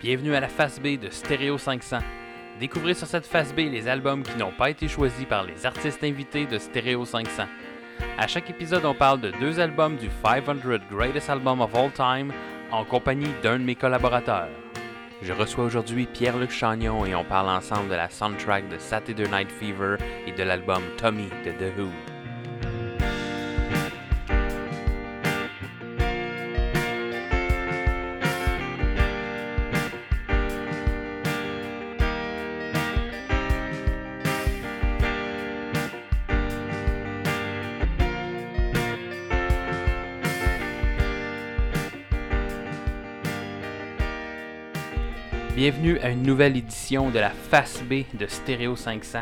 Bienvenue 0.00 0.36
à 0.36 0.38
la 0.38 0.46
face 0.46 0.78
B 0.78 0.96
de 0.96 1.10
Stereo 1.10 1.58
500. 1.58 1.98
Découvrez 2.60 2.94
sur 2.94 3.08
cette 3.08 3.26
face 3.26 3.52
B 3.52 3.58
les 3.68 3.88
albums 3.88 4.22
qui 4.22 4.36
n'ont 4.38 4.52
pas 4.52 4.70
été 4.70 4.86
choisis 4.86 5.26
par 5.26 5.42
les 5.42 5.66
artistes 5.66 6.04
invités 6.04 6.46
de 6.46 6.56
Stereo 6.56 7.04
500. 7.04 7.42
À 8.16 8.28
chaque 8.28 8.48
épisode, 8.48 8.84
on 8.84 8.94
parle 8.94 9.20
de 9.20 9.32
deux 9.40 9.58
albums 9.58 9.96
du 9.96 10.08
500 10.22 10.54
Greatest 10.88 11.28
Album 11.28 11.60
of 11.60 11.74
All 11.74 11.90
Time 11.90 12.32
en 12.70 12.84
compagnie 12.84 13.26
d'un 13.42 13.58
de 13.58 13.64
mes 13.64 13.74
collaborateurs. 13.74 14.50
Je 15.20 15.32
reçois 15.32 15.64
aujourd'hui 15.64 16.06
Pierre-Luc 16.06 16.52
Chagnon 16.52 17.04
et 17.04 17.16
on 17.16 17.24
parle 17.24 17.48
ensemble 17.48 17.88
de 17.88 17.96
la 17.96 18.08
soundtrack 18.08 18.68
de 18.68 18.78
Saturday 18.78 19.28
Night 19.28 19.50
Fever 19.50 19.96
et 20.28 20.30
de 20.30 20.44
l'album 20.44 20.82
Tommy 20.96 21.28
de 21.44 21.50
The 21.50 21.76
Who. 21.76 21.88
Bienvenue 45.70 45.98
à 45.98 46.08
une 46.08 46.22
nouvelle 46.22 46.56
édition 46.56 47.10
de 47.10 47.18
la 47.18 47.28
face 47.28 47.82
B 47.82 48.04
de 48.18 48.26
Stereo 48.26 48.74
500. 48.74 49.18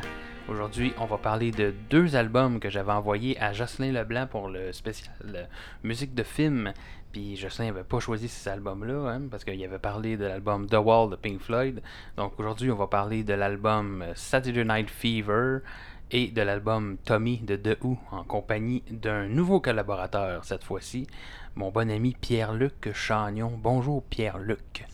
Aujourd'hui, 0.48 0.92
on 0.96 1.04
va 1.04 1.18
parler 1.18 1.50
de 1.50 1.74
deux 1.90 2.14
albums 2.14 2.60
que 2.60 2.70
j'avais 2.70 2.92
envoyés 2.92 3.36
à 3.40 3.52
Jocelyn 3.52 3.90
Leblanc 3.90 4.28
pour 4.28 4.48
le 4.48 4.72
spécial 4.72 5.48
musique 5.82 6.14
de 6.14 6.22
film. 6.22 6.72
Puis 7.10 7.34
Jocelyn 7.34 7.72
n'avait 7.72 7.82
pas 7.82 7.98
choisi 7.98 8.28
ces 8.28 8.48
albums-là, 8.48 9.10
hein, 9.10 9.22
parce 9.28 9.42
qu'il 9.42 9.60
avait 9.64 9.80
parlé 9.80 10.16
de 10.16 10.24
l'album 10.24 10.68
The 10.68 10.76
Wall 10.76 11.10
de 11.10 11.16
Pink 11.16 11.40
Floyd. 11.40 11.82
Donc 12.16 12.38
aujourd'hui, 12.38 12.70
on 12.70 12.76
va 12.76 12.86
parler 12.86 13.24
de 13.24 13.34
l'album 13.34 14.04
Saturday 14.14 14.64
Night 14.64 14.88
Fever 14.88 15.58
et 16.12 16.28
de 16.28 16.42
l'album 16.42 16.96
Tommy 17.04 17.38
de 17.38 17.56
The 17.56 17.76
Who 17.82 17.98
en 18.12 18.22
compagnie 18.22 18.84
d'un 18.88 19.26
nouveau 19.26 19.58
collaborateur 19.58 20.44
cette 20.44 20.62
fois-ci, 20.62 21.08
mon 21.56 21.72
bon 21.72 21.90
ami 21.90 22.14
Pierre-Luc 22.20 22.92
Chagnon. 22.92 23.58
Bonjour 23.60 24.04
Pierre-Luc. 24.04 24.86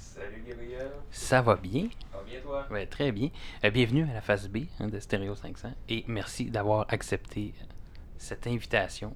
Ça 1.12 1.42
va 1.42 1.56
bien? 1.56 1.88
Ça 2.10 2.16
va 2.18 2.24
bien 2.24 2.40
toi? 2.40 2.66
Ouais, 2.70 2.86
très 2.86 3.12
bien. 3.12 3.28
Euh, 3.64 3.70
bienvenue 3.70 4.08
à 4.10 4.14
la 4.14 4.20
phase 4.22 4.48
B 4.48 4.60
hein, 4.80 4.88
de 4.88 4.98
Stereo 4.98 5.34
500 5.34 5.72
et 5.88 6.04
merci 6.08 6.50
d'avoir 6.50 6.86
accepté 6.88 7.52
euh, 7.60 7.64
cette 8.16 8.46
invitation 8.46 9.14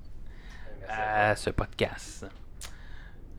Merci 0.81 0.93
à 0.93 1.37
ce 1.37 1.51
podcast. 1.51 2.27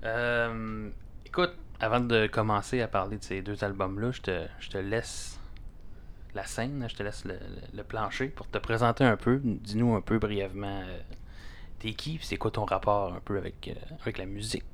Euh, 0.04 0.90
écoute, 1.26 1.54
avant 1.80 2.00
de 2.00 2.28
commencer 2.28 2.82
à 2.82 2.88
parler 2.88 3.18
de 3.20 3.24
ces 3.24 3.42
deux 3.42 3.64
albums-là, 3.64 4.12
je 4.12 4.22
te, 4.22 4.48
je 4.60 4.70
te 4.70 4.78
laisse 4.80 5.40
la 6.34 6.46
scène, 6.46 6.86
je 6.90 6.96
te 6.96 7.04
laisse 7.04 7.26
le, 7.26 7.34
le- 7.34 7.78
le 7.78 7.84
plancher 7.84 8.28
pour 8.30 8.48
te 8.50 8.58
présenter 8.58 9.04
un 9.04 9.18
peu. 9.18 9.40
Dis-nous 9.44 9.96
un 9.96 10.02
peu 10.02 10.18
brièvement 10.20 10.82
euh, 10.82 11.00
t'es 11.80 11.94
qui, 11.94 12.20
c'est 12.24 12.38
quoi 12.38 12.52
ton 12.52 12.66
rapport 12.66 13.14
un 13.14 13.20
peu 13.20 13.38
avec, 13.38 13.68
euh, 13.68 13.96
avec 14.02 14.18
la 14.18 14.26
musique? 14.26 14.66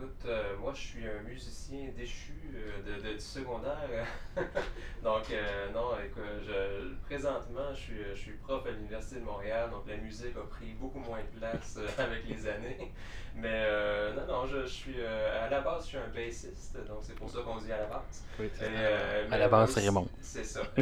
Écoute, 0.00 0.24
euh, 0.24 0.56
moi 0.56 0.72
je 0.74 0.80
suis 0.80 1.06
un 1.06 1.22
musicien 1.28 1.90
déchu 1.94 2.32
euh, 2.54 2.80
de, 2.96 3.02
de- 3.06 3.12
du 3.14 3.20
secondaire. 3.20 4.06
donc, 5.04 5.24
euh, 5.30 5.70
non, 5.74 5.88
écoute, 6.02 6.22
je, 6.46 6.94
présentement 7.04 7.74
je 7.74 7.78
suis, 7.80 8.04
je 8.14 8.18
suis 8.18 8.32
prof 8.32 8.64
à 8.66 8.70
l'Université 8.70 9.16
de 9.20 9.24
Montréal, 9.26 9.68
donc 9.68 9.82
la 9.86 9.98
musique 9.98 10.34
a 10.38 10.46
pris 10.48 10.72
beaucoup 10.80 11.00
moins 11.00 11.18
de 11.18 11.38
place 11.38 11.76
euh, 11.78 11.86
avec 12.02 12.26
les 12.26 12.48
années. 12.48 12.90
Mais 13.34 13.48
euh, 13.66 14.14
non, 14.14 14.26
non, 14.26 14.46
je, 14.46 14.62
je 14.62 14.66
suis 14.68 14.94
euh, 14.98 15.46
à 15.46 15.50
la 15.50 15.60
base 15.60 15.82
je 15.82 15.88
suis 15.88 15.98
un 15.98 16.08
bassiste, 16.08 16.78
donc 16.88 17.00
c'est 17.02 17.14
pour 17.16 17.28
ça 17.30 17.40
qu'on 17.44 17.58
dit 17.58 17.70
à 17.72 17.78
la 17.80 17.86
base. 17.86 18.24
Et, 18.40 18.48
euh, 18.64 19.26
à 19.30 19.36
la 19.38 19.48
base, 19.48 19.70
c'est 19.72 19.80
Raymond. 19.80 20.08
C'est 20.22 20.44
ça. 20.44 20.62
Et, 20.78 20.80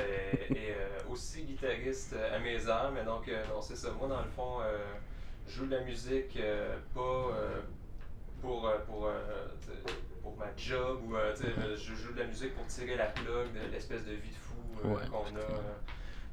et, 0.52 0.70
euh, 0.70 1.10
aussi 1.10 1.42
guitariste 1.42 2.14
à 2.32 2.38
mes 2.38 2.68
heures, 2.68 2.92
mais 2.94 3.02
donc, 3.02 3.26
euh, 3.28 3.42
non, 3.48 3.60
c'est 3.62 3.76
ça. 3.76 3.90
Moi, 3.98 4.06
dans 4.06 4.22
le 4.22 4.28
fond, 4.28 4.60
euh, 4.62 4.78
je 5.48 5.54
joue 5.56 5.66
de 5.66 5.74
la 5.74 5.80
musique 5.82 6.36
euh, 6.36 6.76
pas 6.94 7.00
euh, 7.00 7.60
pour, 8.40 8.66
euh, 8.66 8.78
pour, 8.86 9.06
euh, 9.06 9.12
t'sais, 9.60 9.92
pour 10.22 10.36
ma 10.36 10.46
job 10.56 11.00
ou 11.06 11.16
euh, 11.16 11.34
euh, 11.44 11.76
je 11.76 11.94
joue 11.94 12.12
de 12.12 12.20
la 12.20 12.26
musique 12.26 12.54
pour 12.54 12.66
tirer 12.66 12.96
la 12.96 13.06
plug 13.06 13.52
de 13.54 13.70
l'espèce 13.72 14.04
de 14.04 14.12
vie 14.12 14.30
de 14.30 14.34
fou 14.36 14.54
euh, 14.84 14.94
Ouais, 14.94 15.02
qu'on 15.10 15.36
a. 15.36 15.40
euh. 15.40 15.74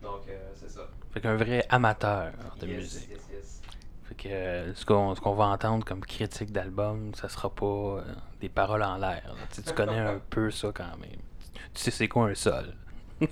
donc, 0.01 0.21
euh, 0.29 0.38
c'est 0.55 0.69
ça. 0.69 0.88
Fait 1.13 1.21
qu'un 1.21 1.35
vrai 1.35 1.65
amateur 1.69 2.31
de 2.59 2.67
Yes, 2.67 2.75
musique. 2.77 3.09
Yes, 3.09 3.21
yes. 3.31 3.61
Fait 4.03 4.15
que 4.15 4.27
euh, 4.29 4.73
ce 4.75 4.85
qu'on 4.85 5.15
ce 5.15 5.21
qu'on 5.21 5.33
va 5.33 5.45
entendre 5.45 5.83
comme 5.83 6.01
critique 6.01 6.51
d'album, 6.51 7.13
ça 7.15 7.27
sera 7.29 7.49
pas 7.49 7.65
euh, 7.65 8.01
des 8.39 8.49
paroles 8.49 8.83
en 8.83 8.97
l'air. 8.97 9.33
Tu 9.51 9.73
connais 9.73 9.97
un 9.99 10.19
peu 10.29 10.51
ça 10.51 10.71
quand 10.73 10.97
même. 10.99 11.19
Tu 11.73 11.81
sais 11.81 11.91
c'est 11.91 12.07
quoi 12.07 12.27
un 12.29 12.35
sol? 12.35 12.73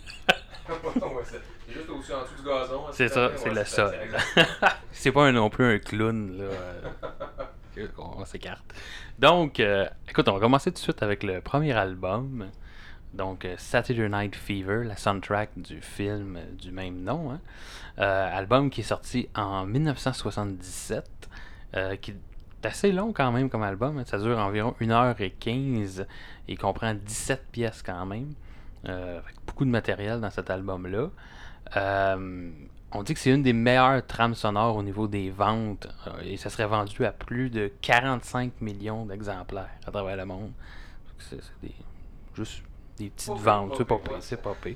C'est 1.66 1.73
juste 1.73 1.89
au-dessus, 1.89 2.13
en 2.13 2.22
dessous 2.23 2.35
du 2.38 2.44
gazon. 2.47 2.83
C'est 2.91 3.07
ça, 3.09 3.31
c'est 3.38 3.50
le 3.50 3.66
sol. 3.66 3.95
c'est 4.91 5.12
pas 5.12 5.25
un- 5.25 5.31
non 5.31 5.50
plus 5.50 5.75
un 5.75 5.79
clown 5.79 6.38
là. 6.38 6.50
On, 7.97 8.25
s'écarte. 8.25 8.63
Donc, 9.19 9.59
euh, 9.59 9.88
écoute, 10.09 10.28
on 10.28 10.34
va 10.34 10.39
commencer 10.39 10.72
tout 10.72 10.75
de 10.75 10.79
suite 10.79 11.03
avec 11.03 11.23
le 11.23 11.41
premier 11.41 11.73
album. 11.73 12.50
Donc, 13.13 13.45
euh, 13.45 13.56
Saturday 13.57 14.09
Night 14.09 14.35
Fever, 14.35 14.84
la 14.84 14.95
soundtrack 14.97 15.51
du 15.56 15.81
film 15.81 16.39
du 16.59 16.72
même 16.72 17.03
nom. 17.03 17.31
hein. 17.31 17.39
Euh, 18.00 18.38
album 18.38 18.69
qui 18.72 18.81
est 18.81 18.85
sorti 18.85 19.29
en 19.35 19.66
1977, 19.66 21.29
euh, 21.75 21.95
qui 21.97 22.12
est 22.12 22.66
assez 22.66 22.91
long 22.91 23.13
quand 23.13 23.31
même 23.31 23.50
comme 23.50 23.63
album. 23.63 24.00
hein. 24.00 24.03
Ça 24.06 24.17
dure 24.17 24.39
environ 24.39 24.75
1h15 24.81 26.06
et 26.47 26.56
comprend 26.56 26.94
17 26.95 27.45
pièces 27.51 27.83
quand 27.83 28.06
même. 28.06 28.33
Avec 28.85 29.35
beaucoup 29.47 29.63
de 29.63 29.69
matériel 29.69 30.19
dans 30.19 30.29
cet 30.29 30.50
album-là. 30.50 31.07
Euh, 32.94 32.98
on 32.98 33.04
dit 33.04 33.14
que 33.14 33.20
c'est 33.20 33.31
une 33.31 33.44
des 33.44 33.54
meilleures 33.54 34.06
trames 34.06 34.36
sonores 34.36 34.76
au 34.76 34.84
niveau 34.84 35.08
des 35.08 35.30
ventes 35.30 35.88
euh, 36.08 36.12
et 36.24 36.38
ça 36.38 36.50
serait 36.50 36.68
vendu 36.68 37.06
à 37.06 37.12
plus 37.12 37.50
de 37.50 37.72
45 37.81 38.62
millions 38.62 39.06
d'exemplaires 39.06 39.70
à 39.86 39.92
travers 39.92 40.18
le 40.18 40.26
monde. 40.26 40.52
C'est 41.20 41.40
des, 41.62 41.72
juste 42.36 42.64
des 42.98 43.09
petites 43.09 43.34
ventes, 43.34 43.76
c'est 43.78 43.86
pas 43.86 43.96
pire, 43.96 44.04
pire, 44.04 44.14
ouais. 44.14 44.20
c'est 44.22 44.42
pas 44.42 44.56
pire. 44.62 44.76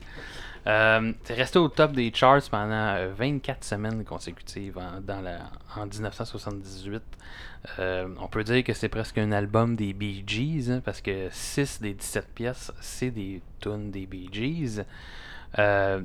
Euh, 0.66 1.14
c'est 1.24 1.34
resté 1.34 1.60
au 1.60 1.70
top 1.70 1.94
des 1.94 2.12
charts 2.14 2.50
pendant 2.52 2.96
euh, 2.96 3.14
24 3.16 3.64
semaines 3.64 4.04
consécutives 4.04 4.78
en, 4.78 5.00
dans 5.00 5.22
la, 5.22 5.40
en 5.76 5.86
1978. 5.86 7.02
Euh, 7.80 8.08
on 8.20 8.28
peut 8.28 8.44
dire 8.44 8.64
que 8.64 8.74
c'est 8.74 8.90
presque 8.90 9.18
un 9.18 9.32
album 9.32 9.76
des 9.76 9.94
Bee 9.94 10.24
Gees, 10.28 10.70
hein, 10.70 10.82
parce 10.84 11.00
que 11.02 11.30
6 11.32 11.82
des 11.82 11.94
17 11.94 12.28
pièces, 12.34 12.72
c'est 12.82 13.12
des 13.12 13.42
tunes 13.62 13.92
des 13.92 14.06
Bee 14.06 14.30
Gees. 14.32 14.84
Euh, 15.58 16.02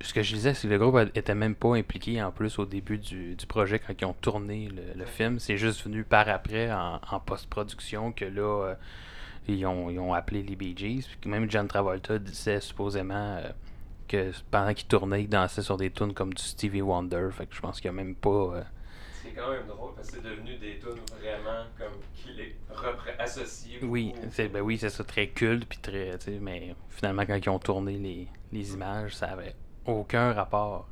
ce 0.00 0.12
que 0.14 0.22
je 0.22 0.34
disais, 0.34 0.54
c'est 0.54 0.68
que 0.68 0.72
le 0.72 0.78
groupe 0.78 0.98
était 1.14 1.34
même 1.34 1.54
pas 1.54 1.74
impliqué 1.76 2.22
en 2.22 2.30
plus 2.30 2.58
au 2.58 2.64
début 2.66 2.98
du, 2.98 3.34
du 3.34 3.46
projet 3.46 3.78
quand 3.78 3.92
ils 4.00 4.04
ont 4.04 4.12
tourné 4.14 4.68
le, 4.68 4.98
le 4.98 5.04
film. 5.06 5.38
C'est 5.38 5.56
juste 5.56 5.82
venu 5.84 6.04
par 6.04 6.28
après 6.28 6.70
en, 6.72 7.00
en 7.10 7.20
post-production 7.20 8.12
que 8.12 8.24
là, 8.24 8.64
euh, 8.68 8.74
ils, 9.48 9.64
ont, 9.66 9.90
ils 9.90 9.98
ont 9.98 10.14
appelé 10.14 10.42
les 10.42 10.56
Bee 10.56 10.74
Gees. 10.76 11.06
Puis 11.20 11.28
même 11.30 11.50
John 11.50 11.66
Travolta 11.68 12.18
disait 12.18 12.60
supposément 12.60 13.38
euh, 13.38 13.48
que 14.06 14.30
pendant 14.50 14.72
qu'il 14.74 14.86
tournait, 14.88 15.22
il 15.24 15.28
dansait 15.28 15.62
sur 15.62 15.76
des 15.76 15.90
tunes 15.90 16.14
comme 16.14 16.32
du 16.32 16.42
Stevie 16.42 16.82
Wonder. 16.82 17.28
Fait 17.32 17.46
que 17.46 17.54
je 17.54 17.60
pense 17.60 17.80
qu'il 17.80 17.90
n'y 17.90 17.98
a 17.98 18.02
même 18.04 18.14
pas. 18.14 18.28
euh, 18.30 18.62
C'est 19.22 19.30
quand 19.30 19.50
même 19.50 19.66
drôle 19.66 19.94
parce 19.96 20.10
que 20.10 20.16
c'est 20.16 20.22
devenu 20.22 20.56
des 20.58 20.78
tunes 20.78 21.00
vraiment 21.20 21.64
comme 21.76 21.98
qu'il 22.14 22.38
est 22.40 22.56
associé. 23.18 23.80
Oui, 23.82 24.14
c'est 24.30 24.48
ben 24.48 24.60
oui, 24.62 24.78
c'est 24.78 24.90
ça, 24.90 25.02
très 25.04 25.28
culte, 25.28 25.66
puis 25.68 25.78
très, 25.78 26.12
mais 26.40 26.74
finalement 26.88 27.24
quand 27.26 27.36
ils 27.36 27.50
ont 27.50 27.58
tourné 27.58 27.98
les, 27.98 28.28
les 28.52 28.72
images, 28.74 29.16
ça 29.16 29.26
avait 29.26 29.54
aucun 29.88 30.32
rapport. 30.32 30.86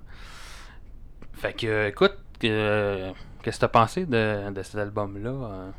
Fait 1.35 1.53
que, 1.53 1.89
écoute, 1.89 2.17
qu'est-ce 2.41 3.57
que 3.57 3.61
t'as 3.61 3.69
pensé 3.69 4.07
de, 4.07 4.51
de 4.51 4.63
cet 4.63 4.77
album-là? 4.77 5.31
euh? 5.31 5.71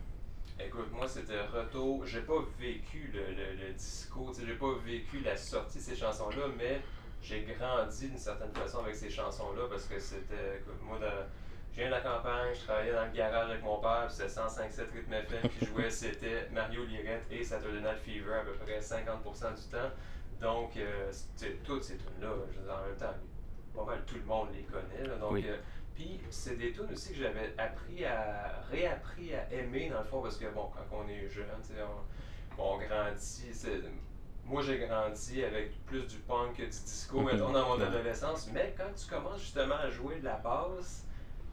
Écoute, 0.59 0.91
moi 0.93 1.07
c'était 1.07 1.41
retour. 1.41 2.05
J'ai 2.05 2.21
pas 2.21 2.39
vécu 2.59 3.11
le, 3.13 3.19
le, 3.35 3.67
le 3.67 3.73
disco, 3.73 4.27
tu 4.33 4.41
sais, 4.41 4.47
j'ai 4.47 4.55
pas 4.55 4.73
vécu 4.85 5.19
la 5.19 5.35
sortie 5.35 5.77
de 5.79 5.83
ces 5.83 5.95
chansons-là, 5.95 6.45
mais 6.57 6.81
j'ai 7.21 7.41
grandi 7.59 8.09
d'une 8.09 8.17
certaine 8.17 8.51
façon 8.53 8.79
avec 8.79 8.95
ces 8.95 9.09
chansons-là 9.09 9.63
parce 9.69 9.85
que 9.85 9.99
c'était. 9.99 10.59
Écoute, 10.61 10.79
moi, 10.83 10.97
de- 10.99 11.05
je 11.73 11.81
viens 11.81 11.87
de 11.87 11.91
la 11.95 12.01
campagne, 12.01 12.53
je 12.55 12.63
travaillais 12.65 12.93
dans 12.93 13.05
le 13.05 13.11
garage 13.11 13.49
avec 13.51 13.63
mon 13.63 13.77
père, 13.79 14.07
c'était 14.09 14.29
105.7 14.29 14.81
rythme 14.95 15.13
FM 15.13 15.49
qui 15.49 15.65
jouait, 15.67 15.91
c'était 15.91 16.47
Mario 16.51 16.83
Lirette 16.85 17.25
et 17.29 17.43
Saturday 17.43 17.81
Night 17.81 17.99
Fever 18.03 18.33
à 18.33 18.43
peu 18.43 18.53
près 18.53 18.79
50% 18.79 19.55
du 19.55 19.61
temps. 19.69 19.91
Donc, 20.41 20.77
euh, 20.77 21.11
toutes 21.63 21.83
ces 21.83 21.97
tunes-là, 21.97 22.29
je 22.51 22.59
veux 22.59 22.63
dire, 22.65 22.73
en 22.75 22.85
même 22.87 22.95
temps, 22.97 23.13
pas 23.75 23.85
mal 23.85 24.03
tout 24.05 24.15
le 24.15 24.25
monde 24.25 24.49
les 24.53 24.63
connaît. 24.63 25.07
là. 25.07 25.15
donc, 25.17 25.31
Oui. 25.33 25.45
euh, 25.47 25.57
puis 25.95 26.19
c'est 26.29 26.57
des 26.57 26.71
tunes 26.73 26.91
aussi 26.91 27.13
que 27.13 27.19
j'avais 27.19 27.53
appris 27.57 28.05
à 28.05 28.61
réappris 28.69 29.33
à 29.33 29.51
aimer 29.51 29.89
dans 29.89 29.99
le 29.99 30.05
fond 30.05 30.21
parce 30.21 30.37
que 30.37 30.45
bon 30.53 30.69
quand 30.71 30.85
on 30.95 31.07
est 31.09 31.27
jeune, 31.27 31.45
on, 32.57 32.61
on 32.61 32.77
grandit. 32.77 33.51
Moi 34.45 34.61
j'ai 34.61 34.77
grandi 34.79 35.43
avec 35.43 35.83
plus 35.85 36.03
du 36.07 36.17
punk 36.19 36.55
que 36.55 36.61
du 36.61 36.67
disco 36.69 37.21
mettons, 37.21 37.51
dans 37.51 37.69
mon 37.69 37.81
adolescence, 37.81 38.47
mais 38.53 38.75
quand 38.77 38.93
tu 38.95 39.07
commences 39.09 39.41
justement 39.41 39.75
à 39.75 39.89
jouer 39.89 40.19
de 40.19 40.25
la 40.25 40.35
basse, 40.37 41.05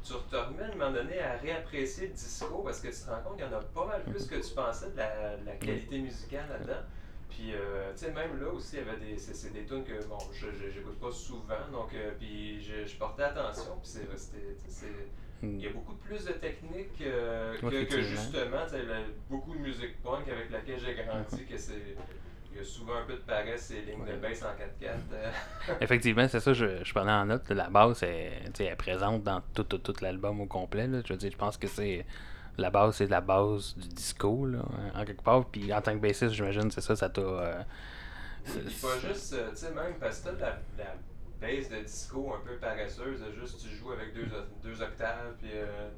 tu 0.03 0.13
te 0.31 0.37
remets 0.37 0.63
à 0.65 0.67
un 0.67 0.75
moment 0.75 0.93
donné 0.93 1.19
à 1.21 1.33
réapprécier 1.39 2.09
le 2.09 2.13
disco 2.13 2.59
parce 2.63 2.81
que 2.81 2.89
tu 2.89 2.95
te 3.03 3.11
rends 3.11 3.23
compte 3.23 3.39
qu'il 3.39 3.47
y 3.47 3.49
en 3.49 3.59
a 3.59 3.63
pas 3.63 3.87
mal 3.87 4.05
plus 4.05 4.27
que 4.27 4.37
tu 4.47 4.55
pensais 4.55 4.91
de 4.91 4.97
la, 4.99 5.39
de 5.39 5.47
la 5.47 5.57
qualité 5.57 5.99
musicale 6.01 6.47
là-dedans. 6.51 6.83
Puis, 7.37 7.53
euh, 7.55 7.91
tu 7.93 8.05
sais, 8.05 8.13
même 8.13 8.41
là 8.41 8.49
aussi, 8.53 8.77
il 8.77 8.87
y 8.87 8.89
avait 8.89 8.99
des, 9.05 9.19
c'est, 9.19 9.35
c'est 9.35 9.53
des 9.53 9.65
tunes 9.65 9.85
que, 9.85 10.05
bon, 10.07 10.19
je, 10.33 10.47
je- 10.53 10.71
j'écoute 10.73 10.99
pas 11.01 11.11
souvent, 11.11 11.67
donc, 11.73 11.93
euh, 11.95 12.13
puis 12.19 12.63
je, 12.63 12.87
je 12.87 12.97
portais 12.97 13.25
attention, 13.25 13.73
puis 13.83 13.91
c'est, 13.91 14.07
c'était, 14.17 14.57
c'est, 14.69 14.87
il 15.43 15.61
y 15.61 15.67
a 15.67 15.71
beaucoup 15.71 15.95
plus 15.97 16.25
de 16.25 16.33
techniques 16.33 17.01
euh, 17.03 17.57
que, 17.59 17.67
Ouais, 17.67 17.87
que 17.87 17.97
justement, 18.03 18.65
tu 18.65 18.71
sais, 18.71 18.83
la- 18.85 19.03
beaucoup 19.29 19.53
de 19.55 19.59
musique 19.61 20.03
punk 20.03 20.29
avec 20.29 20.51
laquelle 20.51 20.79
j'ai 20.79 20.95
grandi, 20.95 21.45
que 21.45 21.59
c'est, 21.59 21.97
il 22.53 22.59
y 22.59 22.61
a 22.61 22.65
souvent 22.65 22.95
un 22.99 23.05
peu 23.05 23.15
de 23.15 23.19
paresse, 23.19 23.63
ces 23.63 23.81
lignes 23.83 24.05
de 24.07 24.17
bass 24.17 24.43
en 24.45 24.55
4-4. 24.57 24.95
euh. 25.13 25.31
Effectivement, 25.81 26.29
c'est 26.29 26.39
ça, 26.41 26.53
je, 26.53 26.85
je 26.85 26.95
prenais 26.95 27.11
en 27.11 27.27
note. 27.27 27.51
La 27.51 27.69
basse 27.69 27.99
sais, 27.99 28.31
elle 28.61 28.67
est 28.67 28.77
présente 28.77 29.25
dans 29.25 29.43
tout, 29.53 29.65
tout, 29.65 29.79
tout 29.79 29.95
l'album 30.01 30.41
au 30.41 30.47
complet. 30.47 30.87
là. 30.87 31.01
Je 31.05 31.13
veux 31.13 31.19
dire, 31.19 31.33
je 31.33 31.37
pense 31.37 31.57
que 31.57 31.67
c'est. 31.67 32.07
La 32.59 32.71
base, 32.71 32.97
c'est 32.97 33.07
la 33.11 33.21
base 33.21 33.75
du 33.77 33.89
disco, 33.89 34.47
là, 34.47 34.61
en 34.95 35.05
quelque 35.05 35.23
part. 35.23 35.45
Puis 35.47 35.73
en 35.73 35.81
tant 35.83 35.93
que 35.93 35.99
bassiste, 35.99 36.31
j'imagine, 36.35 36.71
c'est 36.71 36.81
ça, 36.81 36.95
ça 36.97 37.09
t'a. 37.09 37.21
euh, 37.21 37.63
c'est- 38.45 38.81
pas 38.83 38.99
juste, 39.09 39.33
euh, 39.35 39.51
tu 39.51 39.57
sais, 39.57 39.71
même 39.73 39.95
parce 39.99 40.21
que 40.21 40.31
t'as 40.31 40.47
la, 40.51 40.59
la 40.79 40.95
bass 41.41 41.69
de 41.71 41.77
disco 41.85 42.33
un 42.35 42.47
peu 42.47 42.57
paresseuse, 42.57 43.21
juste 43.41 43.61
tu 43.63 43.75
joues 43.75 43.93
avec 43.93 44.15
deux, 44.15 44.27
deux 44.63 44.83
octaves, 44.83 45.35
puis 45.41 45.51
euh, 45.55 45.89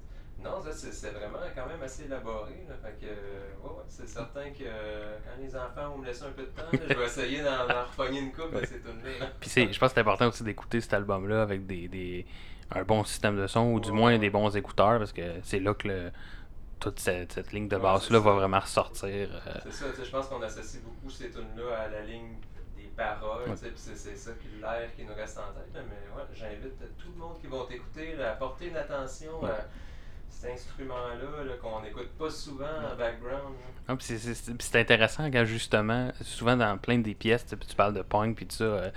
non, 0.42 0.62
ça 0.62 0.72
c'est 0.72 1.10
vraiment 1.10 1.38
quand 1.54 1.66
même 1.66 1.82
assez 1.82 2.04
élaboré, 2.04 2.64
là, 2.68 2.74
fait 2.82 3.06
que, 3.06 3.10
euh, 3.10 3.62
ouais, 3.62 3.70
ouais, 3.70 3.84
c'est 3.88 4.08
certain 4.08 4.50
que 4.50 4.62
euh, 4.64 5.16
quand 5.24 5.42
les 5.42 5.54
enfants 5.56 5.90
vont 5.94 5.98
me 5.98 6.06
laisser 6.06 6.24
un 6.24 6.30
peu 6.30 6.42
de 6.42 6.48
temps, 6.48 6.62
là, 6.72 6.78
je 6.88 6.94
vais 6.94 7.04
essayer 7.06 7.42
d'en 7.42 7.66
repogner 7.90 8.20
une 8.20 8.32
coupe 8.32 8.54
de 8.54 8.64
ces 8.64 8.80
tunes-là. 8.80 9.26
Puis 9.40 9.50
c'est, 9.50 9.72
je 9.72 9.78
pense 9.78 9.90
que 9.90 9.94
c'est 9.94 10.00
important 10.00 10.28
aussi 10.28 10.42
d'écouter 10.44 10.80
cet 10.80 10.94
album-là 10.94 11.42
avec 11.42 11.66
des, 11.66 11.88
des, 11.88 12.26
un 12.70 12.82
bon 12.84 13.02
système 13.04 13.36
de 13.36 13.46
son 13.46 13.72
ou 13.72 13.80
du 13.80 13.90
Ouais, 13.90 13.96
moins 13.96 14.18
des 14.18 14.30
bons 14.30 14.54
écouteurs 14.56 14.98
parce 14.98 15.12
que 15.12 15.22
c'est 15.42 15.60
là 15.60 15.74
que 15.74 15.88
le- 15.88 16.12
toute 16.80 16.98
cette, 17.00 17.32
cette 17.32 17.52
ligne 17.52 17.68
de 17.68 17.76
basse-là 17.76 18.18
va 18.20 18.32
vraiment 18.32 18.60
ressortir. 18.60 19.28
euh, 19.46 19.52
C'est 19.64 19.72
ça, 19.72 19.86
je 20.02 20.10
pense 20.10 20.26
qu'on 20.28 20.42
associe 20.42 20.82
beaucoup 20.82 21.10
ces 21.10 21.30
tunes-là 21.30 21.78
à 21.78 21.88
la 21.88 22.02
ligne 22.02 22.36
des 22.76 22.84
paroles, 22.96 23.48
Ouais. 23.50 23.56
c'est- 23.56 24.16
ça 24.16 24.32
qui 24.40 24.48
l'air 24.60 24.94
qui 24.94 25.04
nous 25.04 25.14
reste 25.14 25.38
en 25.38 25.52
tête. 25.54 25.70
Mais 25.74 25.80
ouais, 26.16 26.26
j'invite 26.34 26.78
tout 26.98 27.08
le 27.14 27.18
monde 27.18 27.38
qui 27.40 27.46
va 27.46 27.58
t'écouter 27.68 28.22
à 28.22 28.32
porter 28.32 28.68
une 28.68 28.76
attention 28.76 29.44
à 29.44 29.56
cet 30.28 30.52
instrument-là 30.52 31.44
là, 31.44 31.52
qu'on 31.62 31.80
n'écoute 31.82 32.10
pas 32.18 32.28
souvent 32.30 32.64
en 32.66 32.96
background. 32.96 33.54
là. 33.54 33.70
Ah, 33.88 33.96
c'est- 34.00 34.76
intéressant 34.76 35.30
quand 35.30 35.44
justement, 35.44 36.12
souvent 36.20 36.56
dans 36.56 36.76
plein 36.78 36.98
des 36.98 37.14
pièces, 37.14 37.46
tu 37.46 37.56
parles 37.76 37.94
de 37.94 38.02
punk 38.02 38.36
puis 38.36 38.46
tout 38.46 38.56
ça, 38.56 38.64
euh, 38.64 38.90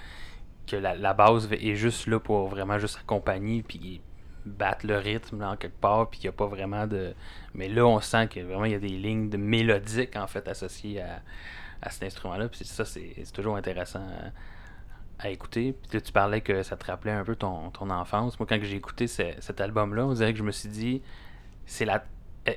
que 0.67 0.75
la, 0.75 0.95
la 0.95 1.13
base 1.13 1.47
est 1.51 1.75
juste 1.75 2.07
là 2.07 2.19
pour 2.19 2.47
vraiment 2.49 2.77
juste 2.77 2.97
accompagner 2.99 3.63
puis 3.63 4.01
battre 4.49 4.85
le 4.85 4.97
rythme 4.97 5.39
là, 5.39 5.51
en 5.51 5.55
quelque 5.55 5.79
part, 5.79 6.09
puis 6.09 6.19
qu'il 6.19 6.29
n'y 6.29 6.35
a 6.35 6.37
pas 6.37 6.47
vraiment 6.47 6.87
de. 6.87 7.13
Mais 7.53 7.67
là, 7.67 7.85
on 7.85 7.99
sent 7.99 8.27
que 8.27 8.39
vraiment 8.39 8.65
il 8.65 8.71
y 8.71 8.75
a 8.75 8.79
des 8.79 8.87
lignes 8.89 9.29
de 9.29 9.37
mélodiques 9.37 10.15
en 10.15 10.27
fait 10.27 10.47
associées 10.47 11.01
à, 11.01 11.21
à 11.81 11.89
cet 11.89 12.03
instrument-là, 12.03 12.49
puis 12.49 12.65
ça, 12.65 12.85
c'est 12.85 13.23
toujours 13.33 13.55
intéressant 13.55 14.05
à, 15.19 15.29
écouter. 15.29 15.73
Puis 15.73 15.97
là, 15.97 16.01
tu 16.01 16.11
parlais 16.11 16.41
que 16.41 16.63
ça 16.63 16.77
te 16.77 16.85
rappelait 16.85 17.11
un 17.11 17.25
peu 17.25 17.35
ton, 17.35 17.71
ton 17.71 17.89
enfance. 17.89 18.39
Moi, 18.39 18.47
quand 18.47 18.57
j'ai 18.61 18.77
écouté 18.77 19.07
ce- 19.07 19.35
cet 19.39 19.59
album-là, 19.59 20.05
on 20.05 20.13
dirait 20.13 20.31
que 20.31 20.39
je 20.39 20.43
me 20.43 20.51
suis 20.51 20.69
dit, 20.69 21.01
c'est 21.65 21.85
la 21.85 22.03
euh, 22.47 22.53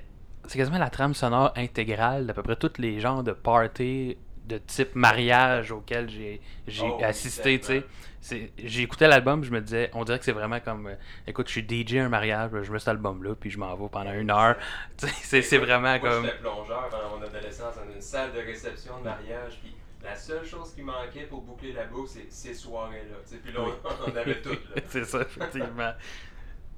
c'est 0.47 0.59
quasiment 0.59 0.79
la 0.79 0.91
trame 0.91 1.15
sonore 1.15 1.53
intégrale 1.57 2.27
d'à 2.27 2.35
peu 2.35 2.43
près 2.43 2.57
tous 2.57 2.79
les 2.79 3.01
genres 3.01 3.23
de 3.25 3.33
party 3.33 4.17
de 4.53 4.59
type 4.59 4.95
mariage 4.95 5.73
auquel 5.73 6.09
j'ai 6.11 6.41
j'ai 6.67 6.87
Oh 6.87 6.97
oui, 6.99 7.05
assisté, 7.05 7.59
tu 7.61 7.83
sais. 8.21 8.53
écouté 8.83 9.07
l'album, 9.07 9.43
je 9.43 9.51
me 9.51 9.61
disais, 9.61 9.91
on 9.95 10.05
dirait 10.05 10.19
que 10.19 10.25
c'est 10.25 10.33
vraiment 10.33 10.61
comme, 10.61 10.89
euh, 10.89 10.95
écoute, 11.27 11.49
je 11.49 11.53
suis 11.53 11.67
DJ 11.69 11.97
à 11.97 12.05
un 12.05 12.09
mariage, 12.09 12.51
je 12.63 12.73
mets 12.73 12.79
cet 12.79 12.89
album-là, 12.89 13.35
puis 13.35 13.51
je 13.51 13.59
m'en 13.59 13.75
vais 13.75 13.89
pendant 13.89 14.13
une 14.13 14.31
heure. 14.31 14.57
C'est 15.23 15.59
vraiment 15.59 15.99
Moi, 15.99 15.99
comme... 15.99 16.25
j'étais 16.25 16.39
plongeur 16.39 16.89
pendant 16.91 17.17
mon 17.17 17.23
adolescence 17.25 17.75
dans 17.77 17.93
une 17.93 18.01
salle 18.01 18.33
de 18.33 18.39
réception 18.39 18.99
de 18.99 19.05
mariage, 19.05 19.59
puis 19.63 19.75
la 20.05 20.17
seule 20.17 20.45
chose 20.45 20.75
qui 20.75 20.83
manquait 20.83 21.25
pour 21.25 21.43
boucler 21.43 21.73
la 21.73 21.85
boucle, 21.85 22.11
c'est 22.11 22.31
ces 22.31 22.55
soirées-là. 22.55 23.17
Puis 23.43 23.53
là, 23.53 23.61
on, 23.61 24.11
on 24.13 24.17
avait 24.17 24.41
tout. 24.41 24.51
Là. 24.51 24.83
c'est 24.89 25.05
ça, 25.05 25.23
effectivement. 25.23 25.93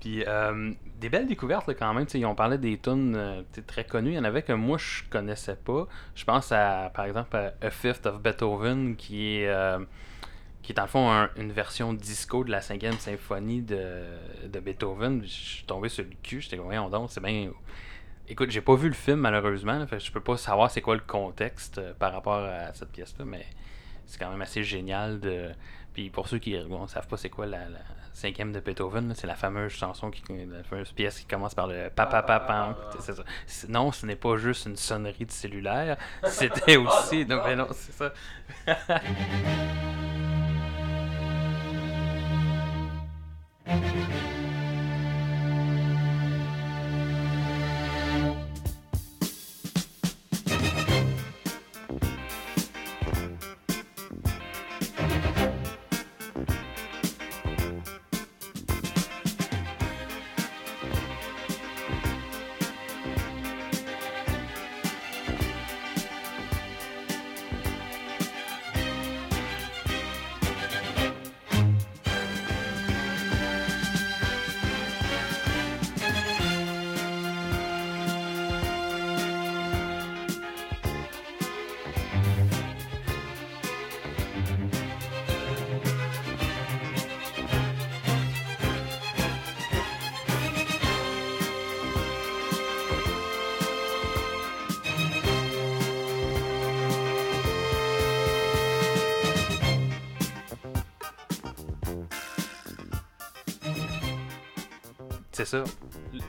Puis 0.04 0.22
euh, 0.28 0.70
des 1.00 1.08
belles 1.08 1.26
découvertes 1.26 1.66
là, 1.66 1.72
quand 1.72 1.94
même. 1.94 2.04
tu 2.04 2.12
sais, 2.12 2.18
Ils 2.20 2.26
ont 2.26 2.34
parlé 2.34 2.58
des 2.58 2.76
tunes 2.78 3.14
euh, 3.16 3.42
très 3.66 3.84
connues. 3.84 4.10
Il 4.10 4.16
y 4.16 4.18
en 4.18 4.24
avait 4.24 4.42
que 4.42 4.52
moi 4.52 4.76
je 4.76 5.02
connaissais 5.08 5.56
pas. 5.56 5.86
Je 6.14 6.24
pense 6.24 6.52
à 6.52 6.90
par 6.94 7.06
exemple 7.06 7.34
à 7.36 7.54
A 7.62 7.70
Fifth 7.70 8.04
of 8.04 8.20
Beethoven 8.20 8.96
qui 8.96 9.38
est 9.38 9.48
euh, 9.48 9.78
qui 10.62 10.72
est 10.72 10.78
le 10.78 10.86
fond 10.86 11.10
un- 11.10 11.30
une 11.38 11.52
version 11.52 11.94
disco 11.94 12.44
de 12.44 12.50
la 12.50 12.60
cinquième 12.60 12.98
symphonie 12.98 13.62
de, 13.62 14.02
de 14.46 14.60
Beethoven. 14.60 15.22
Je 15.22 15.28
suis 15.28 15.64
tombé 15.64 15.88
sur 15.88 16.04
le 16.04 16.10
cul. 16.22 16.42
J'étais 16.42 16.58
comme 16.58 16.66
voyons 16.66 16.90
donc, 16.90 17.10
c'est 17.10 17.22
bien. 17.22 17.50
Écoute, 18.28 18.50
j'ai 18.50 18.60
pas 18.60 18.74
vu 18.74 18.88
le 18.88 18.94
film 18.94 19.20
malheureusement. 19.20 19.78
Là, 19.78 19.86
je 19.98 20.12
peux 20.12 20.20
pas 20.20 20.36
savoir 20.36 20.70
c'est 20.70 20.82
quoi 20.82 20.96
le 20.96 21.00
contexte 21.06 21.78
euh, 21.78 21.94
par 21.98 22.12
rapport 22.12 22.44
à 22.44 22.74
cette 22.74 22.92
pièce-là, 22.92 23.24
mais 23.24 23.46
c'est 24.04 24.18
quand 24.18 24.30
même 24.30 24.42
assez 24.42 24.62
génial 24.62 25.18
de. 25.18 25.48
Puis 25.94 26.10
pour 26.10 26.28
ceux 26.28 26.38
qui 26.38 26.52
ne 26.58 26.86
savent 26.88 27.08
pas 27.08 27.16
c'est 27.16 27.30
quoi 27.30 27.46
la 27.46 27.60
cinquième 28.14 28.52
de 28.52 28.60
Beethoven, 28.60 29.12
c'est 29.14 29.26
la 29.26 29.34
fameuse 29.34 29.72
chanson, 29.72 30.10
qui, 30.10 30.22
la 30.46 30.62
fameuse 30.64 30.92
pièce 30.92 31.18
qui 31.18 31.26
commence 31.26 31.54
par 31.54 31.66
le 31.66 31.90
papa. 31.90 32.76
C'est- 33.46 33.68
Non, 33.68 33.92
ce 33.92 34.06
n'est 34.06 34.16
pas 34.16 34.36
juste 34.38 34.64
une 34.66 34.76
sonnerie 34.76 35.26
de 35.26 35.30
cellulaire, 35.32 35.98
c'était 36.24 36.76
aussi. 36.76 37.26
non, 37.26 37.36
non, 37.36 37.42
mais 37.44 37.56
non, 37.56 37.66
c'est 37.72 37.92
ça. 37.92 38.12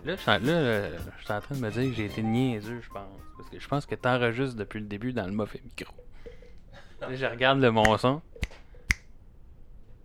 Là, 0.05 0.15
je 0.15 0.21
suis 0.21 0.29
en- 0.31 0.33
là, 0.33 0.89
je 1.19 1.23
suis 1.23 1.33
en 1.33 1.41
train 1.41 1.55
de 1.55 1.59
me 1.61 1.71
dire 1.71 1.89
que 1.89 1.93
j'ai 1.93 2.05
été 2.05 2.21
niaiseux, 2.21 2.79
je 2.81 2.89
pense. 2.89 3.09
Parce 3.37 3.49
que 3.49 3.59
je 3.59 3.67
pense 3.67 3.85
que 3.85 3.95
t'enregistres 3.95 4.55
depuis 4.55 4.79
le 4.79 4.85
début 4.85 5.13
dans 5.13 5.25
le 5.25 5.31
mauvais 5.31 5.59
micro. 5.63 5.93
Là, 7.01 7.13
je 7.13 7.25
regarde 7.25 7.59
le 7.59 7.71
mon 7.71 7.97
son. 7.97 8.21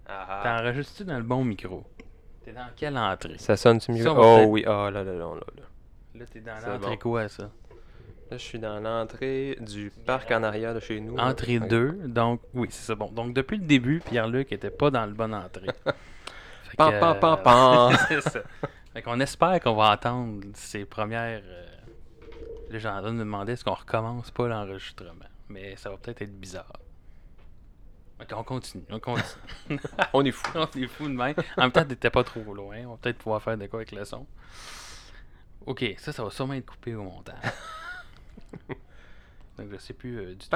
Ah, 0.07 0.27
ah. 0.29 0.41
T'enregistres-tu 0.43 1.05
dans 1.05 1.19
le 1.19 1.23
bon 1.23 1.45
micro? 1.45 1.85
T'es 2.45 2.53
dans 2.53 2.67
quelle 2.75 2.97
entrée? 2.99 3.37
Ça 3.39 3.57
sonne-tu 3.57 3.93
mieux? 3.93 4.03
Ça, 4.03 4.13
oh 4.17 4.45
oui, 4.49 4.65
oh 4.67 4.71
là 4.71 4.91
là 4.91 5.05
là 5.05 5.13
là 5.13 5.35
là. 5.35 5.63
Là, 6.15 6.25
t'es 6.33 6.41
dans 6.41 6.59
C'est 6.59 6.67
l'entrée 6.69 6.91
bon. 6.93 6.97
quoi, 6.99 7.29
ça? 7.29 7.45
Là, 8.31 8.37
je 8.37 8.43
suis 8.43 8.59
dans 8.59 8.81
l'entrée 8.81 9.57
du 9.61 9.93
parc 10.07 10.31
en 10.31 10.43
arrière 10.43 10.75
de 10.75 10.81
chez 10.81 11.01
nous. 11.01 11.17
Entrée 11.17 11.59
Fait- 11.59 11.69
2, 11.69 11.93
donc 12.07 12.41
oui, 12.55 12.69
c'est 12.71 12.87
ça. 12.87 12.95
Bon, 12.95 13.11
donc 13.11 13.35
depuis 13.35 13.59
le 13.59 13.65
début, 13.65 14.01
Pierre-Luc 14.01 14.51
était 14.53 14.71
pas 14.71 14.91
dans 14.91 15.05
le 15.07 15.13
bon 15.13 15.33
entrée. 15.35 15.67
Pam, 16.77 16.95
pam, 17.01 17.17
euh, 17.23 17.37
pam. 17.37 17.97
c'est 18.09 18.21
ça. 18.21 18.41
Fait 18.93 19.03
qu'on 19.03 19.21
espère 19.21 19.61
qu'on 19.61 19.75
va 19.75 19.93
entendre 19.93 20.45
ces 20.55 20.85
premières. 20.85 21.43
euh, 21.45 21.67
Là, 22.71 22.79
j'ai 22.79 22.89
en 22.89 23.01
train 23.01 23.11
de 23.11 23.15
me 23.17 23.19
demander 23.21 23.53
est-ce 23.55 23.65
qu'on 23.65 23.75
recommence 23.75 24.31
pas 24.31 24.47
l'enregistrement. 24.49 25.25
Mais 25.49 25.75
ça 25.77 25.91
va 25.91 25.97
peut-être 25.97 26.23
être 26.23 26.39
bizarre. 26.39 26.73
Ok, 28.21 28.29
on 28.37 28.45
continue, 28.45 28.85
on 28.91 29.01
continue. 29.01 29.81
On 30.13 30.25
est 30.25 30.31
fou. 30.31 30.51
on 30.55 30.79
est 30.79 30.87
fou 30.87 31.09
de 31.09 31.15
même. 31.15 31.35
En 31.57 31.63
même 31.63 31.73
temps, 31.73 31.85
t'étais 31.85 32.11
pas 32.11 32.23
trop 32.23 32.53
loin. 32.55 32.77
On 32.87 32.91
va 32.93 32.97
peut-être 32.99 33.19
pouvoir 33.19 33.43
faire 33.43 33.57
de 33.57 33.67
quoi 33.67 33.79
avec 33.81 33.93
le 33.93 34.05
son. 34.05 34.27
Ok, 35.67 35.85
ça, 35.99 36.13
ça 36.13 36.23
va 36.23 36.31
sûrement 36.31 36.53
être 36.55 36.67
coupé 36.67 36.95
au 36.95 37.03
montage. 37.03 37.37
Donc, 39.59 39.69
je 39.73 39.77
sais 39.79 39.95
plus 39.95 40.19
euh, 40.19 40.29
du 40.35 40.37
tout. 40.37 40.49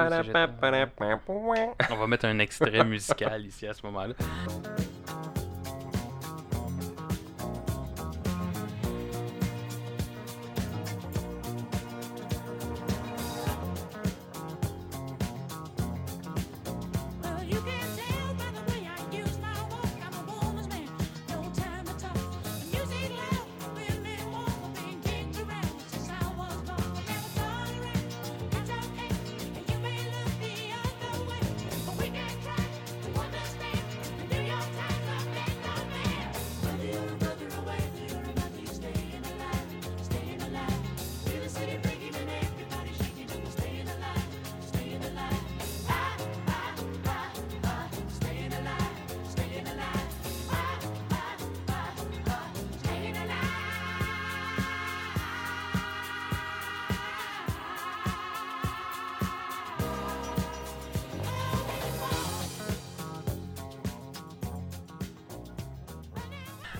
On 1.89 1.95
va 1.95 2.07
mettre 2.07 2.25
un 2.25 2.37
extrait 2.39 2.83
musical 2.85 3.45
ici 3.45 3.65
à 3.67 3.73
ce 3.73 3.83
moment-là. 3.87 4.13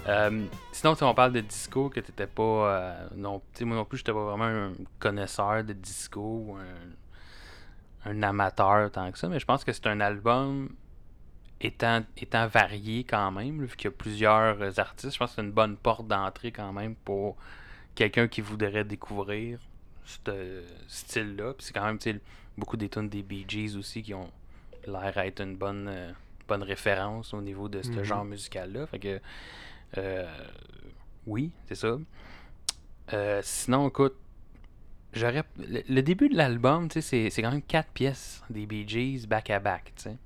Euh, 0.08 0.46
sinon, 0.72 0.96
si 0.96 1.04
on 1.04 1.14
parle 1.16 1.34
de 1.34 1.42
disco, 1.42 1.90
que 1.90 2.00
t'étais 2.00 2.28
pas. 2.28 2.44
euh, 2.44 3.08
non, 3.16 3.42
moi 3.62 3.76
non 3.78 3.86
plus, 3.86 3.98
j'étais 4.00 4.14
pas 4.14 4.24
vraiment 4.24 4.46
un 4.46 4.74
connaisseur 5.00 5.64
de 5.64 5.74
disco 5.74 6.22
ou 6.22 6.58
un, 6.58 8.12
un 8.12 8.24
amateur 8.24 8.92
tant 8.92 9.12
que 9.12 9.18
ça, 9.18 9.28
mais 9.28 9.40
je 9.40 9.46
pense 9.46 9.64
que 9.64 9.72
c'est 9.72 9.88
un 9.88 10.00
album 10.00 10.70
étant, 11.60 12.04
étant 12.18 12.48
varié 12.48 13.04
quand 13.04 13.32
même, 13.32 13.66
vu 13.66 13.76
qu'il 13.76 13.86
y 13.86 13.94
a 13.94 13.98
plusieurs 13.98 14.80
artistes. 14.80 15.14
Je 15.14 15.18
pense 15.18 15.32
que 15.32 15.36
c'est 15.38 15.42
une 15.42 15.52
bonne 15.52 15.76
porte 15.78 16.08
d'entrée 16.08 16.52
quand 16.52 16.72
même 16.72 16.96
pour 16.96 17.36
quelqu'un 17.96 18.28
qui 18.28 18.42
voudrait 18.42 18.84
découvrir 18.84 19.60
ce 20.04 20.62
style-là. 20.88 21.54
Puis 21.54 21.66
c'est 21.68 21.74
quand 21.74 21.86
même 21.86 21.98
beaucoup 22.58 22.78
des 22.78 22.90
tunes 22.90 23.10
des 23.10 23.24
Bee 23.24 23.46
Gees 23.48 23.76
aussi 23.76 24.04
qui 24.04 24.14
ont 24.14 24.30
l'air 24.86 25.18
à 25.18 25.26
être 25.26 25.42
une 25.42 25.56
bonne, 25.56 25.88
euh, 25.88 26.12
bonne 26.48 26.62
référence 26.62 27.34
au 27.34 27.42
niveau 27.42 27.68
de 27.70 27.82
ce 27.82 27.90
Mhm. 27.90 28.04
genre 28.04 28.26
musical-là. 28.26 28.86
Fait 28.86 29.00
que, 29.00 29.20
oui, 31.26 31.52
c'est 31.68 31.76
ça. 31.76 31.98
Euh, 33.14 33.42
sinon, 33.44 33.88
écoute, 33.90 34.16
j'aurais. 35.14 35.44
Le, 35.60 35.82
le 35.90 36.02
début 36.04 36.30
de 36.30 36.36
l'album, 36.38 36.90
tu 36.90 37.02
sais, 37.02 37.30
c'est- 37.30 37.42
quand 37.42 37.52
même 37.52 37.62
quatre 37.62 37.92
pièces 37.92 38.44
des 38.50 38.66
Bee 38.66 38.88
Gees 38.88 39.28
back 39.28 39.50
à 39.50 39.60
back, 39.60 39.94
tu 39.98 40.04
sais. 40.04 40.18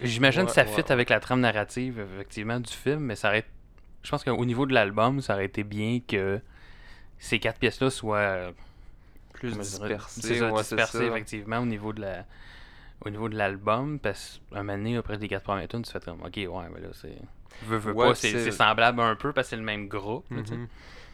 J'imagine 0.00 0.42
Ouais, 0.42 0.46
que 0.46 0.52
ça 0.52 0.64
ouais, 0.64 0.66
fit 0.66 0.84
avec 0.92 1.08
la 1.10 1.20
trame 1.20 1.40
narrative, 1.40 1.98
effectivement, 2.00 2.60
du 2.60 2.72
film, 2.72 3.00
mais 3.00 3.16
ça 3.16 3.28
aurait. 3.28 3.46
Je 4.02 4.10
pense 4.10 4.24
qu'au 4.24 4.44
niveau 4.44 4.66
de 4.66 4.74
l'album, 4.74 5.20
ça 5.20 5.34
aurait 5.34 5.46
été 5.46 5.64
bien 5.64 6.00
que 6.06 6.40
ces 7.18 7.40
quatre 7.40 7.58
pièces-là 7.60 7.90
soient 7.90 8.18
euh, 8.18 8.52
Plus 9.32 9.56
dirais, 9.58 10.50
ouais, 10.50 10.64
dispersées, 10.64 10.86
ça. 10.86 11.04
effectivement 11.06 11.58
au 11.58 11.66
niveau 11.66 11.92
de 11.92 12.00
la 12.02 12.24
au 13.04 13.10
niveau 13.10 13.28
de 13.28 13.36
l'album 13.36 13.98
parce 14.00 14.40
qu'un 14.50 14.62
moment 14.64 14.78
donné 14.78 14.96
après 14.96 15.18
les 15.18 15.28
quatre 15.28 15.44
premières 15.44 15.68
tunes 15.68 15.82
tu 15.82 15.92
fais 15.92 16.00
comme 16.00 16.22
ok 16.22 16.36
ouais 16.36 16.68
mais 16.74 16.80
là 16.80 16.88
c'est 16.94 17.18
veux, 17.62 17.78
veux 17.78 17.94
Ouais, 17.94 17.96
pas 17.96 18.14
c'est 18.14 18.50
semblable 18.50 19.00
un 19.00 19.16
peu 19.16 19.32
parce 19.32 19.48
que 19.48 19.50
c'est 19.50 19.56
le 19.56 19.62
même 19.62 19.88
groupe. 19.88 20.26
Mhm. 20.30 20.68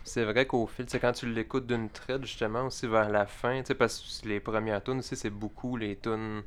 C'est 0.04 0.24
vrai 0.24 0.46
qu'au 0.46 0.66
fil, 0.66 0.86
quand 1.00 1.12
tu 1.12 1.26
l'écoutes 1.32 1.66
d'une 1.66 1.88
traite, 1.90 2.24
justement, 2.24 2.66
aussi 2.66 2.86
vers 2.88 3.08
la 3.10 3.26
fin, 3.26 3.62
parce 3.78 4.20
que 4.22 4.28
les 4.28 4.40
premières 4.40 4.82
tunes 4.82 4.98
aussi, 4.98 5.16
c'est 5.16 5.30
beaucoup 5.30 5.76
les 5.76 5.96
tunes, 5.96 6.42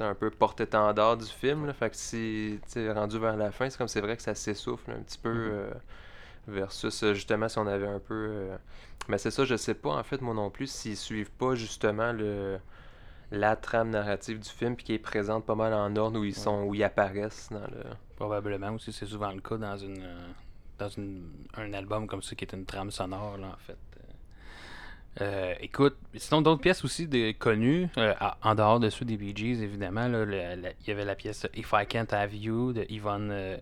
un 0.00 0.14
peu 0.14 0.30
porte-étendard 0.30 1.16
du 1.18 1.26
film, 1.26 1.66
là. 1.66 1.74
Fait 1.74 1.90
que 1.90 1.96
si, 1.96 2.60
tu 2.72 2.90
rendu 2.92 3.18
vers 3.18 3.36
la 3.36 3.52
fin, 3.52 3.70
c'est 3.70 3.78
comme 3.78 3.88
c'est 3.88 4.00
vrai 4.00 4.16
que 4.16 4.22
ça 4.22 4.34
s'essouffle 4.34 4.90
un 4.92 5.00
petit 5.02 5.18
peu, 5.18 5.30
Mhm. 5.32 5.52
euh, 5.52 5.70
versus, 6.48 7.02
euh, 7.04 7.14
justement, 7.14 7.48
si 7.48 7.58
on 7.58 7.66
avait 7.66 7.86
un 7.88 8.00
peu... 8.00 8.14
euh, 8.14 8.56
Mais 9.08 9.18
c'est 9.18 9.30
ça, 9.30 9.44
je 9.44 9.56
sais 9.56 9.74
pas, 9.74 9.90
en 9.90 10.02
fait, 10.04 10.20
moi 10.22 10.34
non 10.34 10.50
plus, 10.50 10.68
s'ils 10.70 10.96
suivent 10.96 11.30
pas, 11.32 11.54
justement, 11.54 12.12
le 12.12 12.58
la 13.30 13.56
trame 13.56 13.90
narrative 13.90 14.40
du 14.40 14.48
film, 14.48 14.76
puis 14.76 14.84
qui 14.84 14.94
est 14.94 14.98
présente 14.98 15.44
pas 15.46 15.54
mal 15.54 15.72
en 15.72 15.94
ordre 15.96 16.20
où 16.20 16.24
ils 16.24 16.34
sont, 16.34 16.64
où 16.64 16.74
ils 16.74 16.84
apparaissent 16.84 17.48
dans 17.50 17.60
le... 17.60 17.84
probablement 18.16 18.70
aussi 18.70 18.92
c'est 18.92 19.06
souvent 19.06 19.30
le 19.32 19.40
cas 19.40 19.56
dans 19.56 19.76
une 19.76 20.02
euh, 20.02 20.28
dans 20.78 20.88
une, 20.88 21.30
un 21.56 21.72
album 21.72 22.06
comme 22.06 22.22
ça 22.22 22.34
qui 22.34 22.44
est 22.44 22.52
une 22.54 22.64
trame 22.64 22.90
sonore 22.90 23.36
là 23.38 23.48
en 23.48 23.58
fait 23.58 23.76
Euh, 25.20 25.22
euh, 25.22 25.54
écoute, 25.60 25.96
sinon 26.14 26.40
d'autres 26.40 26.60
pièces 26.60 26.84
aussi 26.84 27.08
de, 27.08 27.32
connues, 27.32 27.88
euh, 27.98 28.14
en 28.42 28.54
dehors 28.54 28.80
de 28.80 28.88
ceux 28.90 29.04
des 29.04 29.16
Bee 29.16 29.34
Gees, 29.34 29.62
évidemment, 29.62 30.06
il 30.06 30.74
y 30.86 30.90
avait 30.90 31.04
la 31.04 31.14
pièce 31.14 31.46
If 31.54 31.72
I 31.72 31.86
Can't 31.86 32.12
Have 32.12 32.34
You 32.34 32.72
de 32.72 32.86
Yvonne 32.88 33.30
euh, 33.32 33.56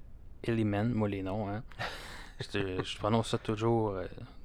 Elliman, 0.45 0.93
moi 0.93 1.09
les 1.09 1.23
noms, 1.23 1.49
hein. 1.49 1.63
je, 2.53 2.99
prononce 2.99 3.29
ça 3.29 3.39
toujours 3.39 3.95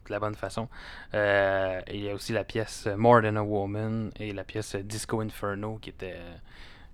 de 0.07 0.11
la 0.13 0.19
bonne 0.19 0.35
façon. 0.35 0.67
Euh, 1.13 1.81
il 1.91 2.01
y 2.03 2.09
a 2.09 2.13
aussi 2.13 2.33
la 2.33 2.43
pièce 2.43 2.87
More 2.97 3.21
Than 3.21 3.35
a 3.35 3.41
Woman 3.41 4.11
et 4.19 4.31
la 4.33 4.43
pièce 4.43 4.75
Disco 4.75 5.21
Inferno 5.21 5.77
qui 5.81 5.89
étaient 5.89 6.15
euh, 6.17 6.35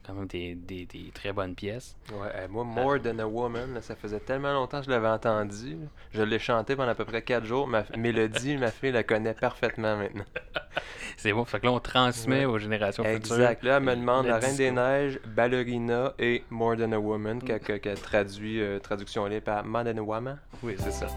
quand 0.05 0.13
même 0.13 0.27
des, 0.27 0.55
des- 0.55 0.85
des 0.85 1.11
très 1.13 1.31
bonnes 1.33 1.53
pièces. 1.55 1.95
Ouais, 2.11 2.29
euh, 2.35 2.47
moi, 2.49 2.63
More 2.63 2.99
Than 3.01 3.19
a 3.19 3.25
Woman, 3.27 3.73
là, 3.75 3.81
ça 3.81 3.95
faisait 3.95 4.19
tellement 4.19 4.53
longtemps 4.53 4.79
que 4.79 4.85
je 4.85 4.89
l'avais 4.89 5.07
entendu. 5.07 5.77
Je 6.13 6.21
l'ai 6.23 6.39
chanté 6.39 6.75
pendant 6.75 6.89
à 6.91 6.95
peu 6.95 7.05
près 7.05 7.21
4 7.21 7.45
jours. 7.45 7.67
Ma 7.67 7.83
mélodie, 7.97 8.57
ma 8.57 8.71
fille 8.71 8.91
la 8.91 9.03
connaît 9.03 9.33
parfaitement 9.35 9.97
maintenant. 9.97 10.25
C'est 11.17 11.33
bon, 11.33 11.43
fait 11.43 11.59
que 11.59 11.65
là 11.65 11.73
on 11.73 11.79
transmet 11.79 12.39
Ouais. 12.39 12.45
aux 12.45 12.57
générations 12.59 13.03
futures. 13.03 13.35
Exact. 13.35 13.63
Là, 13.63 13.77
elle 13.77 13.83
me 13.83 13.95
demande 13.95 14.25
La 14.27 14.37
Reine 14.39 14.55
des. 14.55 14.71
Neiges, 14.71 15.19
Ballerina 15.27 16.13
et 16.17 16.43
More 16.49 16.77
Than 16.77 16.93
a 16.93 16.97
Woman, 16.97 17.43
qu'elle 17.43 17.59
que, 17.59 17.73
que 17.73 17.93
traduit, 17.95 18.61
euh, 18.61 18.79
traduction 18.79 19.25
libre 19.25 19.43
par 19.43 19.65
More 19.65 19.83
Than 19.83 19.97
a 19.97 20.01
Woman. 20.01 20.37
Oui, 20.63 20.75
c'est 20.79 20.91
ça. 20.91 21.07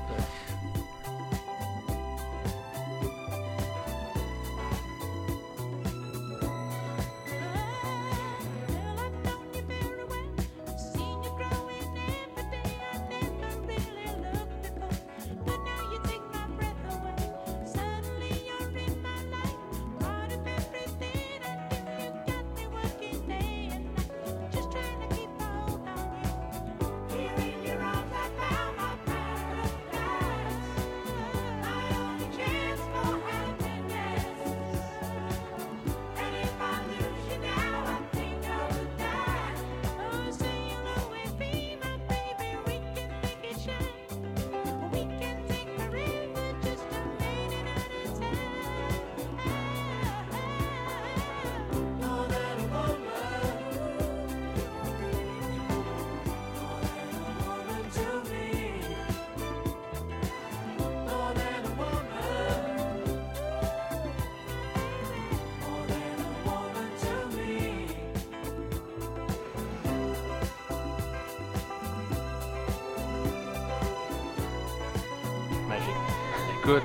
Écoute, 76.65 76.83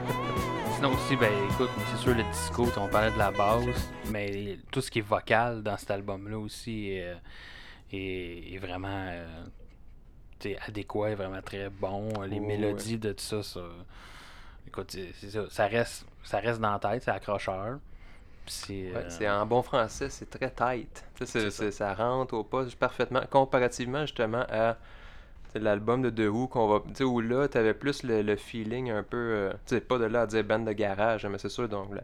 sinon 0.76 0.94
aussi, 0.94 1.16
ben 1.16 1.32
écoute, 1.52 1.70
c'est 1.92 1.98
sûr 1.98 2.16
le 2.16 2.24
disco, 2.32 2.68
on 2.78 2.88
parlait 2.88 3.12
de 3.12 3.18
la 3.18 3.32
base, 3.32 3.66
mais 4.12 4.58
tout 4.72 4.82
ce 4.82 4.90
qui 4.90 5.00
est 5.00 5.04
vocal 5.08 5.62
dans 5.64 5.78
cet 5.78 5.92
album-là 5.92 6.38
aussi 6.38 6.90
est, 6.90 7.16
est- 7.92 8.54
est 8.54 8.58
vraiment 8.58 8.88
euh, 9.10 9.44
adéquat, 10.68 11.12
est 11.12 11.16
vraiment 11.16 11.42
très 11.42 11.70
bon. 11.70 12.10
Les 12.24 12.40
Ouais, 12.40 12.46
mélodies 12.46 12.98
de 12.98 13.12
tout 13.12 13.24
ça, 13.24 13.44
ça 13.44 13.62
écoute, 14.68 14.92
c'est 14.92 15.30
ça, 15.30 15.42
ça 15.50 15.68
reste, 15.68 16.06
ça 16.24 16.40
reste 16.40 16.60
dans 16.60 16.72
la 16.72 16.80
tête, 16.80 17.04
c'est 17.04 17.12
accrocheur. 17.12 17.80
C'est 18.48 18.92
euh, 18.96 19.10
c'est 19.10 19.30
en 19.30 19.46
bon 19.46 19.62
français, 19.62 20.10
c'est 20.10 20.30
très 20.30 20.50
tight. 20.50 21.04
Ça. 21.26 21.72
ça 21.72 21.94
rentre 21.94 22.34
au 22.34 22.44
poste 22.44 22.76
parfaitement, 22.78 23.22
comparativement 23.30 24.02
justement 24.02 24.46
à 24.50 24.78
sais, 25.54 25.60
l'album 25.60 26.02
de 26.02 26.10
The 26.10 26.30
Who, 26.30 26.48
qu'on 26.48 26.68
va, 26.68 26.82
tu 26.88 26.96
sais, 26.96 27.04
où 27.04 27.20
là, 27.22 27.48
tu 27.48 27.58
avais 27.58 27.74
plus 27.74 28.04
le, 28.04 28.22
le 28.22 28.36
feeling 28.36 28.92
un 28.92 29.04
peu, 29.04 29.18
euh, 29.18 29.52
tu 29.66 29.76
sais, 29.76 29.82
pas 29.82 29.98
de 29.98 30.06
là 30.06 30.22
à 30.24 30.28
dire 30.28 30.44
band 30.44 30.60
de 30.60 30.72
garage, 30.74 31.26
mais 31.26 31.38
c'est 31.38 31.50
sûr, 31.50 31.70
donc 31.70 31.94
là, 31.94 32.02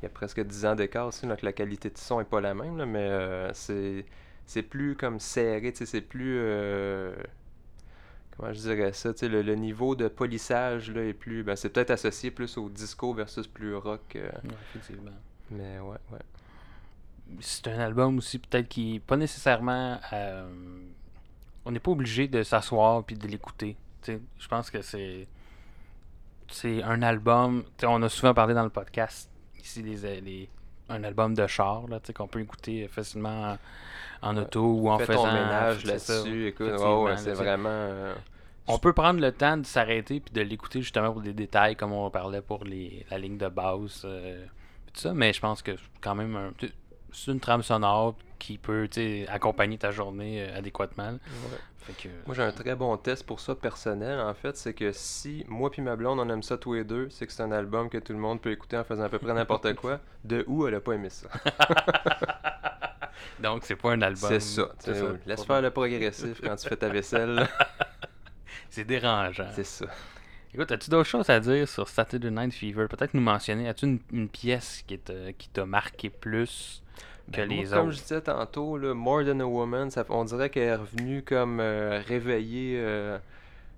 il 0.00 0.04
y 0.04 0.06
a 0.06 0.10
presque 0.10 0.40
10 0.40 0.66
ans 0.66 0.74
d'écart 0.76 1.06
aussi, 1.08 1.26
donc 1.26 1.42
la 1.42 1.52
qualité 1.52 1.90
de 1.90 1.98
son 1.98 2.20
est 2.20 2.24
pas 2.24 2.40
la 2.40 2.54
même, 2.54 2.76
là, 2.78 2.86
mais 2.86 3.00
euh, 3.10 3.52
c'est 3.54 4.06
c'est 4.46 4.62
plus 4.62 4.96
comme 4.96 5.18
serré, 5.20 5.72
tu 5.72 5.78
sais, 5.78 5.86
c'est 5.86 6.00
plus... 6.02 6.36
euh, 6.38 7.14
comment 8.36 8.52
je 8.52 8.60
dirais 8.60 8.92
ça, 8.92 9.12
tu 9.12 9.20
sais, 9.20 9.28
le, 9.28 9.42
le 9.42 9.54
niveau 9.54 9.94
de 9.96 10.08
polissage 10.08 10.90
là, 10.92 11.02
est 11.04 11.14
plus... 11.14 11.42
Ben, 11.42 11.56
c'est 11.56 11.70
peut-être 11.70 11.90
associé 11.90 12.30
plus 12.30 12.56
au 12.58 12.68
disco 12.68 13.12
versus 13.14 13.46
plus 13.46 13.74
rock, 13.76 14.16
euh, 14.16 14.30
ouais, 14.44 14.54
effectivement. 14.62 15.12
mais 15.50 15.78
ouais, 15.80 15.98
ouais. 16.12 16.18
c'est 17.40 17.68
un 17.68 17.78
album 17.80 18.18
aussi 18.18 18.38
peut-être 18.38 18.68
qui 18.68 19.00
pas 19.00 19.16
nécessairement 19.16 19.98
euh, 20.12 20.48
on 21.66 21.70
n'est 21.72 21.80
pas 21.80 21.90
obligé 21.90 22.28
de 22.28 22.42
s'asseoir 22.42 23.04
puis 23.04 23.16
de 23.16 23.26
l'écouter 23.28 23.76
je 24.06 24.48
pense 24.48 24.70
que 24.70 24.80
c'est 24.82 25.26
c'est 26.48 26.82
un 26.82 27.02
album 27.02 27.64
on 27.82 28.02
a 28.02 28.08
souvent 28.08 28.32
parlé 28.34 28.54
dans 28.54 28.62
le 28.64 28.70
podcast 28.70 29.28
ici 29.58 29.82
les, 29.82 30.20
les- 30.20 30.48
un 30.88 31.02
album 31.02 31.34
de 31.34 31.44
char 31.48 31.88
là, 31.88 31.98
qu'on 32.14 32.28
peut 32.28 32.40
écouter 32.40 32.86
facilement 32.86 33.56
en, 34.22 34.28
en 34.30 34.36
Ouais. 34.36 34.42
auto 34.42 34.62
ou 34.64 34.88
en 34.88 34.98
Fais 34.98 35.06
faisant 35.06 35.24
ton 35.24 35.32
ménage 35.32 35.84
là-dessus, 35.84 36.46
écoute, 36.46 36.70
ouais, 36.78 37.16
c'est 37.16 37.32
vraiment... 37.32 37.68
euh, 37.68 38.14
on 38.68 38.78
peut 38.78 38.92
prendre 38.92 39.20
le 39.20 39.32
temps 39.32 39.56
de 39.56 39.66
s'arrêter 39.66 40.20
puis 40.20 40.32
de 40.32 40.40
l'écouter 40.42 40.80
justement 40.82 41.12
pour 41.12 41.22
des 41.22 41.32
détails 41.32 41.74
comme 41.74 41.90
on 41.92 42.08
parlait 42.10 42.40
pour 42.42 42.62
les, 42.64 43.04
la 43.10 43.18
ligne 43.18 43.36
de 43.38 43.48
base 43.48 44.02
euh, 44.04 44.44
tout 44.94 45.00
ça 45.00 45.12
mais 45.14 45.32
je 45.32 45.40
pense 45.40 45.62
que 45.62 45.72
quand 46.00 46.14
même 46.14 46.36
un- 46.36 46.52
c'est 47.12 47.32
une 47.32 47.40
trame 47.40 47.62
sonore 47.62 48.14
qui 48.38 48.58
peut 48.58 48.88
accompagner 49.28 49.78
ta 49.78 49.90
journée 49.90 50.42
euh, 50.42 50.58
adéquatement. 50.58 51.12
là. 51.12 51.18
Fait 51.78 51.92
que, 51.92 52.08
Moi, 52.26 52.34
j'ai 52.34 52.42
un 52.42 52.50
très 52.52 52.74
bon 52.74 52.96
test 52.96 53.24
pour 53.24 53.38
ça 53.38 53.54
personnel, 53.54 54.18
en 54.18 54.34
fait. 54.34 54.56
C'est 54.56 54.74
que 54.74 54.90
si 54.92 55.44
moi 55.48 55.70
puis 55.70 55.82
ma 55.82 55.94
blonde, 55.94 56.18
on 56.18 56.28
aime 56.28 56.42
ça 56.42 56.58
tous 56.58 56.74
les 56.74 56.84
deux, 56.84 57.08
c'est 57.10 57.26
que 57.26 57.32
c'est 57.32 57.44
un 57.44 57.52
album 57.52 57.88
que 57.88 57.98
tout 57.98 58.12
le 58.12 58.18
monde 58.18 58.40
peut 58.40 58.50
écouter 58.50 58.76
en 58.76 58.82
faisant 58.84 59.04
à 59.04 59.08
peu 59.08 59.18
près 59.20 59.32
n'importe 59.32 59.72
quoi. 59.74 60.00
De 60.24 60.44
où 60.48 60.66
elle 60.66 60.74
a 60.74 60.80
pas 60.80 60.94
aimé 60.94 61.10
ça? 61.10 61.28
Donc, 63.40 63.64
c'est 63.64 63.76
pas 63.76 63.92
un 63.92 64.02
album. 64.02 64.28
C'est 64.28 64.40
ça. 64.40 64.68
Laisse 65.26 65.44
faire 65.44 65.62
le 65.62 65.70
progressif 65.70 66.40
quand 66.42 66.56
tu 66.56 66.68
fais 66.68 66.76
ta 66.76 66.88
vaisselle. 66.88 67.46
C'est 68.68 68.84
dérangeant. 68.84 69.48
c'est 69.54 69.64
ça. 69.64 69.86
Écoute, 70.52 70.70
as-tu 70.70 70.90
d'autres 70.90 71.08
choses 71.08 71.30
à 71.30 71.40
dire 71.40 71.66
sur 71.68 71.88
Saturday 71.88 72.30
Night 72.30 72.52
Fever? 72.52 72.86
Peut-être 72.88 73.14
nous 73.14 73.22
mentionner. 73.22 73.68
As-tu 73.68 73.86
une, 73.86 74.00
une 74.12 74.28
pièce 74.28 74.82
qui 74.86 74.98
t'a 74.98 75.32
qui 75.32 75.48
t'a 75.48 75.64
marqué 75.64 76.10
plus? 76.10 76.82
Que 77.32 77.40
Ben, 77.40 77.48
moi, 77.48 77.56
Comme 77.80 77.90
je 77.92 77.98
disais 78.00 78.20
tantôt, 78.20 78.78
là, 78.78 78.94
More 78.94 79.24
Than 79.24 79.40
a 79.40 79.44
Woman, 79.44 79.90
ça, 79.90 80.04
on 80.08 80.24
dirait 80.24 80.50
qu'elle 80.50 80.62
est 80.64 80.76
revenue 80.76 81.22
comme 81.22 81.60
euh, 81.60 82.00
réveiller 82.06 82.76
euh, 82.80 83.18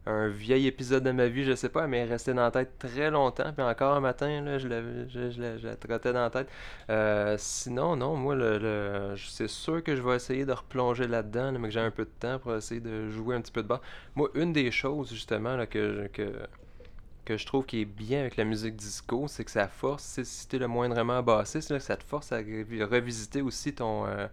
un 0.06 0.28
vieil 0.28 0.66
épisode 0.66 1.04
de 1.04 1.10
ma 1.12 1.26
vie, 1.28 1.44
je 1.44 1.54
sais 1.54 1.68
pas, 1.68 1.86
mais 1.86 1.98
elle 1.98 2.08
est 2.08 2.12
restée 2.12 2.32
dans 2.34 2.42
la 2.42 2.50
tête 2.50 2.78
très 2.78 3.10
longtemps. 3.10 3.52
Puis 3.54 3.62
encore 3.62 3.94
un 3.94 4.00
matin, 4.00 4.40
là, 4.42 4.58
je, 4.58 4.68
l'avais- 4.68 5.08
je, 5.08 5.30
je 5.30 5.40
la, 5.40 5.58
je 5.58 5.66
la 5.66 5.76
trottais 5.76 6.12
dans 6.14 6.22
la 6.22 6.30
tête. 6.30 6.48
Euh, 6.90 7.36
sinon, 7.38 7.96
non, 7.96 8.16
moi, 8.16 8.34
le, 8.34 8.58
le- 8.58 9.16
je- 9.16 9.28
c'est 9.28 9.48
sûr 9.48 9.82
que 9.82 9.96
je 9.96 10.02
vais 10.02 10.16
essayer 10.16 10.46
de 10.46 10.52
replonger 10.52 11.06
là-dedans, 11.06 11.52
là, 11.52 11.58
mais 11.58 11.68
que 11.68 11.74
j'ai 11.74 11.80
un 11.80 11.90
peu 11.90 12.04
de 12.04 12.10
temps 12.20 12.38
pour 12.38 12.54
essayer 12.54 12.80
de 12.80 13.10
jouer 13.10 13.36
un 13.36 13.40
petit 13.42 13.52
peu 13.52 13.62
de 13.62 13.68
bas. 13.68 13.80
Moi, 14.14 14.30
une 14.34 14.52
des 14.52 14.70
choses, 14.70 15.10
justement, 15.12 15.56
là, 15.56 15.66
que, 15.66 16.06
que, 16.12 16.32
que 17.28 17.36
je 17.36 17.46
trouve 17.46 17.66
qui 17.66 17.82
est 17.82 17.84
bien 17.84 18.20
avec 18.20 18.36
la 18.36 18.44
musique 18.44 18.74
disco, 18.76 19.26
c'est 19.28 19.44
que 19.44 19.50
ça 19.50 19.68
force, 19.68 20.20
si- 20.22 20.48
t'es 20.48 20.58
le 20.58 20.66
moindrement 20.66 21.22
bassiste, 21.22 21.70
là, 21.70 21.78
ça 21.80 21.96
te 21.96 22.04
force 22.04 22.32
à 22.32 22.40
revi- 22.40 22.82
revisiter 22.82 23.42
aussi 23.42 23.74
ton, 23.74 24.06
euh, 24.06 24.26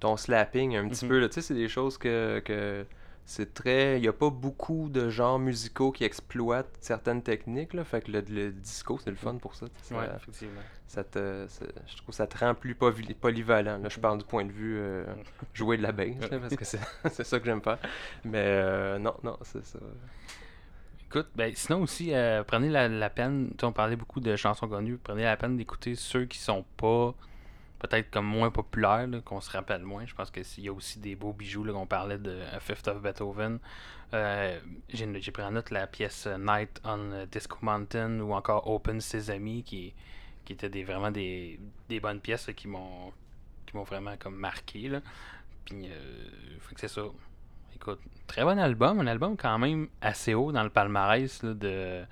ton 0.00 0.16
slapping 0.16 0.76
un 0.76 0.88
petit 0.88 1.04
Mhm. 1.04 1.10
peu. 1.10 1.28
Tu 1.28 1.34
sais, 1.34 1.40
c'est 1.42 1.54
des 1.54 1.68
choses 1.68 1.98
que, 1.98 2.40
que 2.44 2.86
c'est 3.26 3.52
très. 3.52 3.98
Il 3.98 4.02
n'y 4.02 4.08
a 4.08 4.12
pas 4.14 4.30
beaucoup 4.30 4.88
de 4.88 5.10
genres 5.10 5.38
musicaux 5.38 5.92
qui 5.92 6.04
exploitent 6.04 6.74
certaines 6.80 7.22
techniques. 7.22 7.74
Là, 7.74 7.84
fait 7.84 8.00
que 8.00 8.10
le, 8.12 8.20
le 8.28 8.50
disco, 8.52 8.98
c'est 9.02 9.10
le 9.10 9.16
fun 9.16 9.34
pour 9.36 9.54
ça. 9.54 9.66
sais, 9.82 9.94
Ouais, 9.94 10.06
ça- 10.06 10.16
effectivement. 10.16 10.60
ça 10.86 11.04
te, 11.04 11.44
ça- 11.48 11.66
je 11.86 11.96
trouve 11.96 12.06
que 12.08 12.14
ça 12.14 12.26
te 12.26 12.38
rend 12.38 12.54
plus 12.54 12.74
poly- 12.74 13.12
polyvalent. 13.14 13.76
Là, 13.82 13.88
je 13.90 14.00
parle 14.00 14.16
du 14.18 14.24
point 14.24 14.46
de 14.46 14.52
vue 14.52 14.78
euh, 14.78 15.04
jouer 15.52 15.76
de 15.76 15.82
la 15.82 15.92
bass, 15.92 16.30
là, 16.30 16.38
parce 16.38 16.56
que 16.56 16.64
c'est 16.64 16.80
c'est 17.12 17.24
ça 17.24 17.38
que 17.38 17.44
j'aime 17.44 17.60
faire. 17.60 17.78
Mais 18.24 18.42
euh, 18.46 18.98
non, 18.98 19.14
non, 19.22 19.36
c'est 19.42 19.64
ça. 19.66 19.78
Écoute, 21.08 21.28
ben, 21.34 21.54
sinon 21.54 21.82
aussi, 21.82 22.14
euh, 22.14 22.44
prenez 22.44 22.68
la, 22.68 23.10
peine, 23.10 23.54
on 23.62 23.72
parlait 23.72 23.96
beaucoup 23.96 24.20
de 24.20 24.36
chansons 24.36 24.68
connues, 24.68 24.98
prenez 24.98 25.24
la 25.24 25.38
peine 25.38 25.56
d'écouter 25.56 25.94
ceux 25.94 26.26
qui 26.26 26.36
sont 26.38 26.64
pas, 26.76 27.14
peut-être 27.78 28.10
comme 28.10 28.26
moins 28.26 28.50
populaires, 28.50 29.08
qu'on 29.24 29.40
se 29.40 29.50
rappelle 29.50 29.82
moins. 29.82 30.04
Je 30.04 30.14
pense 30.14 30.30
qu'il 30.30 30.44
y 30.64 30.68
a 30.68 30.72
aussi 30.72 30.98
des 30.98 31.16
beaux 31.16 31.32
bijoux, 31.32 31.64
qu'on 31.64 31.86
parlait 31.86 32.18
de 32.18 32.38
Fifth 32.60 32.88
of 32.88 33.00
Beethoven. 33.00 33.58
Euh, 34.12 34.60
J'ai 34.90 35.32
pris 35.32 35.42
en 35.42 35.52
note 35.52 35.70
la 35.70 35.86
pièce 35.86 36.26
Night 36.38 36.80
on 36.84 37.26
Disco 37.30 37.56
Mountain 37.62 38.20
ou 38.20 38.34
encore 38.34 38.68
Open 38.68 39.00
Sesame, 39.00 39.62
qui, 39.62 39.94
qui 40.44 40.52
étaient 40.52 40.68
des, 40.68 40.84
vraiment 40.84 41.10
des, 41.10 41.58
des 41.88 42.00
bonnes 42.00 42.20
pièces 42.20 42.50
qui 42.54 42.68
m'ont 42.68 43.12
qui 43.68 43.76
m'ont 43.76 43.84
vraiment 43.84 44.16
comme 44.18 44.36
marqué. 44.36 44.88
Là. 44.88 45.00
Puis, 45.64 45.88
euh, 45.88 46.58
fait 46.60 46.74
que 46.74 46.80
c'est 46.80 46.88
ça. 46.88 47.02
Écoute, 47.74 48.00
très 48.26 48.44
bon 48.44 48.58
album, 48.58 49.00
un 49.00 49.06
album 49.06 49.36
quand 49.36 49.58
même 49.58 49.88
assez 50.00 50.34
haut 50.34 50.52
dans 50.52 50.62
le 50.64 50.70
palmarès 50.70 51.42
là, 51.42 51.54
de 51.54 52.02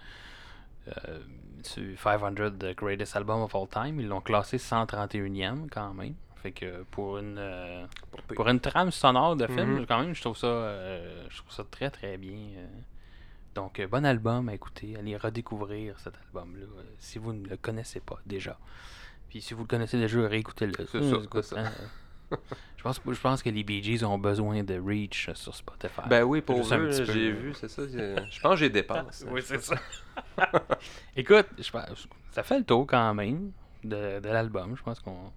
euh, 0.89 1.19
sur 1.63 1.83
500 1.99 2.33
Greatest 2.77 3.17
Album 3.17 3.43
of 3.43 3.55
All 3.55 3.69
Time. 3.69 4.01
Ils 4.01 4.07
l'ont 4.09 4.21
classé 4.21 4.57
131e 4.59 5.69
quand 5.71 5.93
même. 5.95 6.15
Fait 6.37 6.53
que 6.53 6.85
pour 6.91 7.19
une 7.19 7.39
euh, 7.39 7.87
pour 8.37 8.49
une 8.49 8.61
trame 8.61 8.91
sonore 8.93 9.35
de 9.37 9.47
film, 9.47 9.79
Mhm. 9.79 9.87
quand 9.87 10.01
même, 10.01 10.15
je 10.15 10.21
trouve 10.21 10.37
ça 10.37 10.47
euh, 10.47 11.27
je 11.29 11.39
trouve 11.39 11.53
ça 11.53 11.65
très 11.71 11.91
très 11.91 12.17
bien. 12.19 12.39
euh. 12.59 12.67
Donc 13.55 13.81
bon 13.91 14.05
album 14.05 14.49
à 14.51 14.55
écouter, 14.55 14.97
allez 14.99 15.17
redécouvrir 15.17 15.99
cet 15.99 16.15
album-là 16.27 16.67
euh, 16.67 16.83
si 16.99 17.19
vous 17.19 17.33
ne 17.33 17.49
le 17.49 17.57
connaissez 17.57 18.01
pas 18.01 18.19
déjà. 18.27 18.59
Puis 19.29 19.41
si 19.41 19.55
vous 19.55 19.63
le 19.63 19.67
connaissez 19.67 19.99
déjà, 19.99 20.29
réécoutez-le. 20.29 20.73
C'est 20.93 21.03
ça, 21.03 21.17
c'est 21.33 21.43
ça. 21.43 21.57
je 22.77 22.83
pense 22.83 23.01
je 23.07 23.21
pense 23.21 23.43
que 23.43 23.51
les 23.51 23.63
Bee 23.63 23.83
Gees 23.83 24.05
ont 24.05 24.19
besoin 24.19 24.63
de 24.63 24.79
reach 24.79 25.29
euh, 25.29 25.35
sur 25.35 25.55
Spotify. 25.55 26.03
Ben 26.09 26.23
oui, 26.25 26.41
pour 26.41 26.57
eux, 26.59 26.63
petit 26.63 27.01
là, 27.01 27.07
peu, 27.07 27.13
j'ai 27.13 27.31
vu, 27.31 27.55
c'est 27.55 27.69
ça. 27.69 27.83
Je 27.87 28.41
pense 28.41 28.53
que 28.53 28.57
j'ai 28.57 28.71
dépasse. 28.71 29.25
Oui, 29.31 29.41
c'est 29.45 29.63
ça. 29.63 29.77
Écoute, 31.17 31.47
je 31.59 31.71
pense, 31.71 32.09
ça 32.33 32.43
fait 32.43 32.59
le 32.59 32.65
tour 32.65 32.87
quand 32.87 33.15
même 33.15 33.53
de, 33.85 34.21
de 34.21 34.29
l'album. 34.29 34.77
Je 34.77 34.83
pense 34.83 35.01
qu'on. 35.01 35.33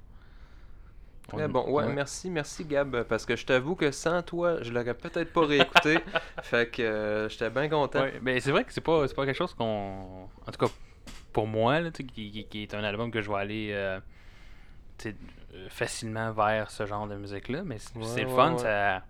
Très 1.28 1.48
bon. 1.48 1.70
Ouais, 1.70 1.88
merci, 1.94 2.30
merci 2.32 2.66
Gab, 2.66 3.04
parce 3.04 3.24
que 3.26 3.36
je 3.36 3.46
t'avoue 3.46 3.76
que 3.76 3.92
sans 3.92 4.24
toi, 4.24 4.64
je 4.64 4.72
l'aurais 4.72 4.96
peut-être 4.96 5.32
pas 5.32 5.46
réécouté. 5.46 6.00
fait 6.42 6.72
que 6.72 6.82
euh, 6.82 7.30
j'étais 7.30 7.52
bien 7.52 7.70
content. 7.70 8.02
Ouais, 8.02 8.20
ben 8.20 8.40
c'est 8.40 8.52
vrai 8.52 8.64
que 8.64 8.74
c'est 8.74 8.82
pas, 8.82 9.08
c'est 9.08 9.14
pas 9.14 9.26
quelque 9.26 9.38
chose 9.38 9.54
qu'on. 9.54 10.28
En 10.48 10.52
tout 10.52 10.66
cas, 10.66 10.72
pour 11.32 11.46
moi, 11.46 11.82
là, 11.82 11.92
qui, 11.92 12.06
qui- 12.06 12.46
qui 12.46 12.64
est 12.64 12.74
un 12.74 12.84
album 12.84 13.12
que 13.12 13.22
je 13.22 13.30
vais 13.30 13.38
aller 13.38 13.68
tu 14.98 15.10
sais, 15.10 15.16
euh, 15.16 15.39
facilement 15.70 16.32
vers 16.32 16.70
ce 16.72 16.86
genre 16.86 17.08
de 17.08 17.16
musique-là. 17.16 17.64
Mais 17.64 17.78
c'est 17.80 17.96
Ouais, 17.98 18.24
le 18.24 18.30
fun, 18.30 18.54
ouais. 18.54 18.58
ça. 18.60 19.04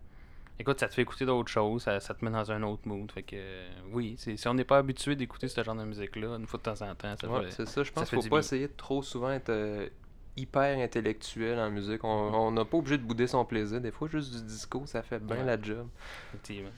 Écoute, 0.61 0.79
ça 0.79 0.89
te 0.89 0.93
fait 0.93 1.03
écouter 1.03 1.25
d'autres 1.25 1.49
choses, 1.49 1.83
ça, 1.83 2.01
ça 2.01 2.13
te 2.13 2.23
met 2.25 2.31
dans 2.31 2.51
un 2.51 2.61
autre 2.63 2.81
mood. 2.85 3.09
Fait 3.11 3.23
que, 3.23 3.35
euh, 3.37 3.69
oui, 3.93 4.15
si 4.17 4.45
on 4.47 4.53
n'est 4.53 4.65
pas 4.65 4.77
habitué 4.77 5.15
d'écouter 5.15 5.47
ce 5.47 5.63
genre 5.63 5.75
de 5.75 5.85
musique-là, 5.85 6.35
une 6.35 6.45
fois 6.47 6.57
de 6.57 6.63
temps 6.63 6.81
en 6.85 6.93
temps, 6.95 7.15
ça 7.15 7.27
fait- 7.29 7.51
c'est 7.51 7.65
ça. 7.65 7.81
Je 7.83 7.91
pense 7.93 8.09
qu'il 8.09 8.17
faut 8.17 8.23
du 8.23 8.29
pas 8.29 8.35
bien. 8.35 8.39
essayer 8.39 8.67
de 8.67 8.73
trop 8.75 9.01
souvent 9.01 9.31
être 9.31 9.49
euh, 9.49 9.87
hyper 10.35 10.77
intellectuel 10.77 11.57
en 11.59 11.69
musique. 11.71 12.03
On 12.03 12.51
n'a 12.51 12.65
pas 12.65 12.75
obligé 12.77 12.97
de 12.97 13.03
bouder 13.03 13.27
son 13.27 13.45
plaisir. 13.45 13.79
Des 13.79 13.91
fois, 13.91 14.09
juste 14.09 14.33
du 14.35 14.41
disco, 14.43 14.83
ça 14.85 15.01
fait 15.01 15.19
bien 15.19 15.43
la 15.45 15.61
job. 15.61 15.87
Effectivement. 16.33 16.71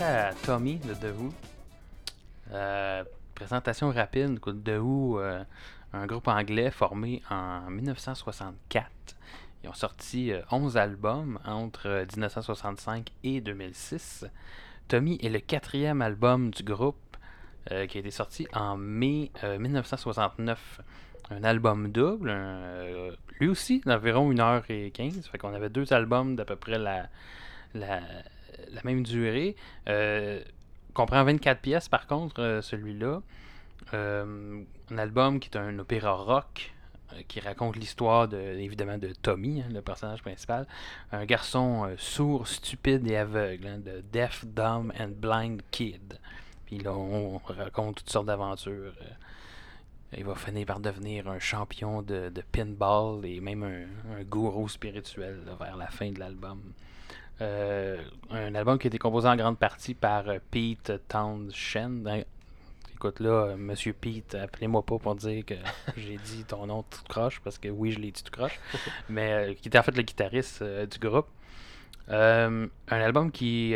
À 0.00 0.32
Tommy 0.44 0.76
de 0.76 0.94
The. 0.94 1.14
Euh, 2.52 3.04
présentation 3.34 3.90
rapide. 3.90 4.40
The 4.40 4.68
euh, 4.68 5.44
un 5.92 6.06
groupe 6.06 6.28
anglais 6.28 6.70
formé 6.70 7.22
en 7.30 7.70
1964. 7.70 8.90
Ils 9.62 9.68
ont 9.68 9.74
sorti 9.74 10.32
euh, 10.32 10.42
11 10.50 10.76
albums 10.76 11.38
entre 11.44 11.88
euh, 11.88 12.06
1965 12.16 13.10
et 13.22 13.40
2006. 13.40 14.26
Tommy 14.88 15.18
est 15.22 15.28
le 15.28 15.40
quatrième 15.40 16.02
album 16.02 16.50
du 16.50 16.62
groupe 16.62 16.96
euh, 17.70 17.86
qui 17.86 17.98
a 17.98 18.00
été 18.00 18.10
sorti 18.10 18.46
en 18.52 18.76
mai 18.76 19.30
euh, 19.44 19.58
1969. 19.58 20.80
Un 21.30 21.42
album 21.44 21.90
double, 21.90 22.28
euh, 22.30 23.12
lui 23.40 23.48
aussi 23.48 23.80
d'environ 23.86 24.30
1h15. 24.30 25.22
Fait 25.30 25.44
avait 25.44 25.70
deux 25.70 25.92
albums 25.92 26.36
d'à 26.36 26.44
peu 26.44 26.56
près 26.56 26.78
la, 26.78 27.08
la 28.72 28.80
même 28.84 29.02
durée. 29.02 29.56
Euh, 29.88 30.42
comprend 30.92 31.24
24 31.24 31.60
pièces 31.60 31.88
par 31.88 32.06
contre, 32.06 32.40
euh, 32.40 32.62
celui-là. 32.62 33.22
Euh, 33.92 34.62
un 34.90 34.98
album 34.98 35.40
qui 35.40 35.50
est 35.50 35.56
un 35.56 35.78
opéra 35.78 36.12
rock 36.12 36.74
euh, 37.12 37.20
qui 37.28 37.40
raconte 37.40 37.76
l'histoire 37.76 38.28
de, 38.28 38.38
évidemment 38.38 38.98
de 38.98 39.08
Tommy, 39.08 39.60
hein, 39.60 39.68
le 39.72 39.82
personnage 39.82 40.22
principal. 40.22 40.66
Un 41.12 41.24
garçon 41.24 41.84
euh, 41.84 41.94
sourd, 41.98 42.46
stupide 42.46 43.06
et 43.06 43.16
aveugle, 43.16 43.66
hein, 43.66 43.78
de 43.78 44.02
Deaf, 44.12 44.44
Dumb 44.46 44.92
and 44.98 45.12
Blind 45.16 45.62
Kid. 45.70 46.18
Puis 46.66 46.78
là, 46.78 46.94
on 46.94 47.38
raconte 47.38 47.96
toutes 47.96 48.10
sortes 48.10 48.26
d'aventures. 48.26 48.94
euh, 49.02 50.16
il 50.16 50.24
va 50.24 50.34
finir 50.36 50.66
par 50.66 50.78
devenir 50.78 51.28
un 51.28 51.40
champion 51.40 52.00
de, 52.00 52.30
pinball 52.52 53.26
et 53.26 53.40
même 53.40 53.64
un, 53.64 54.22
gourou 54.22 54.68
spirituel 54.68 55.40
vers 55.58 55.76
la 55.76 55.88
fin 55.88 56.12
de 56.12 56.20
l'album. 56.20 56.60
Euh, 57.40 58.00
un 58.30 58.54
album 58.54 58.78
qui 58.78 58.86
a 58.86 58.88
été 58.88 58.98
composé 58.98 59.28
en 59.28 59.36
grande 59.36 59.58
partie 59.58 59.94
par 59.94 60.28
euh, 60.28 60.38
Pete 60.50 60.92
Townshend. 61.08 62.24
Écoute 62.94 63.18
là, 63.20 63.30
euh, 63.30 63.56
Monsieur 63.56 63.92
Pete, 63.92 64.34
appelez-moi 64.36 64.82
pas 64.84 64.98
pour 64.98 65.14
dire 65.16 65.44
que 65.44 65.54
j'ai 65.96 66.16
dit 66.18 66.44
ton 66.44 66.66
nom 66.66 66.82
tout 66.84 67.02
croche, 67.08 67.40
parce 67.40 67.58
que 67.58 67.68
oui, 67.68 67.90
je 67.90 67.98
l'ai 67.98 68.12
dit 68.12 68.22
tout 68.22 68.30
croche. 68.30 68.60
Mais 69.08 69.32
euh, 69.32 69.54
qui 69.54 69.68
était 69.68 69.78
en 69.78 69.82
fait 69.82 69.96
le 69.96 70.02
guitariste 70.02 70.62
euh, 70.62 70.86
du 70.86 70.98
groupe. 70.98 71.26
Un 72.08 72.68
album 72.88 73.32
qui 73.32 73.74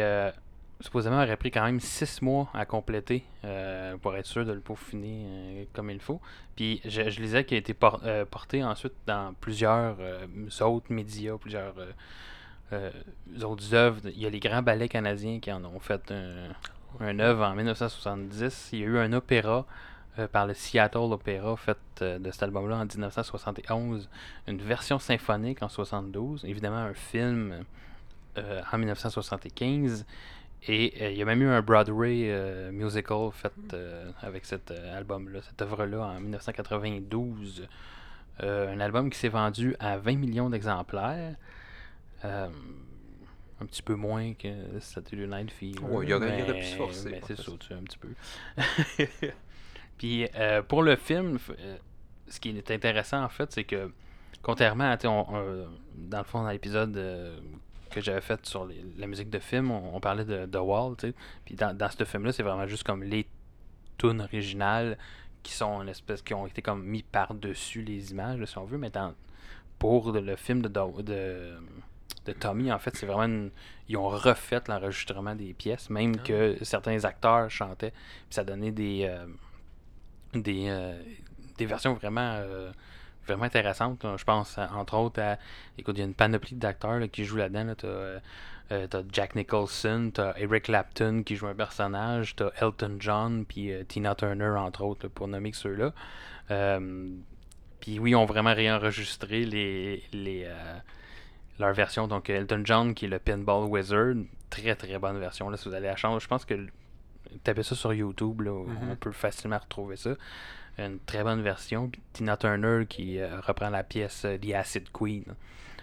supposément 0.81 1.17
aurait 1.17 1.37
pris 1.37 1.51
quand 1.51 1.65
même 1.65 1.81
six 1.81 2.23
mois 2.23 2.49
à 2.55 2.65
compléter 2.67 3.25
euh, 3.45 3.97
pour 3.97 4.15
être 4.17 4.27
sûr 4.27 4.45
de 4.45 4.53
le 4.53 4.61
peaufiner 4.61 5.25
euh, 5.27 5.65
comme 5.73 5.91
il 5.91 5.99
faut. 5.99 6.21
Puis 6.55 6.81
je, 6.85 7.11
je 7.11 7.21
lisais 7.21 7.45
qu'il 7.45 7.57
a 7.57 7.59
été 7.59 7.75
por- 7.75 8.01
euh, 8.05 8.25
porté 8.25 8.63
ensuite 8.63 8.93
dans 9.07 9.35
plusieurs 9.41 9.97
autres 10.61 10.93
médias, 10.93 11.37
plusieurs 11.39 11.75
euh, 12.73 12.91
œuvres. 13.73 14.01
Il 14.05 14.19
y 14.19 14.27
a 14.27 14.31
les 14.31 14.41
grands 14.41 14.63
ballets 14.63 14.89
canadiens 14.89 15.41
qui 15.41 15.53
en 15.53 15.65
ont 15.65 15.81
fait 15.81 16.13
un, 17.01 17.19
œuvre 17.19 17.45
en 17.45 17.55
1970. 17.55 18.71
Il 18.73 18.79
y 18.81 18.83
a 18.83 18.87
eu 18.87 18.99
un 18.99 19.13
opéra 19.13 19.67
euh, 20.19 20.29
par 20.29 20.47
le 20.47 20.55
Seattle 20.55 20.99
Opera 20.99 21.57
fait 21.57 21.79
euh, 22.03 22.19
de 22.19 22.31
cet 22.31 22.43
album-là 22.43 22.77
en 22.77 22.87
1971, 22.87 24.09
une 24.47 24.59
version 24.59 24.99
symphonique 24.99 25.63
en 25.63 25.69
72, 25.69 26.45
évidemment 26.45 26.79
un 26.79 26.95
film 26.95 27.65
en 28.37 28.79
1975. 28.79 30.07
Et 30.69 31.11
il 31.13 31.17
y 31.17 31.23
a 31.23 31.25
même 31.25 31.43
eu 31.43 31.49
un 31.49 31.61
Broadway 31.61 32.71
musical 32.71 33.31
fait 33.33 33.53
avec 34.23 34.45
cet 34.45 34.71
album-là, 34.71 35.41
cette 35.43 35.61
œuvre-là 35.63 36.03
en 36.03 36.21
1992. 36.21 37.67
Euh, 38.43 38.73
un 38.73 38.79
album 38.79 39.11
qui 39.11 39.19
s'est 39.19 39.29
vendu 39.29 39.75
à 39.81 39.99
20 39.99 40.17
millions 40.17 40.51
d'exemplaires. 40.51 41.35
Euh, 42.25 42.49
un 43.61 43.67
petit 43.67 43.83
peu 43.83 43.95
moins 43.97 44.35
que 44.35 44.79
Saturday 44.81 45.27
Night 45.27 45.51
Fever. 45.51 45.81
Ouais, 45.83 46.05
il 46.07 46.11
il 46.11 46.15
aurait 46.15 46.45
mais- 46.47 46.53
pu 46.61 46.65
se 46.65 46.77
forcer, 46.77 47.11
mais 47.11 47.21
c'est 47.27 47.37
ça, 47.37 47.53
tu 47.59 47.73
un 47.73 47.83
petit 47.83 47.99
peu. 47.99 48.09
Puis 49.99 50.29
euh, 50.37 50.63
pour 50.63 50.83
le 50.83 50.97
film, 50.97 51.39
euh, 51.59 51.77
ce 52.29 52.39
qui 52.41 52.51
est 52.51 52.71
intéressant 52.71 53.23
en 53.25 53.29
fait, 53.29 53.51
c'est 53.53 53.65
que 53.65 53.91
contrairement 54.43 54.93
à, 54.93 54.97
on- 55.07 55.27
on- 55.35 55.69
dans 55.97 56.19
le 56.19 56.25
fond, 56.25 56.43
dans 56.45 56.51
l'épisode 56.51 56.95
que 57.91 58.01
j'avais 58.01 58.21
fait 58.21 58.45
sur 58.47 58.65
les- 58.67 58.85
la 58.97 59.07
musique 59.07 59.31
de 59.31 59.39
film, 59.39 59.71
on, 59.71 59.97
on 59.97 60.01
parlait 60.01 60.25
de 60.25 60.47
The 60.47 60.57
Wall, 60.61 60.95
tu 60.97 61.09
sais. 61.09 61.15
Puis 61.45 61.57
dans, 61.57 61.77
dans 61.77 61.89
ce 61.91 62.05
film-là, 62.05 62.33
c'est 62.33 62.43
vraiment 62.45 62.67
juste 62.67 62.85
comme 62.85 63.03
les 63.03 63.27
tunes 63.97 64.21
originales 64.21 64.99
qui 65.43 65.53
sont 65.53 65.83
une 65.83 65.89
espèce 65.89 66.23
qui 66.23 66.35
ont 66.35 66.47
été 66.47 66.63
comme 66.63 66.85
mis 66.85 67.03
par-dessus 67.03 67.83
les 67.83 68.13
images, 68.13 68.39
là, 68.39 68.47
si 68.47 68.59
on 68.59 68.65
veut, 68.65 68.79
mais 68.79 68.91
dans- 68.91 69.15
pour 69.79 70.13
le, 70.13 70.37
film 70.37 70.61
de, 70.63 71.55
de 72.29 72.39
Tommy, 72.39 72.71
en 72.73 72.79
fait, 72.79 72.97
c'est 72.97 73.07
vraiment 73.07 73.25
une- 73.25 73.51
ils 73.89 73.97
ont 73.97 74.09
refait 74.09 74.61
l'enregistrement 74.69 75.35
des 75.35 75.53
pièces, 75.55 75.91
même 75.91 76.15
Ah. 76.19 76.23
que 76.25 76.57
certains 76.63 77.05
acteurs 77.05 77.51
chantaient, 77.51 77.91
puis 77.91 78.31
ça 78.31 78.45
donnait 78.45 78.71
des 78.73 79.07
euh, 79.11 79.27
des, 80.35 80.67
euh, 80.69 81.01
des 81.57 81.67
versions 81.67 81.95
vraiment 81.95 82.35
euh, 82.35 82.71
vraiment 83.27 83.45
intéressantes. 83.45 84.05
là. 84.05 84.17
Je 84.19 84.25
pense 84.25 84.59
entre 84.59 84.95
autres 84.97 85.21
à 85.21 85.39
écoute, 85.79 85.97
il 85.97 86.01
y 86.01 86.03
a 86.03 86.07
une 86.07 86.15
panoplie 86.15 86.57
d'acteurs 86.57 87.01
qui 87.11 87.25
jouent 87.25 87.37
là-dedans. 87.39 87.65
Là. 87.65 87.75
T'as, 87.75 88.87
t'as 88.89 89.03
Jack 89.11 89.35
Nicholson, 89.35 90.11
t'as 90.13 90.35
Eric 90.37 90.65
Clapton 90.65 91.23
qui 91.25 91.37
joue 91.37 91.47
un 91.47 91.55
personnage, 91.55 92.37
t'as 92.37 92.51
Elton 92.61 92.97
John, 93.01 93.47
puis 93.47 93.71
Tina 93.89 94.15
Turner, 94.15 94.55
entre 94.59 94.83
autres, 94.85 95.07
là, 95.07 95.11
pour 95.15 95.27
nommer 95.29 95.51
que 95.53 95.57
ceux-là. 95.57 95.93
Puis 97.81 97.99
oui, 97.99 98.11
ils 98.11 98.17
ont 98.17 98.27
vraiment 98.27 98.53
réenregistré 98.55 99.45
les, 99.47 100.03
les, 100.13 100.47
leur 101.59 101.73
version. 101.73 102.07
Donc 102.09 102.31
Elton 102.31 102.63
John, 102.65 102.95
qui 102.95 103.07
est 103.07 103.09
le 103.09 103.19
Pinball 103.19 103.65
Wizard, 103.69 104.15
très 104.51 104.75
très 104.77 104.99
bonne 104.99 105.19
version. 105.19 105.51
Là, 105.51 105.57
si 105.57 105.69
vous 105.69 105.75
allez 105.75 105.89
à 105.89 105.93
la 105.93 105.97
chambre, 105.97 106.21
je 106.21 106.29
pense 106.29 106.45
que 106.45 106.55
tapez 107.45 107.63
ça 107.63 107.75
sur 107.75 107.93
YouTube, 107.93 108.41
là, 108.43 108.65
Mhm. 108.65 108.91
on 108.93 108.97
peut 108.97 109.13
facilement 109.13 109.59
retrouver 109.59 109.97
ça. 109.97 110.11
Une 110.79 110.99
très 111.01 111.25
bonne 111.25 111.43
version. 111.43 111.89
Puis 111.89 112.01
Tina 112.13 112.37
Turner 112.37 112.87
qui 112.89 113.19
euh, 113.19 113.41
reprend 113.41 113.69
la 113.71 113.83
pièce 113.83 114.25
euh, 114.25 114.39
The 114.39 114.53
Acid 114.55 114.91
Queen. 114.93 115.25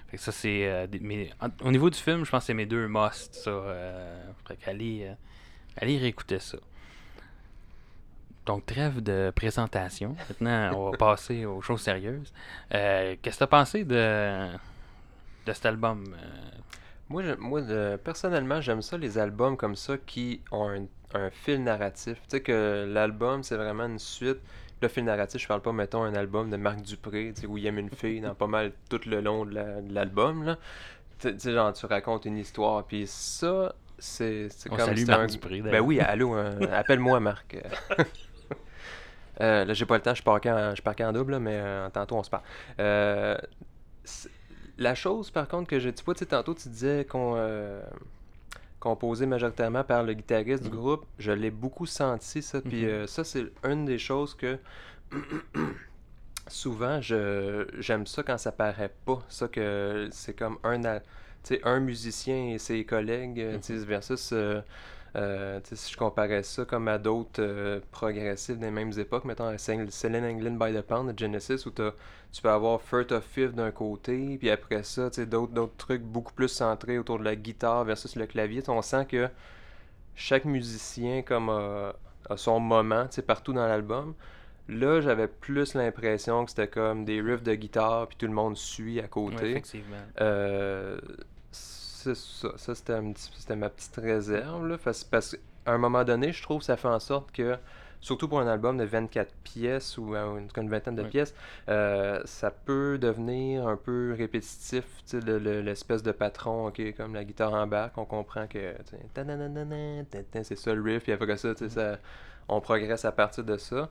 Fait 0.07 0.17
que 0.17 0.23
ça, 0.23 0.31
c'est. 0.31 0.65
euh, 0.67 0.87
mes- 1.01 1.31
au 1.63 1.71
niveau 1.71 1.89
du 1.89 1.97
film, 1.99 2.23
je 2.23 2.31
pense 2.31 2.43
que 2.43 2.47
c'est 2.47 2.53
mes 2.53 2.65
deux 2.65 2.87
musts. 2.87 3.33
Ça, 3.35 3.51
fait 4.47 4.55
qu'allez, 4.57 5.07
euh, 5.09 5.13
allez 5.77 5.97
réécouter 5.97 6.39
ça. 6.39 6.57
Donc, 8.45 8.65
trêve 8.67 9.01
de 9.01 9.31
présentation. 9.35 10.15
Maintenant, 10.29 10.71
on 10.77 10.91
va 10.91 10.97
passer 10.97 11.45
aux 11.45 11.61
choses 11.61 11.81
sérieuses. 11.81 12.31
Qu'est-ce 12.69 13.17
que 13.31 13.37
tu 13.37 13.43
as 13.43 13.47
pensé 13.47 13.83
de, 13.83 14.47
de 15.45 15.53
cet 15.53 15.65
album 15.65 16.03
euh? 16.13 16.27
Moi, 17.09 17.23
je- 17.23 17.35
moi 17.35 17.61
de- 17.61 17.99
personnellement, 18.03 18.61
j'aime 18.61 18.81
ça, 18.81 18.97
les 18.97 19.17
albums 19.17 19.57
comme 19.57 19.75
ça 19.75 19.97
qui 19.97 20.41
ont 20.51 20.67
un, 20.69 20.85
un 21.13 21.29
fil 21.29 21.63
narratif. 21.63 22.15
Tu 22.23 22.37
sais 22.37 22.41
que 22.41 22.85
l'album, 22.91 23.43
c'est 23.43 23.57
vraiment 23.57 23.85
une 23.85 23.99
suite. 23.99 24.39
Le 24.81 24.87
fil 24.87 25.05
narratif, 25.05 25.41
je 25.41 25.47
parle 25.47 25.61
pas, 25.61 25.71
mettons, 25.71 26.03
un 26.03 26.15
album 26.15 26.49
de 26.49 26.57
Marc 26.57 26.81
Dupré, 26.81 27.31
tu 27.35 27.41
sais, 27.41 27.47
où 27.47 27.57
il 27.57 27.65
aime 27.67 27.77
une 27.77 27.91
fille 27.91 28.21
dans 28.21 28.33
pas 28.33 28.47
mal 28.47 28.71
tout 28.89 28.99
le 29.05 29.21
long 29.21 29.45
de 29.45 29.53
la- 29.53 29.81
l'album, 29.81 30.43
là. 30.43 30.57
Tu 31.19 31.33
sais, 31.39 31.53
genre, 31.53 31.71
tu 31.73 31.85
racontes 31.85 32.25
une 32.25 32.37
histoire, 32.37 32.83
puis 32.85 33.05
ça, 33.07 33.73
c'est 33.97 34.49
comme... 34.69 34.79
salue 34.79 34.97
c'est 34.97 35.05
Marc 35.07 35.21
un- 35.21 35.27
Dupré, 35.27 35.61
Ben 35.61 35.79
oui, 35.81 35.99
allô, 36.01 36.35
euh, 36.35 36.59
appelle-moi, 36.73 37.19
Marc. 37.19 37.55
Euh, 39.41 39.65
là, 39.65 39.73
j'ai 39.73 39.85
pas 39.85 39.95
le 39.95 40.01
temps, 40.01 40.15
je 40.15 40.23
pars 40.23 40.39
en, 40.45 40.73
je 40.75 41.03
en 41.03 41.13
double, 41.13 41.33
là, 41.33 41.39
mais 41.39 41.55
euh, 41.55 41.89
tantôt, 41.89 42.15
on 42.15 42.23
se 42.23 42.29
parle. 42.29 42.43
Euh, 42.79 43.37
la 44.77 44.95
chose, 44.95 45.31
par 45.31 45.47
contre, 45.47 45.69
que 45.69 45.79
je 45.79 45.89
dis 45.89 46.03
pas, 46.03 46.13
tu 46.13 46.19
sais, 46.19 46.25
tantôt, 46.25 46.53
tu 46.53 46.69
disais 46.69 47.05
qu'on 47.05 47.33
euh, 47.37 47.81
composé 48.79 49.25
majoritairement 49.25 49.83
par 49.83 50.03
le 50.03 50.13
guitariste 50.13 50.63
du 50.63 50.69
Mhm. 50.69 50.75
groupe, 50.75 51.05
je 51.17 51.31
l'ai 51.31 51.51
beaucoup 51.51 51.85
senti, 51.85 52.41
ça. 52.41 52.61
Puis 52.61 52.83
Mhm. 52.83 52.89
euh, 52.89 53.07
ça, 53.07 53.23
c'est 53.23 53.45
une 53.63 53.85
des 53.85 53.97
choses 53.97 54.35
que 54.35 54.57
souvent, 56.47 57.01
je 57.01 57.65
j'aime 57.79 58.05
ça 58.05 58.23
quand 58.23 58.37
ça 58.37 58.51
paraît 58.51 58.93
pas. 59.05 59.23
Ça, 59.29 59.47
que 59.47 60.07
c'est 60.11 60.37
comme 60.37 60.57
un, 60.63 60.83
a- 60.85 60.99
tu 60.99 61.05
sais, 61.55 61.61
un 61.63 61.79
musicien 61.79 62.49
et 62.53 62.57
ses 62.59 62.83
collègues, 62.85 63.39
euh, 63.39 63.57
tu 63.57 63.77
sais, 63.79 63.85
versus. 63.85 64.31
euh, 64.33 64.61
euh, 65.15 65.59
si 65.63 65.93
je 65.93 65.97
comparais 65.97 66.43
ça 66.43 66.65
comme 66.65 66.87
à 66.87 66.97
d'autres 66.97 67.41
euh, 67.41 67.79
progressifs 67.91 68.57
des 68.57 68.71
mêmes 68.71 68.91
époques, 68.99 69.25
mettons 69.25 69.45
à 69.47 69.55
England 69.55 70.57
by 70.59 70.73
the 70.73 70.81
Pound 70.81 71.11
de 71.13 71.17
Genesis, 71.17 71.65
où 71.65 71.71
tu 71.71 72.41
peux 72.41 72.49
avoir 72.49 72.81
Firth 72.81 73.11
of 73.11 73.23
Fifth 73.23 73.53
d'un 73.55 73.71
côté, 73.71 74.37
puis 74.37 74.49
après 74.49 74.83
ça, 74.83 75.09
d'autres 75.09 75.53
d'autres 75.53 75.75
trucs 75.77 76.01
beaucoup 76.03 76.33
plus 76.33 76.49
centrés 76.49 76.97
autour 76.99 77.19
de 77.19 77.23
la 77.23 77.35
guitare 77.35 77.85
versus 77.85 78.15
le 78.15 78.25
clavier. 78.27 78.61
On 78.67 78.81
sent 78.81 79.05
que 79.07 79.29
chaque 80.15 80.45
musicien 80.45 81.21
comme 81.21 81.49
a, 81.49 81.93
a 82.29 82.37
son 82.37 82.59
moment, 82.59 83.07
partout 83.27 83.53
dans 83.53 83.67
l'album. 83.67 84.15
Là, 84.67 84.99
j'avais 85.01 85.27
plus 85.27 85.75
l'impression 85.75 86.43
que 86.45 86.51
c'était 86.51 86.67
comme 86.67 87.05
des 87.05 87.21
riffs 87.21 87.43
de 87.43 87.53
guitare, 87.55 88.07
puis 88.07 88.17
tout 88.17 88.25
le 88.27 88.33
monde 88.33 88.57
suit 88.57 88.99
à 88.99 89.03
Ouais, 89.03 89.09
côté. 89.09 89.51
effectivement. 89.51 89.97
Euh, 92.07 92.13
c'est 92.15 92.47
ça, 92.47 92.53
ça 92.57 92.75
c'était, 92.75 92.99
petit- 93.01 93.55
ma 93.55 93.69
petite 93.69 93.95
réserve. 93.97 94.67
Là, 94.67 94.77
parce, 94.83 95.03
parce 95.03 95.31
qu'à 95.35 95.71
un 95.73 95.77
moment 95.77 96.03
donné, 96.03 96.31
je 96.31 96.41
trouve 96.43 96.59
que 96.59 96.65
ça 96.65 96.77
fait 96.77 96.87
en 96.87 96.99
sorte 96.99 97.31
que, 97.31 97.57
surtout 98.01 98.27
pour 98.27 98.39
un 98.39 98.47
album 98.47 98.77
de 98.77 98.83
24 98.83 99.33
pièces 99.43 99.97
ou 99.97 100.15
euh, 100.15 100.37
en 100.39 100.41
tout 100.45 100.53
cas 100.53 100.61
une 100.61 100.69
vingtaine 100.69 100.95
de 100.95 101.01
pièces, 101.09 101.33
euh, 101.69 102.21
ça 102.25 102.51
peut 102.51 102.97
devenir 102.99 103.67
un 103.67 103.77
peu 103.77 104.13
répétitif. 104.17 104.83
sais, 105.05 105.19
le- 105.21 105.39
le- 105.39 105.61
l'espèce 105.61 106.03
de 106.03 106.11
patron, 106.11 106.67
ok, 106.67 106.81
comme 106.97 107.13
la 107.15 107.23
guitare 107.23 107.53
en 107.53 107.65
bac, 107.67 107.93
on 107.97 108.05
comprend 108.05 108.47
que 108.47 108.73
c'est 110.43 110.55
ça 110.55 110.73
le 110.73 110.81
riff, 110.81 111.03
puis 111.03 111.11
après 111.13 111.37
ça, 111.37 111.55
sais, 111.55 111.69
ça, 111.69 111.97
on 112.47 112.61
progresse 112.61 113.05
à 113.05 113.11
partir 113.11 113.43
de 113.43 113.57
ça. 113.57 113.89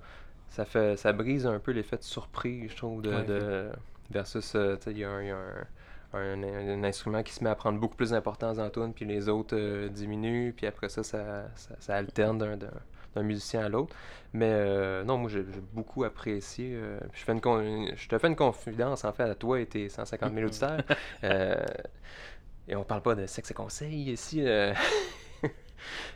Ça 0.50 0.64
fait, 0.64 0.96
ça 0.96 1.12
brise 1.12 1.46
un 1.46 1.58
peu 1.58 1.72
l'effet 1.72 1.96
de 1.96 2.02
surprise, 2.04 2.70
je 2.70 2.76
trouve, 2.76 3.02
de, 3.02 3.10
Ouais, 3.10 3.24
de- 3.24 3.70
versus, 4.10 4.54
euh, 4.54 4.76
tu 4.76 4.82
sais, 4.84 4.90
il 4.92 4.98
y 4.98 5.04
a 5.04 5.10
un- 5.10 5.22
il 5.22 5.28
y 5.28 5.30
a 5.30 5.36
un 5.36 5.66
un, 6.16 6.42
un 6.42 6.84
instrument 6.84 7.22
qui 7.22 7.32
se 7.32 7.42
met 7.44 7.50
à 7.50 7.54
prendre 7.54 7.78
beaucoup 7.78 7.96
plus 7.96 8.10
d'importance 8.10 8.56
dans 8.58 8.70
tune, 8.70 8.92
puis 8.94 9.04
les 9.04 9.28
autres 9.28 9.56
euh, 9.56 9.88
diminuent, 9.88 10.52
puis 10.56 10.66
après 10.66 10.88
ça, 10.88 11.02
ça, 11.02 11.46
ça, 11.56 11.74
ça 11.80 11.96
alterne 11.96 12.38
d'un, 12.38 13.22
musicien 13.22 13.64
à 13.64 13.68
l'autre. 13.68 13.94
Mais 14.32 14.50
euh, 14.50 15.04
non, 15.04 15.18
moi, 15.18 15.30
j'ai, 15.30 15.44
beaucoup 15.72 16.02
apprécié. 16.04 16.72
euh, 16.74 16.98
je, 17.12 17.22
fais 17.22 17.32
une 17.32 17.40
con- 17.40 17.86
je 17.94 18.08
te 18.08 18.18
fais 18.18 18.26
une 18.26 18.34
confidence, 18.36 19.04
en 19.04 19.12
fait, 19.12 19.22
à 19.22 19.34
toi 19.36 19.60
et 19.60 19.66
tes 19.66 19.88
150 19.88 20.34
000 20.34 20.46
auditeurs. 20.46 20.80
Et 22.66 22.74
on 22.76 22.82
parle 22.84 23.02
pas 23.02 23.14
de 23.14 23.26
sexe 23.26 23.50
et 23.50 23.54
conseil 23.54 24.10
ici. 24.10 24.42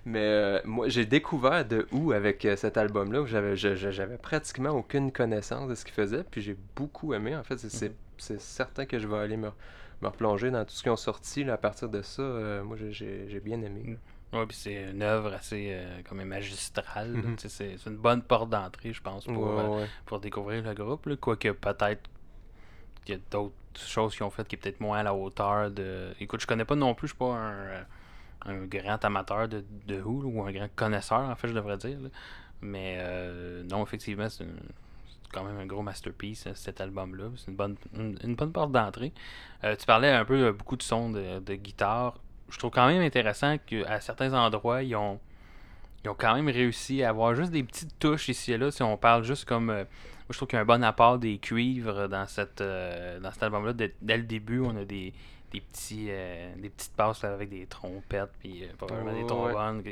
Mais 0.07 0.21
euh, 0.25 0.61
moi, 0.65 0.89
j'ai 0.89 1.05
découvert 1.05 1.65
de 1.65 1.87
où 1.93 2.13
avec 2.13 2.45
euh, 2.45 2.57
cet 2.57 2.77
album-là, 2.77 3.23
où 3.23 3.27
j'avais, 3.27 3.57
j'avais 3.57 4.17
pratiquement 4.17 4.71
aucune 4.71 5.13
connaissance 5.13 5.69
de 5.69 5.75
ce 5.75 5.85
qu'il 5.85 5.95
faisait, 5.95 6.25
puis 6.25 6.41
j'ai 6.41 6.57
beaucoup 6.77 7.13
aimé. 7.15 7.37
En 7.37 7.43
fait, 7.45 7.59
c'est, 7.59 7.71
c'est- 7.71 7.89
Mhm. 7.91 7.95
c'est 8.17 8.41
certain 8.41 8.87
que 8.87 8.99
je 8.99 9.07
vais 9.07 9.19
aller 9.19 9.37
me, 9.37 9.51
me 10.03 10.09
replonger 10.09 10.51
dans 10.51 10.65
tout 10.65 10.73
ce 10.73 10.83
qu'ils 10.83 10.93
ont 10.93 10.97
sorti 10.97 11.45
là, 11.45 11.55
à 11.55 11.57
partir 11.59 11.89
de 11.89 12.03
ça. 12.03 12.23
euh, 12.23 12.63
moi, 12.63 12.77
j'ai, 12.77 12.93
j'ai- 12.93 13.29
j'ai 13.29 13.41
bien 13.41 13.61
aimé. 13.63 13.99
Ouais, 14.33 14.45
puis 14.47 14.57
c'est 14.57 14.91
une 14.91 15.03
œuvre 15.03 15.33
assez 15.33 15.69
euh, 15.73 16.03
comme 16.09 16.23
magistrale. 16.25 17.13
Mhm. 17.13 17.39
Sais, 17.39 17.49
C'est 17.49 17.87
une 17.91 17.97
bonne 17.97 18.23
porte 18.23 18.51
d'entrée, 18.51 18.93
je 18.93 19.01
pense, 19.03 19.25
pour, 19.25 19.43
Ouais, 19.43 19.63
euh, 19.65 19.69
ouais. 19.81 19.87
pour 20.07 20.21
découvrir 20.21 20.63
le 20.63 20.75
groupe. 20.75 21.07
là. 21.07 21.17
Quoique 21.17 21.49
peut-être 21.49 22.11
qu'il 23.05 23.15
y 23.15 23.19
a 23.19 23.21
d'autres 23.31 23.55
choses 23.75 24.15
qu'ils 24.15 24.25
ont 24.25 24.31
faites 24.31 24.47
qui 24.49 24.57
est 24.57 24.59
peut-être 24.59 24.81
moins 24.81 24.99
à 24.99 25.03
la 25.03 25.15
hauteur 25.15 25.71
de. 25.71 26.13
Écoute, 26.21 26.41
je 26.43 26.47
connais 26.47 26.65
pas 26.67 26.75
non 26.77 26.95
plus, 26.95 27.09
je 27.09 27.13
suis 27.15 27.19
pas 27.19 27.33
un, 27.35 27.53
euh, 27.55 27.83
un 28.45 28.67
grand 28.67 29.03
amateur 29.05 29.49
de, 29.49 29.65
de 29.87 30.01
Who, 30.03 30.23
ou 30.25 30.43
un 30.43 30.53
grand 30.53 30.69
connaisseur, 30.77 31.21
en 31.21 31.35
fait, 31.35 31.49
je 31.49 31.55
devrais 31.55 31.79
dire. 31.79 31.99
là. 32.01 32.09
Mais 32.61 32.99
euh, 33.01 33.63
non, 33.65 33.83
effectivement, 33.83 34.29
c'est 34.29 34.45
une- 34.45 34.61
quand 35.33 35.45
même 35.45 35.59
un 35.59 35.67
gros 35.67 35.83
masterpiece, 35.83 36.47
hein, 36.47 36.53
cet 36.55 36.81
album-là. 36.81 37.25
C'est 37.37 37.51
une 37.51 37.57
bonne, 37.57 37.77
une, 37.95 38.19
une 38.25 38.35
bonne 38.35 38.53
porte 38.53 38.73
d'entrée. 38.73 39.13
Euh, 39.65 39.77
tu 39.77 39.87
parlais 39.87 40.11
un 40.11 40.25
peu 40.25 40.47
euh, 40.47 40.53
beaucoup 40.53 40.77
de 40.77 40.83
sons 40.83 41.11
de, 41.11 41.39
de 41.41 41.55
guitare. 41.55 42.19
Je 42.51 42.59
trouve 42.59 42.71
quand 42.71 42.87
même 42.87 43.03
intéressant 43.03 43.57
qu'à 43.59 44.01
certains 44.01 44.33
endroits, 44.35 44.83
ils 44.83 44.97
ont, 44.97 45.21
ils 46.05 46.09
ont 46.11 46.17
quand 46.17 46.35
même 46.35 46.49
réussi 46.49 47.03
à 47.03 47.11
avoir 47.11 47.35
juste 47.35 47.51
des 47.53 47.63
petites 47.63 47.99
touches 47.99 48.29
ici 48.29 48.53
et 48.53 48.59
là. 48.59 48.71
Si 48.71 48.83
on 48.83 48.97
parle 48.97 49.25
juste 49.25 49.45
comme. 49.45 49.71
euh, 49.71 49.85
moi, 49.85 50.33
je 50.33 50.37
trouve 50.39 50.49
qu'il 50.49 50.57
y 50.57 50.61
a 50.61 50.63
un 50.63 50.67
bon 50.67 50.85
apport 50.85 51.19
des 51.19 51.39
cuivres 51.39 52.07
dans, 52.09 52.27
cette, 52.27 52.61
euh, 52.61 53.19
dans 53.21 53.31
cet 53.33 53.43
album-là. 53.45 53.73
Dès, 53.73 53.95
dès 54.03 54.17
le 54.19 54.25
début, 54.25 54.61
on 54.61 54.77
a 54.77 54.85
des, 54.85 55.15
des, 55.53 55.61
petits, 55.63 56.09
euh, 56.11 56.55
des 56.57 56.69
petites 56.69 56.93
passes 56.95 57.25
avec 57.25 57.49
des 57.49 57.65
trompettes, 57.67 58.31
puis 58.41 58.65
euh, 58.65 58.69
probablement 58.77 59.13
des 59.15 59.27
trombones. 59.27 59.83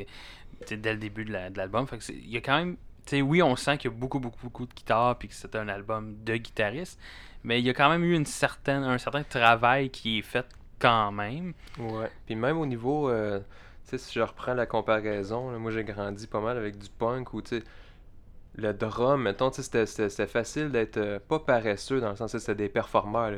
dès 0.71 0.93
le 0.93 0.99
début 0.99 1.25
de 1.25 1.33
la- 1.33 1.49
de 1.51 1.57
l'album. 1.59 1.87
Fait 1.87 1.97
que 1.99 2.05
c'est- 2.05 2.13
il 2.15 2.31
y 2.31 2.37
a 2.37 2.41
quand 2.43 2.57
même. 2.59 2.77
Tu 3.07 3.17
sais, 3.17 3.23
oui, 3.23 3.43
on 3.43 3.57
sent 3.57 3.79
qu'il 3.79 3.91
y 3.91 3.95
a 3.95 3.97
beaucoup, 3.97 4.19
beaucoup, 4.21 4.41
beaucoup 4.43 4.67
de 4.67 4.75
guitares, 4.75 5.17
puis 5.17 5.29
que 5.29 5.35
c'est 5.35 5.55
un 5.57 5.69
album 5.69 6.17
de 6.25 6.37
guitaristes. 6.37 7.01
Mais 7.45 7.61
il 7.61 7.65
y 7.67 7.71
a 7.71 7.75
quand 7.75 7.89
même 7.89 8.05
eu 8.05 8.15
une 8.15 8.27
certaine, 8.27 8.83
un 8.83 8.99
certain 8.99 9.23
travail 9.23 9.91
qui 9.91 10.19
est 10.19 10.23
fait 10.23 10.47
quand 10.79 11.13
même. 11.13 11.55
Ouais. 11.79 12.11
Puis 12.27 12.35
même 12.35 12.59
au 12.59 12.67
niveau, 12.67 13.09
euh, 13.09 13.41
si 13.85 13.97
je 14.13 14.21
reprends 14.21 14.55
la 14.55 14.67
comparaison, 14.67 15.57
moi 15.59 15.71
j'ai 15.71 15.85
grandi 15.85 16.27
pas 16.27 16.41
mal 16.41 16.57
avec 16.59 16.77
du 16.79 16.89
punk 16.91 17.29
sais, 17.45 17.63
le 18.59 18.73
drum, 18.73 19.23
mettons, 19.23 19.53
c'était- 19.53 19.87
c'était 19.87 20.27
facile 20.27 20.71
d'être 20.71 20.97
euh, 20.97 21.19
pas 21.21 21.39
paresseux 21.39 22.01
dans 22.01 22.11
le 22.11 22.17
sens 22.17 22.33
que 22.33 22.39
c'était 22.39 22.55
des 22.55 22.69
performeurs, 22.71 23.31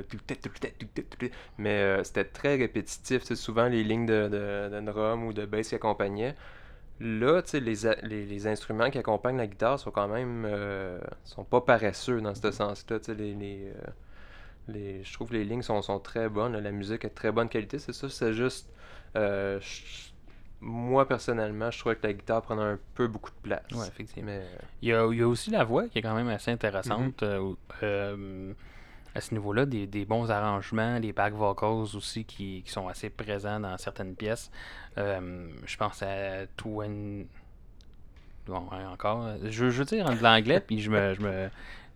mais 1.59 1.83
c'était 2.04 2.24
très 2.24 2.57
répétitif, 2.57 3.24
souvent 3.35 3.66
les 3.66 3.83
lignes 3.83 4.07
de, 4.07 4.28
de, 4.28 4.68
de 4.81 4.81
drum 4.92 5.24
ou 5.24 5.33
de 5.33 5.44
bass 5.44 5.68
qui 5.68 5.74
accompagnaient. 5.74 6.37
Là, 7.00 7.42
tu 7.42 7.50
sais, 7.50 7.61
les, 7.61 7.74
les, 8.02 8.26
les 8.26 8.46
instruments 8.48 8.90
qui 8.90 8.98
accompagnent 8.98 9.37
la 9.38 9.46
guitare 9.46 9.78
sont 9.78 9.90
quand 9.92 10.08
même, 10.08 10.44
euh, 10.46 10.98
sont 11.24 11.44
pas 11.44 11.61
paresseux 11.61 12.20
dans 12.20 12.34
ce 12.34 12.50
sens-là, 12.50 12.98
les... 13.14 13.34
les 13.34 13.68
euh, 13.74 13.90
les, 14.68 15.02
je 15.02 15.12
trouve 15.14 15.28
que 15.30 15.34
les 15.34 15.44
lignes 15.44 15.62
sont, 15.62 15.80
sont 15.82 15.98
très 15.98 16.28
bonnes, 16.28 16.56
la 16.58 16.72
musique 16.72 17.04
est 17.04 17.08
de 17.08 17.14
très 17.14 17.32
bonne 17.32 17.48
qualité, 17.48 17.78
c'est 17.78 17.92
ça, 17.94 18.08
c'est 18.11 18.34
juste. 18.34 18.68
euh, 19.16 19.61
moi 20.61 21.06
personnellement, 21.06 21.70
je 21.70 21.78
trouvais 21.78 21.96
que 21.96 22.06
la 22.06 22.12
guitare 22.12 22.42
prenait 22.42 22.62
un 22.62 22.78
peu 22.94 23.06
beaucoup 23.06 23.30
de 23.30 23.37
place. 23.42 23.62
Ouais, 23.72 23.87
effectivement. 23.87 24.30
Mais 24.30 24.42
Il 24.82 24.88
y 24.88 24.92
a, 24.92 25.06
il 25.11 25.18
y 25.18 25.22
a 25.22 25.28
aussi 25.28 25.50
la 25.50 25.64
voix 25.64 25.88
qui 25.88 25.98
est 25.98 26.02
quand 26.02 26.14
même 26.14 26.28
assez 26.28 26.50
intéressante 26.50 27.22
euh, 27.22 28.52
à 29.14 29.21
ce 29.21 29.35
niveau-là. 29.35 29.66
Des, 29.66 29.87
des 29.87 30.05
bons 30.05 30.31
arrangements, 30.31 30.99
les 30.99 31.12
back 31.12 31.35
vocals 31.35 31.97
aussi 31.97 32.25
qui, 32.25 32.62
qui 32.64 32.71
sont 32.71 32.88
assez 32.88 33.11
présents 33.11 33.61
dans 33.61 33.77
certaines 33.79 34.14
pièces. 34.14 34.51
Euh, 34.99 35.49
je 35.66 35.77
pense 35.77 36.03
à 36.03 36.47
Twen. 36.57 37.27
Bon, 38.47 38.66
ouais, 38.73 38.85
encore. 38.87 39.27
Je, 39.44 39.51
je 39.51 39.79
veux 39.79 39.85
dire 39.85 40.07
en 40.07 40.14
de 40.14 40.23
l'anglais, 40.23 40.61
puis 40.61 40.81
je 40.81 40.90
me, 40.90 41.14
je 41.14 41.21
me. 41.21 41.49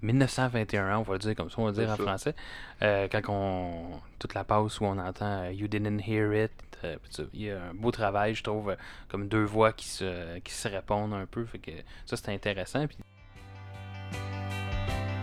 1921, 0.03 0.98
on 0.98 1.03
va 1.03 1.12
le 1.12 1.18
dire 1.20 1.37
comme 1.37 1.48
ça, 1.48 1.55
on 1.59 1.64
va 1.66 1.70
le 1.70 1.77
dire 1.77 1.88
en 1.90 1.96
ça. 1.96 2.03
français. 2.03 2.35
Euh, 2.83 3.07
quand 3.11 3.22
on. 3.29 4.01
Toute 4.18 4.35
la 4.35 4.42
pause 4.44 4.79
où 4.81 4.85
on 4.85 4.98
entend 4.98 5.44
euh, 5.44 5.53
You 5.53 5.68
didn't 5.68 6.01
hear 6.07 6.33
it. 6.35 6.51
euh, 6.85 6.96
Il 7.33 7.42
y 7.42 7.51
a 7.51 7.62
un 7.70 7.75
beau 7.75 7.90
travail, 7.92 8.35
je 8.35 8.42
trouve, 8.42 8.77
comme 9.09 9.29
deux 9.29 9.44
voix 9.44 9.72
qui 9.72 9.87
se, 9.87 10.38
qui 10.40 10.53
se 10.53 10.66
répondent 10.68 11.14
un 11.14 11.27
peu. 11.27 11.44
Fait 11.44 11.59
que 11.59 11.70
ça, 12.05 12.16
c'est 12.16 12.31
intéressant. 12.33 12.87
Puis 12.88 12.96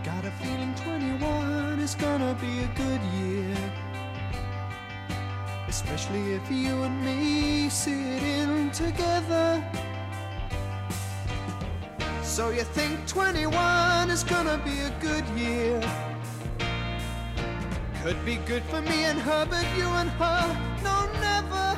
Got 0.02 0.26
a 0.26 0.30
feeling 0.42 0.74
21 0.74 1.49
is 1.80 1.94
gonna 1.94 2.36
be 2.40 2.60
a 2.60 2.68
good 2.76 3.00
year. 3.20 3.56
Especially 5.66 6.34
if 6.34 6.50
you 6.50 6.82
and 6.82 7.04
me 7.04 7.68
sit 7.70 8.22
in 8.22 8.70
together. 8.70 9.64
So 12.22 12.50
you 12.50 12.64
think 12.64 13.06
21 13.06 14.10
is 14.10 14.24
gonna 14.24 14.58
be 14.64 14.80
a 14.80 14.90
good 15.00 15.26
year? 15.38 15.80
Could 18.02 18.24
be 18.24 18.36
good 18.36 18.62
for 18.64 18.82
me 18.82 19.04
and 19.04 19.18
her, 19.18 19.46
but 19.46 19.64
you 19.76 19.88
and 20.00 20.10
her, 20.10 20.42
no, 20.82 20.96
never. 21.20 21.68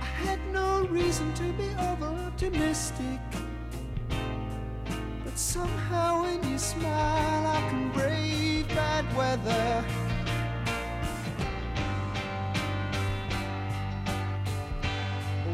I 0.00 0.10
had 0.26 0.40
no 0.52 0.86
reason 0.86 1.32
to 1.34 1.52
be 1.52 1.68
over 1.90 2.06
optimistic. 2.26 3.20
But 5.34 5.40
somehow 5.40 6.22
when 6.22 6.48
you 6.48 6.56
smile, 6.60 7.46
I 7.56 7.60
can 7.68 7.90
brave 7.90 8.68
bad 8.68 9.04
weather. 9.16 9.84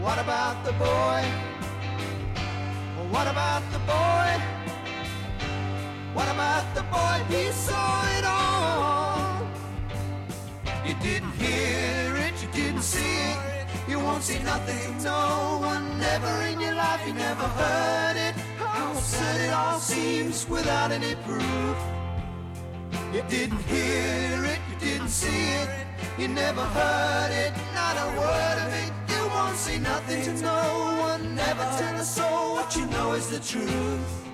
What 0.03 0.19
about 0.19 0.63
the 0.67 0.73
boy? 0.73 1.23
What 3.09 3.27
about 3.27 3.63
the 3.73 3.79
boy? 3.79 4.31
What 6.13 6.29
about 6.29 6.67
the 6.75 6.83
boy? 6.83 7.17
He 7.35 7.51
saw 7.51 8.05
it 8.19 8.25
all. 8.27 9.49
You 10.87 10.93
didn't 11.01 11.33
hear 11.41 12.17
it, 12.27 12.35
you 12.43 12.49
didn't 12.53 12.83
see 12.83 13.17
it. 13.33 13.39
You 13.89 13.99
won't 13.99 14.23
see 14.23 14.41
nothing, 14.41 15.03
no 15.03 15.57
one, 15.63 15.99
never 15.99 16.43
in 16.53 16.61
your 16.61 16.75
life, 16.75 17.01
you 17.07 17.15
never 17.15 17.45
heard 17.45 18.17
it. 18.19 18.50
Absurd 19.01 19.41
it 19.41 19.51
all 19.51 19.79
seems 19.79 20.47
without 20.47 20.93
any 20.93 21.15
proof. 21.25 21.79
You 23.15 23.23
didn't 23.31 23.63
hear 23.63 24.45
it, 24.45 24.61
you 24.71 24.77
didn't 24.79 25.09
see 25.09 25.47
it, 25.63 25.71
you 26.19 26.29
never 26.29 26.61
heard 26.61 27.33
it, 27.33 27.53
not 27.75 27.97
a 27.97 28.09
word 28.21 28.59
of 28.67 28.71
it. 28.85 28.93
You 29.15 29.27
won't 29.29 29.57
see 29.57 29.79
nothing 29.79 30.23
to 30.25 30.43
no 30.43 30.99
one, 31.01 31.35
never 31.35 31.65
tell 31.79 31.95
a 31.97 32.05
soul 32.05 32.57
what 32.57 32.77
you 32.77 32.85
know 32.89 33.15
is 33.15 33.31
the 33.31 33.41
truth. 33.41 34.30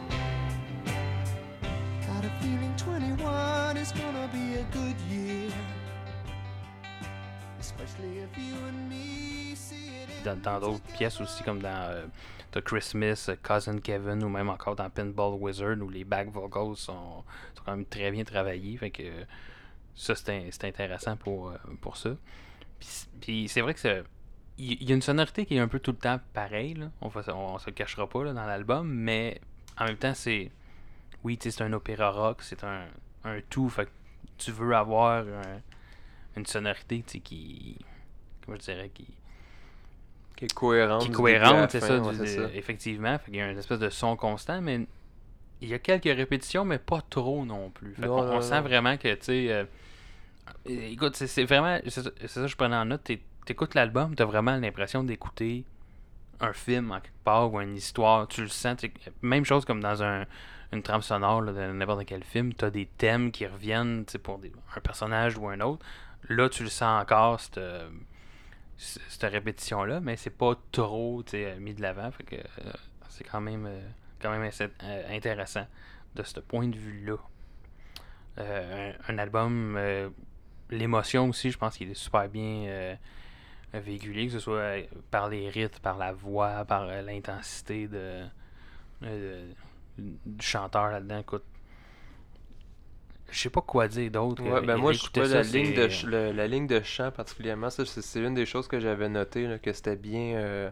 Dans 10.42 10.60
d'autres 10.60 10.82
pièces 10.96 11.20
aussi, 11.20 11.42
comme 11.44 11.60
dans 11.60 11.68
euh, 11.90 12.06
The 12.52 12.60
Christmas, 12.60 13.26
euh, 13.28 13.36
Cousin 13.42 13.78
Kevin, 13.78 14.24
ou 14.24 14.28
même 14.28 14.48
encore 14.48 14.74
dans 14.76 14.90
Pinball 14.90 15.34
Wizard, 15.40 15.78
où 15.80 15.88
les 15.88 16.04
back 16.04 16.30
vocals 16.30 16.76
sont, 16.76 17.22
quand 17.64 17.70
même 17.76 17.84
très 17.86 18.10
bien 18.10 18.24
travaillés. 18.24 18.76
Fait 18.76 18.90
que 18.90 19.02
ça, 19.94 20.14
c'est 20.14 20.30
in- 20.30 20.48
c'est 20.50 20.64
intéressant 20.64 21.16
pour, 21.16 21.50
euh, 21.50 21.56
pour 21.80 21.96
ça. 21.96 22.10
Puis 23.20 23.48
c'est 23.48 23.60
vrai 23.60 23.74
que 23.74 24.04
il 24.58 24.82
y 24.82 24.92
a 24.92 24.94
une 24.94 25.02
sonorité 25.02 25.44
qui 25.44 25.56
est 25.56 25.60
un 25.60 25.68
peu 25.68 25.78
tout 25.80 25.92
le 25.92 25.98
temps 25.98 26.18
pareille. 26.32 26.76
On, 27.02 27.08
va, 27.08 27.22
on, 27.34 27.58
se 27.58 27.66
le 27.66 27.72
cachera 27.72 28.08
pas 28.08 28.24
dans 28.24 28.46
l'album, 28.46 28.88
mais 28.88 29.40
en 29.78 29.84
même 29.84 29.96
temps, 29.98 30.14
c'est. 30.14 30.50
Oui, 31.24 31.38
c'est 31.40 31.60
un 31.60 31.72
opéra 31.72 32.10
rock, 32.10 32.42
c'est 32.42 32.64
un, 32.64 32.86
un 33.24 33.40
tout. 33.50 33.68
Fait 33.68 33.84
que 33.86 33.90
tu 34.38 34.50
veux 34.52 34.74
avoir 34.74 35.24
une 36.36 36.46
sonorité 36.46 37.00
qui. 37.02 37.76
Comment 38.44 38.58
je 38.58 38.62
dirais 38.64 38.90
qui 38.92 39.06
qui 40.36 40.44
est 40.44 40.54
cohérente. 40.54 41.02
qui 41.02 41.08
est 41.08 41.12
cohérente, 41.12 41.70
c'est 41.70 41.80
ça, 41.80 41.98
ouais, 41.98 42.50
effectivement. 42.54 43.18
Fait 43.18 43.30
qu'il 43.30 43.36
y 43.36 43.40
a 43.40 43.50
une 43.50 43.58
espèce 43.58 43.78
de 43.78 43.88
son 43.88 44.16
constant, 44.16 44.60
mais 44.60 44.86
il 45.62 45.68
y 45.68 45.74
a 45.74 45.78
quelques 45.78 46.04
répétitions, 46.04 46.64
mais 46.66 46.78
pas 46.78 47.00
trop 47.08 47.44
non 47.46 47.70
plus. 47.70 47.94
Fait 47.94 48.06
Non, 48.06 48.18
on 48.18 48.34
non, 48.34 48.40
sent 48.42 48.60
vraiment 48.60 48.98
que, 48.98 49.14
tu 49.14 49.22
sais, 49.24 49.50
euh, 49.50 49.64
écoute, 50.66 51.16
c'est 51.16 51.44
vraiment, 51.44 51.78
c'est 51.88 52.02
ça, 52.28 52.40
que 52.42 52.46
je 52.46 52.56
prenais 52.56 52.76
en 52.76 52.84
note, 52.84 53.04
t'é- 53.04 53.22
t'écoutes 53.46 53.74
l'album, 53.74 54.14
t'as 54.14 54.26
vraiment 54.26 54.56
l'impression 54.56 55.02
d'écouter 55.04 55.64
un 56.40 56.52
film 56.52 56.92
en 56.92 57.00
quelque 57.00 57.24
part 57.24 57.50
ou 57.52 57.60
une 57.62 57.74
histoire, 57.76 58.28
tu 58.28 58.42
le 58.42 58.48
sens, 58.48 58.76
même 59.22 59.46
chose 59.46 59.64
comme 59.64 59.80
dans 59.80 60.02
un, 60.02 60.26
une 60.72 60.82
trame 60.82 61.00
sonore 61.00 61.40
là, 61.40 61.52
de 61.52 61.72
n'importe 61.72 62.04
quel 62.04 62.22
film, 62.22 62.52
t'as 62.52 62.68
des 62.68 62.84
thèmes 62.84 63.32
qui 63.32 63.46
reviennent, 63.46 64.04
pour 64.22 64.38
des- 64.38 64.52
un 64.76 64.80
personnage 64.80 65.38
ou 65.38 65.48
un 65.48 65.60
autre. 65.60 65.84
Là, 66.28 66.48
tu 66.48 66.64
le 66.64 66.68
sens 66.68 67.02
encore, 67.02 67.40
cette, 67.40 67.60
cette 68.76 69.30
répétition-là, 69.30 70.00
mais 70.00 70.16
c'est 70.16 70.30
pas 70.30 70.54
trop 70.72 71.24
mis 71.58 71.74
de 71.74 71.82
l'avant. 71.82 72.10
Fait 72.10 72.24
que 72.24 72.36
euh, 72.36 72.72
c'est 73.08 73.24
quand 73.24 73.40
même, 73.40 73.66
euh, 73.66 73.80
quand 74.20 74.30
même 74.30 74.50
euh, 74.60 75.16
intéressant 75.16 75.66
de 76.14 76.22
ce 76.22 76.40
point 76.40 76.68
de 76.68 76.76
vue-là. 76.76 77.16
Un, 78.38 79.16
album, 79.16 79.78
l'émotion 80.68 81.30
aussi, 81.30 81.50
je 81.50 81.56
pense 81.56 81.78
qu'il 81.78 81.90
est 81.90 81.94
super 81.94 82.28
bien 82.28 82.98
véhiculé, 83.72 84.26
que 84.26 84.32
ce 84.34 84.40
soit 84.40 84.86
par 85.10 85.30
les 85.30 85.48
rythmes, 85.48 85.80
par 85.80 85.96
la 85.96 86.12
voix, 86.12 86.66
par 86.66 86.84
l'intensité 86.84 87.88
de, 87.88 88.24
du 89.98 90.44
chanteur 90.46 90.90
là-dedans. 90.90 91.22
Je 93.30 93.38
sais 93.40 93.50
pas 93.50 93.60
quoi 93.62 93.88
dire 93.88 94.10
d'autre. 94.10 94.48
Ouais, 94.48 94.60
ben 94.62 94.76
Euh, 94.76 94.78
moi, 94.78 94.92
je 94.92 95.02
trouvais 95.02 95.28
la, 95.28 95.42
ligne 95.42 95.72
de, 95.72 95.82
ch- 95.88 96.04
le- 96.04 96.30
la 96.32 96.46
ligne 96.46 96.66
de 96.66 96.80
chant 96.82 97.10
particulièrement, 97.10 97.70
ça, 97.70 97.84
c'est 97.86 98.02
c'est 98.02 98.20
une 98.22 98.34
des 98.34 98.46
choses 98.46 98.68
que 98.68 98.78
j'avais 98.80 99.08
noté, 99.08 99.46
là, 99.46 99.58
que 99.58 99.72
c'était 99.72 99.96
bien. 99.96 100.36
euh, 100.36 100.70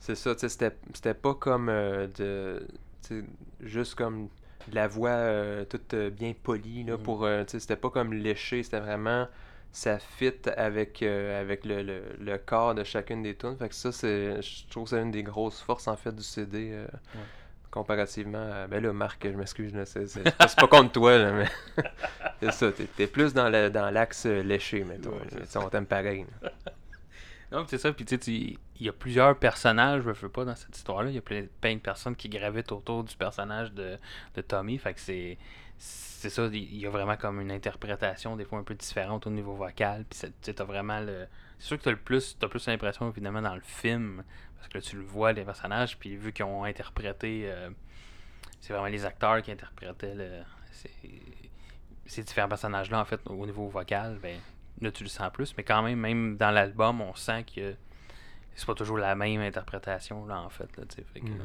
c'est 0.00 0.16
ça, 0.16 0.34
c'était 0.38 0.76
c'était 0.94 1.14
pas 1.14 1.34
comme 1.34 1.68
euh, 1.70 2.08
de. 2.08 2.66
juste 3.60 3.94
comme 3.94 4.28
de 4.68 4.74
la 4.76 4.88
voix 4.88 5.10
euh, 5.10 5.64
toute 5.64 5.94
euh, 5.94 6.10
bien 6.10 6.34
polie, 6.40 6.84
là, 6.84 6.96
Mhm. 6.96 6.98
pour. 6.98 7.24
euh, 7.24 7.44
c'était 7.48 7.76
pas 7.76 7.90
comme 7.90 8.12
léché, 8.14 8.62
c'était 8.62 8.80
vraiment. 8.80 9.28
Ça 9.72 9.98
fit 9.98 10.32
avec, 10.56 11.02
euh, 11.02 11.40
avec 11.40 11.64
le, 11.64 11.82
le, 11.82 12.02
le 12.20 12.38
corps 12.38 12.74
de 12.74 12.84
chacune 12.84 13.22
des 13.22 13.34
tunes. 13.36 13.56
Fait 13.56 13.68
que 13.70 13.74
ça, 13.74 13.92
c'est. 13.92 14.42
Je 14.42 14.68
trouve 14.68 14.84
que 14.84 14.90
c'est 14.90 15.02
une 15.02 15.10
des 15.12 15.22
grosses 15.22 15.60
forces, 15.62 15.88
en 15.88 15.96
fait, 15.96 16.14
du 16.14 16.22
CD. 16.22 16.70
euh, 16.72 16.86
comparativement 17.72 18.52
à. 18.52 18.68
Ben 18.68 18.80
là, 18.80 18.92
Marc, 18.92 19.24
je 19.24 19.36
m'excuse, 19.36 19.72
c'est 19.84 20.26
pas, 20.36 20.68
contre 20.68 20.92
toi, 20.92 21.18
là, 21.18 21.32
mais. 21.32 21.82
c'est 22.40 22.52
ça, 22.52 22.70
t'es 22.70 23.06
plus 23.08 23.34
dans 23.34 23.48
le- 23.48 23.70
dans 23.70 23.90
l'axe 23.90 24.26
euh, 24.26 24.42
léché. 24.42 24.84
Ouais, 24.84 24.98
mais 24.98 24.98
tu 24.98 25.46
sais, 25.46 25.58
on 25.58 25.68
t'aime 25.68 25.86
pareil. 25.86 26.26
Donc, 27.50 27.66
c'est 27.70 27.78
ça. 27.78 27.92
Puis, 27.92 28.04
tu 28.04 28.16
sais, 28.20 28.30
il 28.30 28.58
y 28.78 28.88
a 28.88 28.92
plusieurs 28.92 29.36
personnages, 29.38 30.02
je 30.02 30.10
veux 30.10 30.28
pas, 30.28 30.44
dans 30.44 30.54
cette 30.54 30.76
histoire-là. 30.76 31.08
Il 31.10 31.14
y 31.14 31.18
a 31.18 31.22
plein, 31.22 31.46
plein 31.60 31.74
de 31.74 31.80
personnes 31.80 32.14
qui 32.14 32.28
gravitent 32.28 32.70
autour 32.72 33.04
du 33.04 33.16
personnage 33.16 33.72
de, 33.72 33.96
de 34.36 34.40
Tommy. 34.42 34.78
Fait 34.78 34.94
que 34.94 35.00
c'est. 35.00 35.38
C'est 35.78 36.30
ça, 36.30 36.46
il 36.52 36.76
y 36.76 36.86
a 36.86 36.90
vraiment 36.90 37.16
comme 37.16 37.40
une 37.40 37.50
interprétation, 37.50 38.36
des 38.36 38.44
fois 38.44 38.60
un 38.60 38.62
peu 38.62 38.74
différente 38.74 39.26
au 39.26 39.30
niveau 39.30 39.54
vocal. 39.54 40.04
Puis, 40.08 40.30
tu 40.40 40.62
vraiment 40.62 41.00
le. 41.00 41.26
C'est 41.58 41.68
sûr 41.68 41.78
que 41.78 41.84
t'as 41.84 41.90
le 41.90 41.96
plus, 41.96 42.36
t'as 42.38 42.48
plus 42.48 42.64
l'impression, 42.68 43.08
évidemment, 43.10 43.42
dans 43.42 43.54
le 43.54 43.60
film. 43.64 44.22
Parce 44.62 44.68
que 44.72 44.78
là, 44.78 44.82
tu 44.82 44.96
le 44.96 45.02
vois, 45.02 45.32
les 45.32 45.44
personnages. 45.44 45.98
Puis, 45.98 46.14
vu 46.16 46.32
qu'ils 46.32 46.44
ont 46.44 46.62
interprété. 46.62 47.42
euh, 47.50 47.70
c'est 48.60 48.72
vraiment 48.72 48.86
les 48.88 49.04
acteurs 49.04 49.42
qui 49.42 49.50
interprétaient 49.50 50.14
le, 50.14 50.42
ces, 52.06 52.22
différents 52.22 52.48
personnages-là, 52.48 53.00
en 53.00 53.04
fait, 53.04 53.20
au 53.26 53.44
niveau 53.44 53.66
vocal. 53.66 54.18
Ben, 54.22 54.38
là, 54.80 54.92
tu 54.92 55.02
le 55.02 55.08
sens 55.08 55.32
plus, 55.32 55.52
mais 55.56 55.64
quand 55.64 55.82
même, 55.82 55.98
même 55.98 56.36
dans 56.36 56.52
l'album, 56.52 57.00
on 57.00 57.12
sent 57.16 57.44
que 57.54 57.74
c'est 58.54 58.66
pas 58.66 58.74
toujours 58.74 58.98
la 58.98 59.16
même 59.16 59.40
interprétation, 59.40 60.26
là, 60.26 60.40
en 60.40 60.48
fait. 60.48 60.76
Là, 60.76 60.84
fait 61.12 61.20
que, 61.20 61.26
Mhm. 61.26 61.40
euh, 61.40 61.44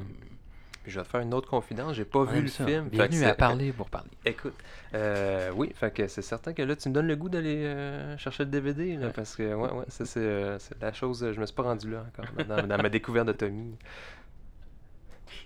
Puis 0.88 0.93
je 0.93 1.00
vais 1.02 1.04
te 1.06 1.10
faire 1.12 1.19
une 1.19 1.34
autre 1.34 1.50
confidence, 1.50 1.95
j'ai 1.97 2.06
pas 2.06 2.19
on 2.19 2.23
vu 2.23 2.43
le 2.43 2.47
ça. 2.47 2.65
film. 2.65 2.88
Bienvenue 2.88 3.26
à 3.26 3.36
parler 3.36 3.73
pour 3.73 3.89
parler. 3.89 4.08
Écoute, 4.26 4.54
euh, 4.93 5.52
oui, 5.54 5.69
fait 5.76 5.91
que 5.93 6.08
c'est 6.08 6.21
certain 6.21 6.54
que 6.54 6.62
là, 6.62 6.78
tu 6.78 6.88
me 6.88 6.93
donnes 6.93 7.08
le 7.08 7.17
goût 7.17 7.28
d'aller 7.28 7.65
euh, 7.65 8.17
chercher 8.17 8.45
le 8.45 8.50
DVD, 8.52 8.95
là, 8.95 9.08
Ouais. 9.08 9.12
parce 9.13 9.36
que, 9.36 9.54
ouais, 9.54 9.69
ouais, 9.69 9.84
ça, 9.89 10.06
c'est 10.06 10.21
euh, 10.21 10.58
c'est 10.60 10.82
la 10.82 10.93
chose, 10.93 11.30
je 11.36 11.38
me 11.41 11.45
suis 11.45 11.54
pas 11.54 11.63
rendu 11.63 11.91
là 11.91 12.06
encore, 12.08 12.32
dans, 12.45 12.65
dans 12.65 12.78
ma 12.82 12.88
découverte 12.88 13.28
de 13.28 13.34
Tommy. 13.34 13.76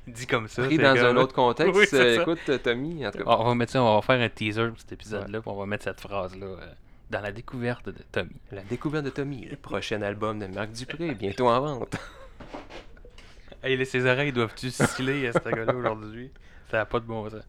Dit 0.06 0.28
comme 0.28 0.48
ça. 0.48 0.62
Pris 0.64 0.78
dans 0.78 0.94
comme- 0.96 1.06
un 1.06 1.16
autre 1.18 1.34
contexte, 1.34 1.74
Oui, 1.76 1.88
euh, 2.00 2.22
écoute, 2.22 2.62
Tommy, 2.62 3.08
en 3.08 3.10
tout 3.10 3.18
cas, 3.18 3.24
On 3.26 3.44
va 3.46 3.56
mettre 3.56 3.72
ça, 3.72 3.82
on 3.82 3.96
va 3.96 4.02
faire 4.04 4.22
un 4.22 4.30
teaser 4.30 4.68
pour 4.68 4.80
cet 4.80 4.92
épisode-là, 4.92 5.42
puis 5.42 5.50
on 5.50 5.58
va 5.58 5.66
mettre 5.66 5.86
cette 5.86 6.02
phrase-là 6.02 6.46
euh, 6.46 6.68
dans 7.10 7.22
la 7.22 7.32
découverte 7.32 7.88
de 7.90 8.04
Tommy. 8.12 8.30
la 8.52 8.62
découverte 8.62 9.06
de 9.06 9.10
Tommy, 9.10 9.46
le 9.50 9.56
prochain 9.56 10.04
album 10.04 10.38
de 10.38 10.46
Marc 10.46 10.70
Dupré, 10.74 11.16
bientôt 11.16 11.48
en 11.50 11.60
vente. 11.62 11.98
Hey, 13.64 13.86
ses 13.86 14.06
oreilles 14.06 14.32
doivent-tu 14.32 14.72
sciller 14.72 15.28
à 15.28 15.34
ce 15.34 15.40
gars-là 15.50 15.74
aujourd'hui? 15.76 16.32
Ça 16.70 16.78
n'a 16.78 16.86
pas 16.86 17.00
de 17.00 17.06
bon 17.06 17.30
sens. 17.30 17.44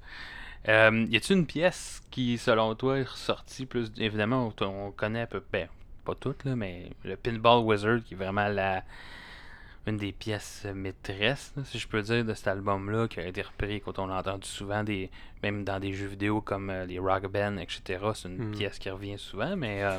Euh, 0.68 1.06
y 1.08 1.16
a-tu 1.16 1.32
une 1.32 1.46
pièce 1.46 2.02
qui, 2.10 2.38
selon 2.38 2.74
toi, 2.74 2.98
est 2.98 3.02
ressortie 3.08 3.66
plus. 3.66 3.90
Évidemment, 3.98 4.52
on, 4.60 4.64
on 4.66 4.90
connaît 4.90 5.22
à 5.22 5.26
peu 5.26 5.40
près. 5.40 5.68
Pas 6.04 6.14
toutes, 6.14 6.44
là, 6.44 6.54
mais 6.56 6.90
le 7.04 7.16
Pinball 7.16 7.64
Wizard, 7.64 8.00
qui 8.04 8.14
est 8.14 8.16
vraiment 8.16 8.48
la. 8.48 8.82
Une 9.84 9.96
des 9.96 10.12
pièces 10.12 10.64
maîtresses, 10.72 11.52
là, 11.56 11.64
si 11.64 11.76
je 11.80 11.88
peux 11.88 12.02
dire, 12.02 12.24
de 12.24 12.34
cet 12.34 12.46
album-là, 12.46 13.08
qui 13.08 13.18
a 13.18 13.26
été 13.26 13.42
repris 13.42 13.80
quand 13.80 13.98
on 13.98 14.06
l'a 14.06 14.18
entendu 14.18 14.46
souvent, 14.46 14.84
des, 14.84 15.10
même 15.42 15.64
dans 15.64 15.80
des 15.80 15.92
jeux 15.92 16.06
vidéo 16.06 16.40
comme 16.40 16.70
euh, 16.70 16.86
les 16.86 17.00
Rock 17.00 17.26
Band, 17.26 17.56
etc. 17.56 17.98
C'est 18.14 18.28
une 18.28 18.50
Hmm. 18.50 18.52
pièce 18.52 18.78
qui 18.78 18.90
revient 18.90 19.18
souvent, 19.18 19.56
mais. 19.56 19.82
euh, 19.82 19.98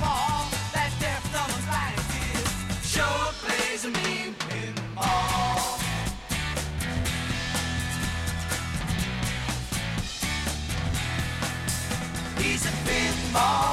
Ball. 0.00 0.48
That 0.72 0.90
sure 2.82 3.28
plays 3.42 3.84
a 3.84 3.90
mean 3.90 4.34
pinball. 4.44 5.80
He's 12.38 12.64
a 12.66 12.74
pinball 12.86 13.71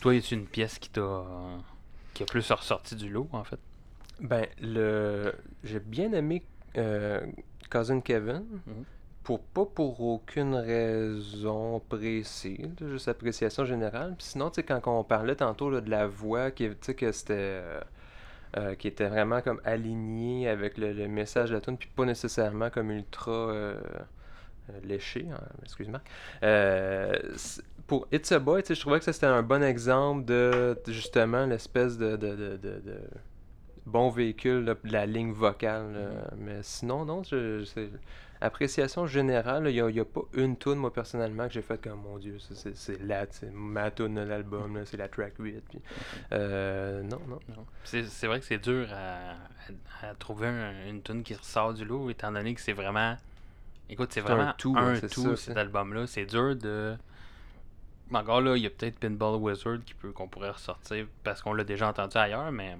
toi, 0.00 0.14
y 0.14 0.18
a-tu 0.18 0.34
une 0.34 0.46
pièce 0.46 0.78
qui 0.78 0.90
t'a. 0.90 1.24
qui 2.14 2.22
a 2.22 2.26
plus 2.26 2.50
ressorti 2.50 2.96
du 2.96 3.08
lot, 3.10 3.28
en 3.32 3.44
fait? 3.44 3.60
Ben, 4.20 4.46
le... 4.60 5.34
j'ai 5.64 5.80
bien 5.80 6.12
aimé 6.12 6.44
euh, 6.76 7.20
Cousin 7.70 8.00
Kevin. 8.00 8.44
Mhm. 8.66 8.84
Pour, 9.22 9.40
pas 9.42 9.66
pour 9.66 10.00
aucune 10.00 10.54
raison 10.54 11.80
précise, 11.88 12.70
juste 12.80 13.08
appréciation 13.08 13.64
générale. 13.66 14.14
Puis 14.16 14.28
sinon, 14.28 14.50
tu 14.50 14.56
sais, 14.56 14.64
quand 14.64 14.80
on 14.86 15.04
parlait 15.04 15.36
tantôt 15.36 15.70
là, 15.70 15.80
de 15.80 15.90
la 15.90 16.06
voix, 16.06 16.50
qui, 16.50 16.68
tu 16.70 16.76
sais, 16.80 16.94
que 16.94 17.12
c'était. 17.12 17.34
euh, 17.36 17.80
euh, 18.56 18.74
qui 18.76 18.88
était 18.88 19.08
vraiment 19.08 19.42
comme 19.42 19.60
aligné 19.64 20.48
avec 20.48 20.78
le, 20.78 20.92
le 20.92 21.08
message 21.08 21.50
de 21.50 21.54
la 21.56 21.60
tune, 21.60 21.78
puis 21.78 21.88
pas 21.94 22.04
nécessairement 22.04 22.70
comme 22.70 22.90
ultra 22.90 23.74
léché, 24.84 25.26
hein, 25.32 25.40
excuse-moi. 25.62 26.00
Euh, 26.42 27.16
pour 27.90 28.06
It's 28.12 28.30
a 28.30 28.38
Boy, 28.38 28.62
je 28.68 28.78
trouvais 28.80 29.00
que 29.00 29.04
ça, 29.04 29.12
c'était 29.12 29.26
un 29.26 29.42
bon 29.42 29.62
exemple 29.64 30.24
de, 30.24 30.78
justement 30.86 31.44
l'espèce 31.44 31.98
de, 31.98 32.16
de, 32.16 32.28
de, 32.36 32.56
de- 32.56 32.80
de 32.80 33.00
bon 33.84 34.10
véhicule 34.10 34.64
là, 34.64 34.76
de 34.82 34.92
la 34.92 35.06
ligne 35.06 35.32
vocale. 35.32 35.92
là. 35.92 36.30
Mais 36.38 36.60
sinon, 36.62 37.04
non, 37.04 37.24
je, 37.24 37.58
je- 37.60 37.64
c'est- 37.64 37.90
appréciation 38.40 39.06
générale, 39.06 39.68
il 39.68 39.84
n'y 39.92 39.98
a, 40.00 40.04
pas 40.04 40.20
une 40.34 40.56
tune 40.56 40.76
moi 40.76 40.92
personnellement 40.92 41.48
que 41.48 41.52
j'ai 41.52 41.62
fait 41.62 41.82
comme 41.82 42.00
mon 42.00 42.16
dieu, 42.18 42.36
c'est 42.38 43.02
la, 43.02 43.26
c'est 43.30 43.50
ma 43.52 43.90
tune 43.90 44.14
de 44.14 44.20
l'album, 44.20 44.80
c'est 44.86 44.96
la 44.96 45.08
track 45.08 45.34
8. 45.40 45.62
Puis, 45.68 45.80
euh, 46.32 47.02
non, 47.02 47.20
non. 47.28 47.40
Non. 47.48 47.66
C'est 47.84 48.26
vrai 48.28 48.38
que 48.38 48.46
c'est 48.46 48.58
dur 48.62 48.86
à, 48.92 49.32
à- 50.04 50.10
à 50.10 50.14
trouver 50.14 50.46
un- 50.46 50.86
une 50.88 51.02
tune 51.02 51.22
qui 51.24 51.34
ressort 51.34 51.74
du 51.74 51.84
lot, 51.84 52.08
étant 52.08 52.30
donné 52.32 52.54
que 52.54 52.60
c'est 52.60 52.72
vraiment. 52.72 53.16
Écoute, 53.90 54.10
c'est 54.12 54.20
un 54.20 54.22
vraiment 54.22 54.52
tout, 54.56 54.74
un 54.78 54.94
c'est 54.94 55.08
tout, 55.08 55.34
cet 55.36 55.56
album-là. 55.56 56.06
C'est 56.06 56.24
dur 56.26 56.54
de. 56.54 56.94
Encore 58.12 58.40
là, 58.40 58.56
il 58.56 58.62
y 58.62 58.66
a 58.66 58.70
peut-être 58.70 58.98
Pinball 58.98 59.36
Wizard 59.36 59.78
qui 59.86 59.94
peut 59.94 60.10
qu'on 60.12 60.26
pourrait 60.28 60.50
ressortir 60.50 61.06
parce 61.22 61.42
qu'on 61.42 61.52
l'a 61.54 61.64
déjà 61.64 61.88
entendu 61.88 62.16
ailleurs, 62.16 62.50
mais 62.50 62.76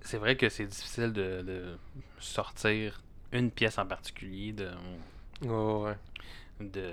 c'est 0.00 0.18
vrai 0.18 0.36
que 0.36 0.48
c'est 0.48 0.66
difficile 0.66 1.12
de, 1.12 1.42
de 1.42 1.76
sortir 2.18 3.00
une 3.30 3.50
pièce 3.50 3.78
en 3.78 3.86
particulier 3.86 4.52
de, 4.52 4.70
Oh, 5.48 5.84
ouais. 5.86 5.96
de 6.60 6.92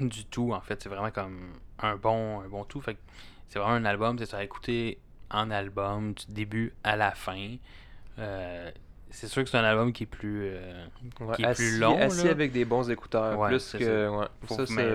du 0.00 0.24
tout 0.26 0.52
en 0.52 0.60
fait. 0.60 0.82
C'est 0.82 0.88
vraiment 0.88 1.10
comme 1.10 1.52
un 1.78 1.96
bon 1.96 2.40
un 2.40 2.48
bon 2.48 2.64
tout. 2.64 2.80
Fait 2.80 2.98
c'est 3.48 3.58
vraiment 3.58 3.74
un 3.74 3.84
album 3.84 4.18
c'est 4.18 4.26
ça 4.26 4.38
à 4.38 4.44
écouter 4.44 4.98
en 5.30 5.50
album 5.50 6.14
du 6.14 6.24
début 6.28 6.74
à 6.84 6.96
la 6.96 7.12
fin. 7.12 7.56
Euh, 8.18 8.70
c'est 9.16 9.28
sûr 9.28 9.42
que 9.44 9.50
c'est 9.50 9.58
un 9.58 9.64
album 9.64 9.92
qui 9.92 10.04
est 10.04 10.06
plus 10.06 10.42
euh, 10.44 10.86
Ouais, 11.20 11.34
qui 11.36 11.42
est 11.42 11.46
assis, 11.46 11.62
plus 11.62 11.78
long, 11.78 11.98
assis 11.98 12.24
là. 12.24 12.30
avec 12.30 12.52
des 12.52 12.64
bons 12.64 12.88
écouteurs, 12.90 13.38
Ouais, 13.38 13.48
plus 13.48 13.72
que... 13.72 14.08
Ouais, 14.08 14.26
faut, 14.44 14.66
ça, 14.66 14.74
mais 14.74 14.86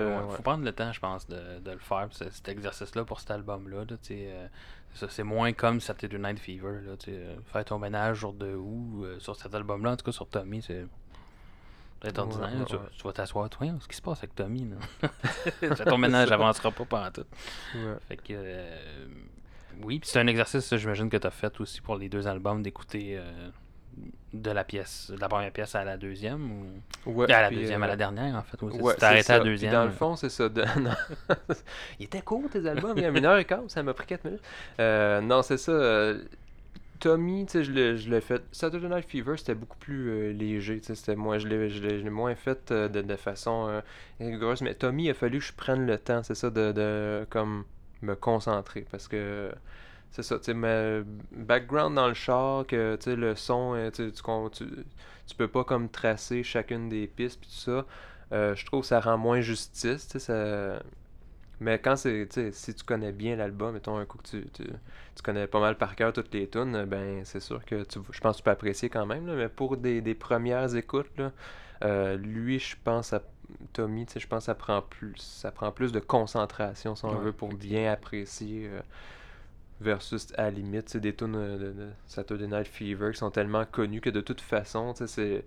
prendre 0.42 0.64
le 0.64 0.72
temps 0.72 0.92
je 0.92 1.00
pense 1.00 1.26
de, 1.28 1.58
de 1.60 1.70
le 1.72 1.78
faire 1.78 2.08
ce- 2.10 2.30
cet 2.30 2.48
exercice 2.48 2.94
là 2.94 3.04
pour 3.04 3.20
cet 3.20 3.30
album 3.32 3.68
là, 3.68 3.84
euh, 4.10 4.46
ça, 4.94 5.06
c'est 5.08 5.22
moins 5.22 5.52
comme 5.52 5.80
Saturday 5.80 6.18
Night 6.18 6.38
Fever. 6.38 6.80
Là, 6.84 6.92
euh, 7.08 7.36
faire 7.52 7.64
ton 7.64 7.78
ménage 7.78 8.18
jour 8.18 8.32
de 8.34 8.46
euh, 8.46 9.18
sur 9.20 9.34
cet 9.36 9.54
album-là, 9.54 9.92
en 9.92 9.96
tout 9.96 10.04
cas 10.04 10.12
sur 10.12 10.28
Tommy, 10.28 10.60
c'est 10.62 10.84
Ouais, 12.04 12.18
ordinaire. 12.18 12.64
tu, 12.66 12.76
vas 13.04 13.12
t'asseoir, 13.12 13.48
toi, 13.48 13.68
ce 13.80 13.86
qui 13.86 13.96
se 13.96 14.02
passe 14.02 14.18
avec 14.18 14.34
Tommy. 14.34 14.68
Là? 15.00 15.08
Ton 15.86 15.98
ménage, 15.98 16.32
avancera 16.32 16.70
pas 16.72 16.84
pendant 16.84 17.10
tout. 17.12 17.24
Fait 18.08 18.16
que. 18.16 18.34
oui, 19.82 20.00
c'est 20.02 20.18
un 20.18 20.26
exercice, 20.26 20.74
j'imagine, 20.76 21.08
que 21.08 21.16
tu 21.16 21.26
as 21.26 21.30
fait 21.30 21.60
aussi 21.60 21.80
pour 21.80 21.96
les 21.96 22.08
deux 22.08 22.26
albums, 22.26 22.62
d'écouter 22.62 23.20
de 24.32 24.50
la 24.50 24.64
pièce, 24.64 25.10
de 25.14 25.20
la 25.20 25.28
première 25.28 25.52
pièce 25.52 25.74
à 25.74 25.84
la 25.84 25.96
deuxième, 25.96 26.50
ou 27.06 27.12
Ouais, 27.12 27.30
à 27.32 27.42
la 27.42 27.50
deuxième, 27.50 27.82
euh, 27.82 27.84
à 27.84 27.88
la 27.88 27.96
dernière, 27.96 28.34
en 28.34 28.42
fait. 28.42 28.60
ou 28.62 28.68
Ouais, 28.80 28.94
tu 28.98 29.04
arrêté 29.04 29.32
à 29.32 29.38
la 29.38 29.42
Puis 29.42 29.50
deuxième. 29.50 29.72
Dans 29.72 29.84
le 29.84 29.90
fond, 29.90 30.16
c'est 30.16 30.30
ça. 30.30 30.48
de-. 30.48 30.64
Il 32.00 32.04
était 32.06 32.22
court, 32.22 32.44
tes 32.50 32.66
albums. 32.66 32.94
Il 32.96 33.02
y 33.02 33.06
a 33.06 33.10
une 33.10 33.24
heure 33.26 33.38
et 33.38 33.44
quart, 33.44 33.62
ça 33.68 33.82
m'a 33.82 33.92
pris 33.94 34.06
4 34.06 34.24
minutes. 34.24 34.40
Euh, 34.80 35.20
non, 35.20 35.42
c'est 35.42 35.58
ça. 35.58 35.72
euh, 35.72 36.22
Tommy, 37.00 37.46
tu 37.46 37.52
sais, 37.52 37.64
je 37.64 37.72
l'ai 37.72 37.96
je 37.98 38.08
l'ai 38.08 38.20
fait. 38.20 38.42
Saturday 38.52 38.88
Night 38.88 39.04
Fever, 39.08 39.36
c'était 39.36 39.54
beaucoup 39.56 39.76
plus 39.78 40.08
euh, 40.08 40.32
léger. 40.32 40.78
tu 40.80 40.86
sais, 40.86 40.94
C'était 40.94 41.16
moi, 41.16 41.38
je 41.38 41.48
l'ai 41.48 42.10
moins 42.10 42.34
fait 42.36 42.70
euh, 42.70 42.88
de, 42.88 43.02
de 43.02 43.16
façon 43.16 43.66
euh, 43.68 43.80
rigoureuse. 44.20 44.62
Mais 44.62 44.74
Tommy, 44.74 45.04
il 45.06 45.10
a 45.10 45.14
fallu 45.14 45.38
que 45.40 45.44
je 45.44 45.52
prenne 45.52 45.84
le 45.84 45.98
temps, 45.98 46.22
c'est 46.22 46.36
ça, 46.36 46.48
de, 46.50 46.70
de 46.72 47.26
comme 47.28 47.64
me 48.02 48.14
concentrer. 48.14 48.86
Parce 48.90 49.08
que 49.08 49.52
c'est 50.12 50.22
ça, 50.22 50.38
tu 50.38 50.46
sais, 50.46 50.54
mais 50.54 51.02
background 51.32 51.96
dans 51.96 52.08
le 52.08 52.14
char, 52.14 52.66
que 52.66 52.96
tu 52.96 53.04
sais, 53.04 53.16
le 53.16 53.34
son, 53.36 53.74
euh, 53.76 53.90
tu, 53.90 54.12
peux 55.36 55.48
pas 55.48 55.64
comme 55.64 55.88
tracer 55.90 56.42
chacune 56.44 56.88
des 56.90 57.06
pistes 57.08 57.40
puis 57.40 57.48
tout 57.50 57.56
ça. 57.56 57.86
Euh, 58.32 58.54
je 58.56 58.66
trouve 58.66 58.82
que 58.82 58.88
ça 58.88 59.00
rend 59.00 59.18
moins 59.18 59.40
justice, 59.40 60.08
tu 60.08 60.12
sais, 60.12 60.20
ça... 60.20 60.82
Mais 61.60 61.78
quand 61.80 61.96
c'est, 61.96 62.26
tu 62.28 62.34
sais, 62.34 62.52
si 62.52 62.74
tu 62.74 62.84
connais 62.84 63.12
bien 63.12 63.36
l'album, 63.36 63.74
mettons 63.74 63.96
un 63.98 64.06
coup 64.06 64.18
que 64.18 64.28
tu, 64.28 64.46
tu, 64.52 64.64
tu 64.64 65.22
connais 65.24 65.46
pas 65.46 65.60
mal 65.60 65.76
par 65.78 65.96
cœur 65.96 66.12
toutes 66.12 66.34
les 66.34 66.48
tunes, 66.48 66.84
ben 66.86 67.24
c'est 67.24 67.40
sûr 67.40 67.64
que 67.64 67.84
tu, 67.84 68.00
je 68.10 68.20
pense 68.20 68.36
que 68.36 68.38
tu 68.38 68.44
peux 68.44 68.50
apprécier 68.50 68.90
quand 68.90 69.06
même, 69.06 69.26
là, 69.26 69.34
mais 69.36 69.48
pour 69.48 69.76
des, 69.76 70.00
des 70.02 70.14
premières 70.14 70.74
écoutes, 70.76 71.10
là, 71.18 71.32
euh, 71.84 72.16
lui, 72.16 72.58
je 72.60 72.76
pense 72.84 73.12
à 73.12 73.22
Tommy, 73.74 74.06
tu 74.06 74.14
sais, 74.14 74.20
je 74.20 74.28
pense 74.28 74.40
que 74.40 74.46
ça 74.46 74.54
prend 74.56 74.82
plus, 74.82 75.16
ça 75.18 75.52
prend 75.52 75.72
plus 75.72 75.92
de 75.92 76.00
concentration, 76.00 76.96
si 76.96 77.04
on 77.06 77.16
Ouais, 77.16 77.18
veut, 77.18 77.32
pour 77.32 77.54
bien 77.54 77.92
apprécier. 77.92 78.68
euh, 78.68 78.80
versus 79.82 80.32
à 80.36 80.44
la 80.44 80.50
limite, 80.50 80.88
c'est 80.88 81.00
des 81.00 81.14
tunes 81.14 81.36
euh, 81.36 81.58
de, 81.58 81.72
de 81.72 81.90
Saturday 82.06 82.46
Night 82.46 82.66
Fever 82.66 83.10
qui 83.12 83.18
sont 83.18 83.30
tellement 83.30 83.64
connues 83.64 84.00
que 84.00 84.10
de 84.10 84.20
toute 84.20 84.40
façon, 84.40 84.94
c'est 84.94 85.44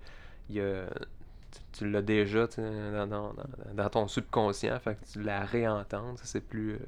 tu, 1.71 1.89
l'as 1.89 2.01
déjà 2.01 2.47
dans, 2.47 3.33
dans, 3.73 3.89
ton 3.89 4.07
subconscient, 4.07 4.79
fait 4.79 4.95
que 4.95 5.05
tu 5.11 5.23
la 5.23 5.43
réentends, 5.43 6.15
c'est 6.21 6.41
plus 6.41 6.73
euh, 6.73 6.79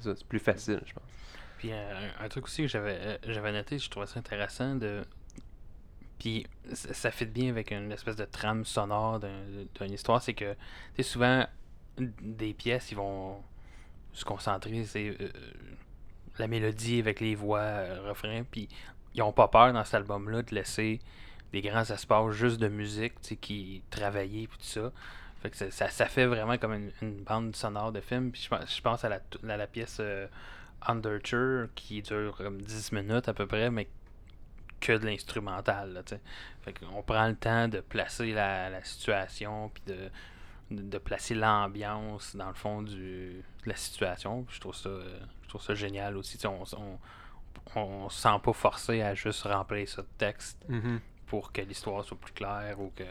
c'est 0.00 0.18
c'est 0.18 0.26
plus 0.26 0.38
facile, 0.38 0.80
je 0.84 0.92
pense. 0.92 1.02
Puis 1.58 1.70
euh, 1.72 2.08
un, 2.20 2.28
truc 2.28 2.44
aussi 2.44 2.62
que 2.62 2.68
j'avais 2.68 3.18
j'avais 3.26 3.52
noté, 3.52 3.78
je 3.78 3.88
trouvais 3.88 4.06
ça 4.06 4.18
intéressant 4.18 4.74
de. 4.74 5.02
Puis 6.18 6.46
ça, 6.72 7.10
fit 7.10 7.26
bien 7.26 7.50
avec 7.50 7.72
une 7.72 7.92
espèce 7.92 8.16
de 8.16 8.24
trame 8.24 8.64
sonore 8.64 9.20
d'un- 9.20 9.44
d'une 9.78 9.92
histoire, 9.92 10.22
c'est 10.22 10.34
que 10.34 10.54
sais, 10.96 11.02
souvent 11.02 11.46
des 11.98 12.54
pièces 12.54 12.90
ils 12.90 12.96
vont 12.96 13.42
se 14.12 14.24
concentrer 14.24 14.84
c'est 14.84 15.16
la 16.38 16.48
mélodie 16.48 17.00
avec 17.00 17.20
les 17.20 17.34
voix, 17.34 17.60
euh, 17.60 18.08
refrains, 18.08 18.44
puis 18.50 18.68
ils 19.14 19.22
ont 19.22 19.32
pas 19.32 19.48
peur 19.48 19.72
dans 19.72 19.84
cet 19.84 19.94
album-là 19.94 20.42
de 20.42 20.54
laisser 20.54 21.00
des 21.52 21.62
grands 21.62 21.84
espaces 21.84 22.32
juste 22.32 22.58
de 22.58 22.68
musique, 22.68 23.14
qui 23.40 23.82
travaillait 23.90 24.46
puis 24.46 24.58
tout 24.58 24.64
ça. 24.64 24.92
Fait 25.42 25.50
que 25.50 25.56
ça, 25.70 25.88
ça, 25.90 26.06
fait 26.06 26.26
vraiment 26.26 26.58
comme 26.58 26.90
une, 27.00 27.22
bande 27.22 27.54
sonore 27.54 27.92
de 27.92 28.00
film. 28.00 28.30
Puis 28.32 28.48
je 28.50 28.74
je 28.76 28.80
pense 28.82 29.04
à 29.04 29.08
la, 29.08 29.20
la 29.42 29.66
pièce 29.66 29.98
euh, 30.00 30.26
Underture 30.86 31.68
qui 31.74 32.02
dure 32.02 32.36
comme 32.36 32.60
10 32.60 32.92
minutes 32.92 33.28
à 33.28 33.34
peu 33.34 33.46
près, 33.46 33.70
mais 33.70 33.88
que 34.80 34.92
de 34.92 35.06
l'instrumental. 35.06 36.02
Fait 36.62 36.72
qu'on 36.72 37.02
prend 37.02 37.28
le 37.28 37.36
temps 37.36 37.68
de 37.68 37.80
placer 37.80 38.32
la, 38.32 38.70
la 38.70 38.84
situation, 38.84 39.70
puis 39.70 39.82
de, 39.86 40.10
de, 40.70 40.98
placer 40.98 41.34
l'ambiance 41.34 42.36
dans 42.36 42.48
le 42.48 42.54
fond 42.54 42.82
du, 42.82 43.42
de 43.64 43.68
la 43.68 43.76
situation. 43.76 44.46
Je 44.48 44.60
trouve 44.60 44.74
ça, 44.74 44.88
euh, 44.88 45.18
trouve 45.56 45.66
ça 45.66 45.74
génial 45.74 46.16
aussi. 46.16 46.38
On, 46.46 46.62
on, 46.76 47.80
on 47.80 48.08
se 48.08 48.20
sent 48.22 48.38
pas 48.42 48.52
forcé 48.52 49.02
à 49.02 49.14
juste 49.14 49.42
remplir 49.42 49.88
ça 49.88 50.02
de 50.02 50.08
texte 50.18 50.66
pour 51.26 51.52
que 51.52 51.60
l'histoire 51.62 52.04
soit 52.04 52.16
plus 52.18 52.32
claire 52.32 52.80
ou 52.80 52.92
que 52.94 53.04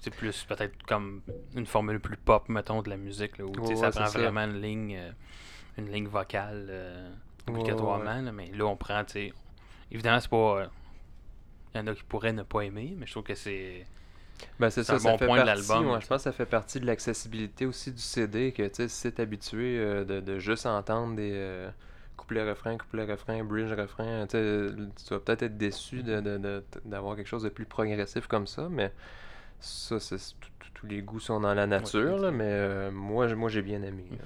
c'est 0.00 0.10
plus 0.14 0.44
peut-être 0.44 0.82
comme 0.86 1.22
une 1.54 1.66
formule 1.66 2.00
plus 2.00 2.16
pop 2.16 2.48
mettons 2.48 2.82
de 2.82 2.90
la 2.90 2.96
musique 2.96 3.38
là, 3.38 3.44
où 3.44 3.50
Ouais, 3.50 3.76
ça 3.76 3.86
ouais, 3.86 3.90
prend 3.92 4.06
ça. 4.06 4.18
vraiment 4.18 4.40
une 4.44 4.60
ligne 4.60 4.96
euh, 4.96 5.12
une 5.78 5.92
ligne 5.92 6.08
vocale 6.08 6.66
euh, 6.70 7.10
obligatoirement 7.48 8.16
ouais. 8.16 8.22
là, 8.22 8.32
mais 8.32 8.46
là 8.52 8.64
on 8.66 8.76
prend 8.76 9.04
tu 9.04 9.12
sais 9.12 9.32
évidemment 9.92 10.18
c'est 10.18 10.30
pas 10.30 10.36
euh, 10.62 10.66
il 11.74 11.78
y 11.78 11.80
en 11.80 11.86
a 11.86 11.94
qui 11.94 12.02
pourraient 12.02 12.32
ne 12.32 12.42
pas 12.42 12.62
aimer 12.62 12.94
mais 12.98 13.06
je 13.06 13.12
trouve 13.12 13.22
que 13.22 13.34
c'est 13.36 13.86
Ben 14.58 14.70
c'est 14.70 14.84
ça, 14.84 14.94
un 14.94 14.98
ça 14.98 15.10
bon 15.12 15.18
fait 15.18 15.26
point 15.26 15.38
de 15.40 15.44
partie, 15.44 15.68
l'album, 15.68 15.90
ouais, 15.92 15.98
tu 15.98 16.04
je 16.04 16.08
pense 16.08 16.18
que 16.18 16.24
ça 16.24 16.32
fait 16.32 16.46
partie 16.46 16.80
de 16.80 16.86
l'accessibilité 16.86 17.66
aussi 17.66 17.92
du 17.92 18.00
CD, 18.02 18.52
que 18.52 18.66
tu 18.68 18.88
si 18.88 19.12
t'es 19.12 19.22
habitué 19.22 19.78
euh, 19.78 20.04
de, 20.04 20.20
de 20.20 20.38
juste 20.38 20.66
entendre 20.66 21.16
des 21.16 21.32
euh, 21.34 21.70
couplets 22.16 22.48
refrains, 22.48 22.76
couplets 22.78 23.04
refrains, 23.04 23.42
bridge 23.44 23.72
refrains, 23.72 24.26
tu 24.28 24.36
vas 25.10 25.20
peut-être 25.20 25.42
être 25.42 25.58
déçu 25.58 26.02
de, 26.02 26.20
de- 26.20 26.38
de- 26.38 26.64
d'avoir 26.84 27.16
quelque 27.16 27.26
chose 27.28 27.42
de 27.42 27.48
plus 27.48 27.64
progressif 27.66 28.26
comme 28.26 28.46
ça, 28.46 28.68
mais 28.70 28.92
ça, 29.60 29.96
tous 30.74 30.86
les 30.86 31.02
goûts 31.02 31.20
sont 31.20 31.40
dans 31.40 31.54
la 31.54 31.66
nature, 31.66 32.18
là, 32.18 32.30
mais 32.30 32.44
euh, 32.48 32.90
moi, 32.90 33.32
moi 33.34 33.48
j'ai 33.48 33.62
bien 33.62 33.82
aimé. 33.82 34.04
là. 34.10 34.24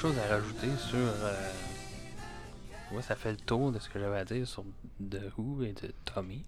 Chose 0.00 0.18
à 0.18 0.34
rajouter 0.34 0.68
sur 0.76 0.98
euh, 0.98 1.50
ouais 2.92 3.02
ça 3.02 3.16
fait 3.16 3.30
le 3.30 3.38
tour 3.38 3.72
de 3.72 3.78
ce 3.78 3.88
que 3.88 3.98
j'avais 3.98 4.18
à 4.18 4.24
dire 4.24 4.46
sur 4.46 4.62
The 5.00 5.20
Who 5.36 5.62
et 5.62 5.72
de 5.72 5.92
Tommy 6.04 6.44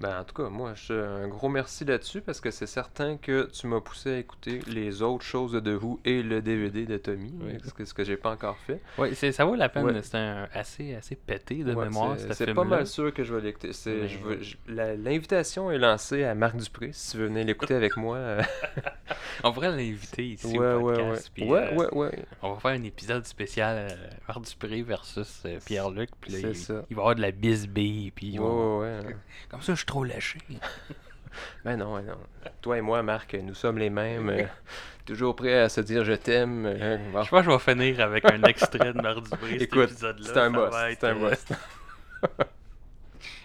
Ben, 0.00 0.20
en 0.20 0.24
tout 0.24 0.34
cas, 0.34 0.48
moi, 0.48 0.74
je, 0.74 0.92
un 0.94 1.26
gros 1.26 1.48
merci 1.48 1.84
là-dessus 1.84 2.20
parce 2.20 2.40
que 2.40 2.50
c'est 2.52 2.66
certain 2.66 3.16
que 3.16 3.48
tu 3.52 3.66
m'as 3.66 3.80
poussé 3.80 4.12
à 4.14 4.18
écouter 4.18 4.60
les 4.68 5.02
autres 5.02 5.24
choses 5.24 5.52
de 5.52 5.58
The 5.60 5.82
Who 5.82 5.98
et 6.04 6.22
le 6.22 6.40
DVD 6.40 6.86
de 6.86 6.96
Tommy, 6.98 7.34
Oui. 7.42 7.58
ce 7.64 7.72
que, 7.74 7.84
ce 7.84 7.92
que 7.94 8.04
j'ai 8.04 8.16
pas 8.16 8.30
encore 8.30 8.56
fait. 8.58 8.80
c'est 9.14 9.32
ça 9.32 9.44
vaut 9.44 9.56
la 9.56 9.68
peine 9.68 9.84
Ouais. 9.86 10.02
c'est 10.02 10.16
un 10.16 10.48
assez 10.52 10.94
assez 10.94 11.16
pété 11.16 11.64
de 11.64 11.74
Ouais, 11.74 11.86
mémoire 11.86 12.16
c'est- 12.18 12.54
pas 12.54 12.64
mal 12.64 12.86
sûr 12.86 13.12
que 13.12 13.24
je 13.24 13.34
vais 13.34 13.40
l'écouter. 13.40 13.72
L'invitation 14.68 15.70
est 15.70 15.78
lancée 15.78 16.24
à 16.24 16.34
Marc 16.34 16.56
Dupré, 16.56 16.90
si 16.92 17.12
tu 17.12 17.16
veux 17.18 17.26
venir 17.26 17.44
l'écouter 17.44 17.74
avec 17.74 17.96
moi. 17.96 18.16
euh, 18.16 18.42
on 19.44 19.52
pourrait 19.52 19.70
l'inviter 19.70 20.26
ici 20.26 20.46
ouais, 20.58 20.74
au 20.74 20.80
ouais, 20.80 20.92
ouais. 20.96 20.96
podcast 21.08 21.30
puis, 21.34 21.44
ouais, 21.50 21.72
euh. 21.74 22.10
On 22.42 22.52
va 22.54 22.60
faire 22.60 22.70
un 22.72 22.82
épisode 22.84 23.26
spécial 23.26 23.88
euh, 23.90 24.06
Marc 24.28 24.42
Dupré 24.42 24.82
versus 24.82 25.42
euh, 25.46 25.58
Pierre-Luc. 25.64 26.10
Puis 26.20 26.34
il, 26.34 26.56
ça. 26.56 26.84
il 26.90 26.96
va 26.96 27.00
y 27.00 27.02
avoir 27.02 27.14
de 27.14 27.20
la 27.22 27.30
bisbille. 27.30 28.10
Puis 28.12 28.38
ouais. 28.38 29.00
Comme 29.50 29.62
ça, 29.62 29.74
je 29.74 29.84
trop 29.88 30.04
lâché. 30.04 30.38
Ben 31.64 31.76
non, 31.76 31.94
ben 31.94 32.02
non. 32.04 32.16
Toi 32.62 32.78
et 32.78 32.80
moi, 32.80 33.00
Marc, 33.04 33.34
nous 33.34 33.54
sommes 33.54 33.78
les 33.78 33.90
mêmes. 33.90 34.28
euh, 34.30 34.42
toujours 35.06 35.36
prêts 35.36 35.54
à 35.60 35.68
se 35.68 35.80
dire 35.80 36.04
je 36.04 36.14
t'aime. 36.14 36.66
euh, 36.66 36.96
bon. 37.12 37.22
Je 37.22 37.30
pense 37.30 37.40
que 37.44 37.46
je 37.46 37.50
vais 37.56 37.58
finir 37.74 38.00
avec 38.00 38.24
un 38.24 38.42
extrait 38.42 38.92
de 38.92 39.00
Marc 39.00 39.22
Dupré, 39.22 39.52
cet 39.52 39.62
Écoute, 39.62 39.90
épisode-là. 39.90 40.26
c'est 40.26 40.38
un 40.40 40.50
boss. 40.50 40.74
C'est 40.98 41.04
un 41.04 41.16
euh, 41.16 41.20
boss. 41.30 41.44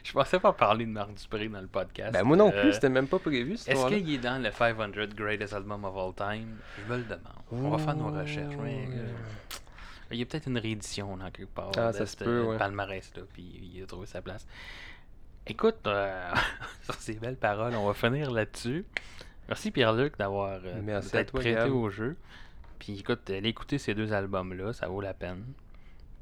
Je 0.04 0.12
pensais 0.12 0.40
pas 0.40 0.54
parler 0.54 0.86
de 0.86 0.92
Marc 0.92 1.14
Dupré 1.14 1.48
dans 1.50 1.62
le 1.62 1.68
podcast. 1.68 2.14
Ben 2.14 2.24
moi 2.24 2.36
non 2.38 2.52
Euh, 2.54 2.62
plus, 2.62 2.74
c'était 2.74 2.90
même 2.90 3.08
pas 3.08 3.20
prévu 3.20 3.54
Est-ce 3.54 3.88
qu'il 3.88 4.14
est 4.14 4.18
dans 4.18 4.42
le 4.42 4.52
500 4.52 4.90
Greatest 5.16 5.54
Album 5.54 5.86
of 5.86 5.96
All 5.96 6.14
Time? 6.38 6.58
Je 6.80 6.92
me 6.92 6.98
le 6.98 7.04
demande. 7.04 7.22
On 7.52 7.70
va 7.70 7.78
faire 7.78 7.96
nos 7.96 8.12
recherches. 8.12 8.56
mais, 8.62 8.88
euh, 8.92 9.08
il 10.12 10.20
y 10.20 10.22
a 10.22 10.26
peut-être 10.26 10.48
une 10.48 10.58
réédition 10.60 11.16
dans 11.18 11.32
quelque 11.32 11.54
part 11.54 11.72
Ah, 11.78 11.92
de 11.92 11.98
ça 11.98 12.06
se 12.06 12.18
peut, 12.18 12.44
ouais. 12.44 12.58
palmarès-là, 12.58 13.24
puis 13.34 13.72
il 13.76 13.82
a 13.84 13.86
trouvé 13.88 14.06
sa 14.06 14.22
place. 14.22 14.46
Écoute, 15.46 15.86
euh, 15.88 16.32
sur 16.84 16.94
ces 16.96 17.16
belles 17.16 17.36
paroles, 17.36 17.76
on 17.76 17.86
va 17.86 17.94
finir 17.94 18.32
là-dessus. 18.32 18.86
Merci 19.50 19.72
Pierre-Luc 19.72 20.18
d'avoir 20.18 20.60
euh, 20.64 21.02
prêté 21.34 21.54
Gab. 21.54 21.70
au 21.72 21.90
jeu. 21.90 22.16
Puis 22.80 23.00
écoute, 23.00 23.30
allez 23.30 23.50
écouter 23.50 23.78
ces 23.78 23.94
deux 23.94 24.14
albums-là, 24.14 24.72
ça 24.74 24.88
vaut 24.88 25.02
la 25.02 25.14
peine. 25.14 25.44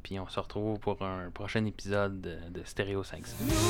Puis 0.01 0.19
on 0.19 0.28
se 0.28 0.39
retrouve 0.39 0.80
pour 0.80 1.03
un 1.03 1.30
prochain 1.30 1.63
épisode 1.65 2.19
de, 2.22 2.38
de 2.49 2.63
Stéréo 2.63 3.03
500. 3.03 3.36
Nous 3.41 3.51
sommes 3.51 3.61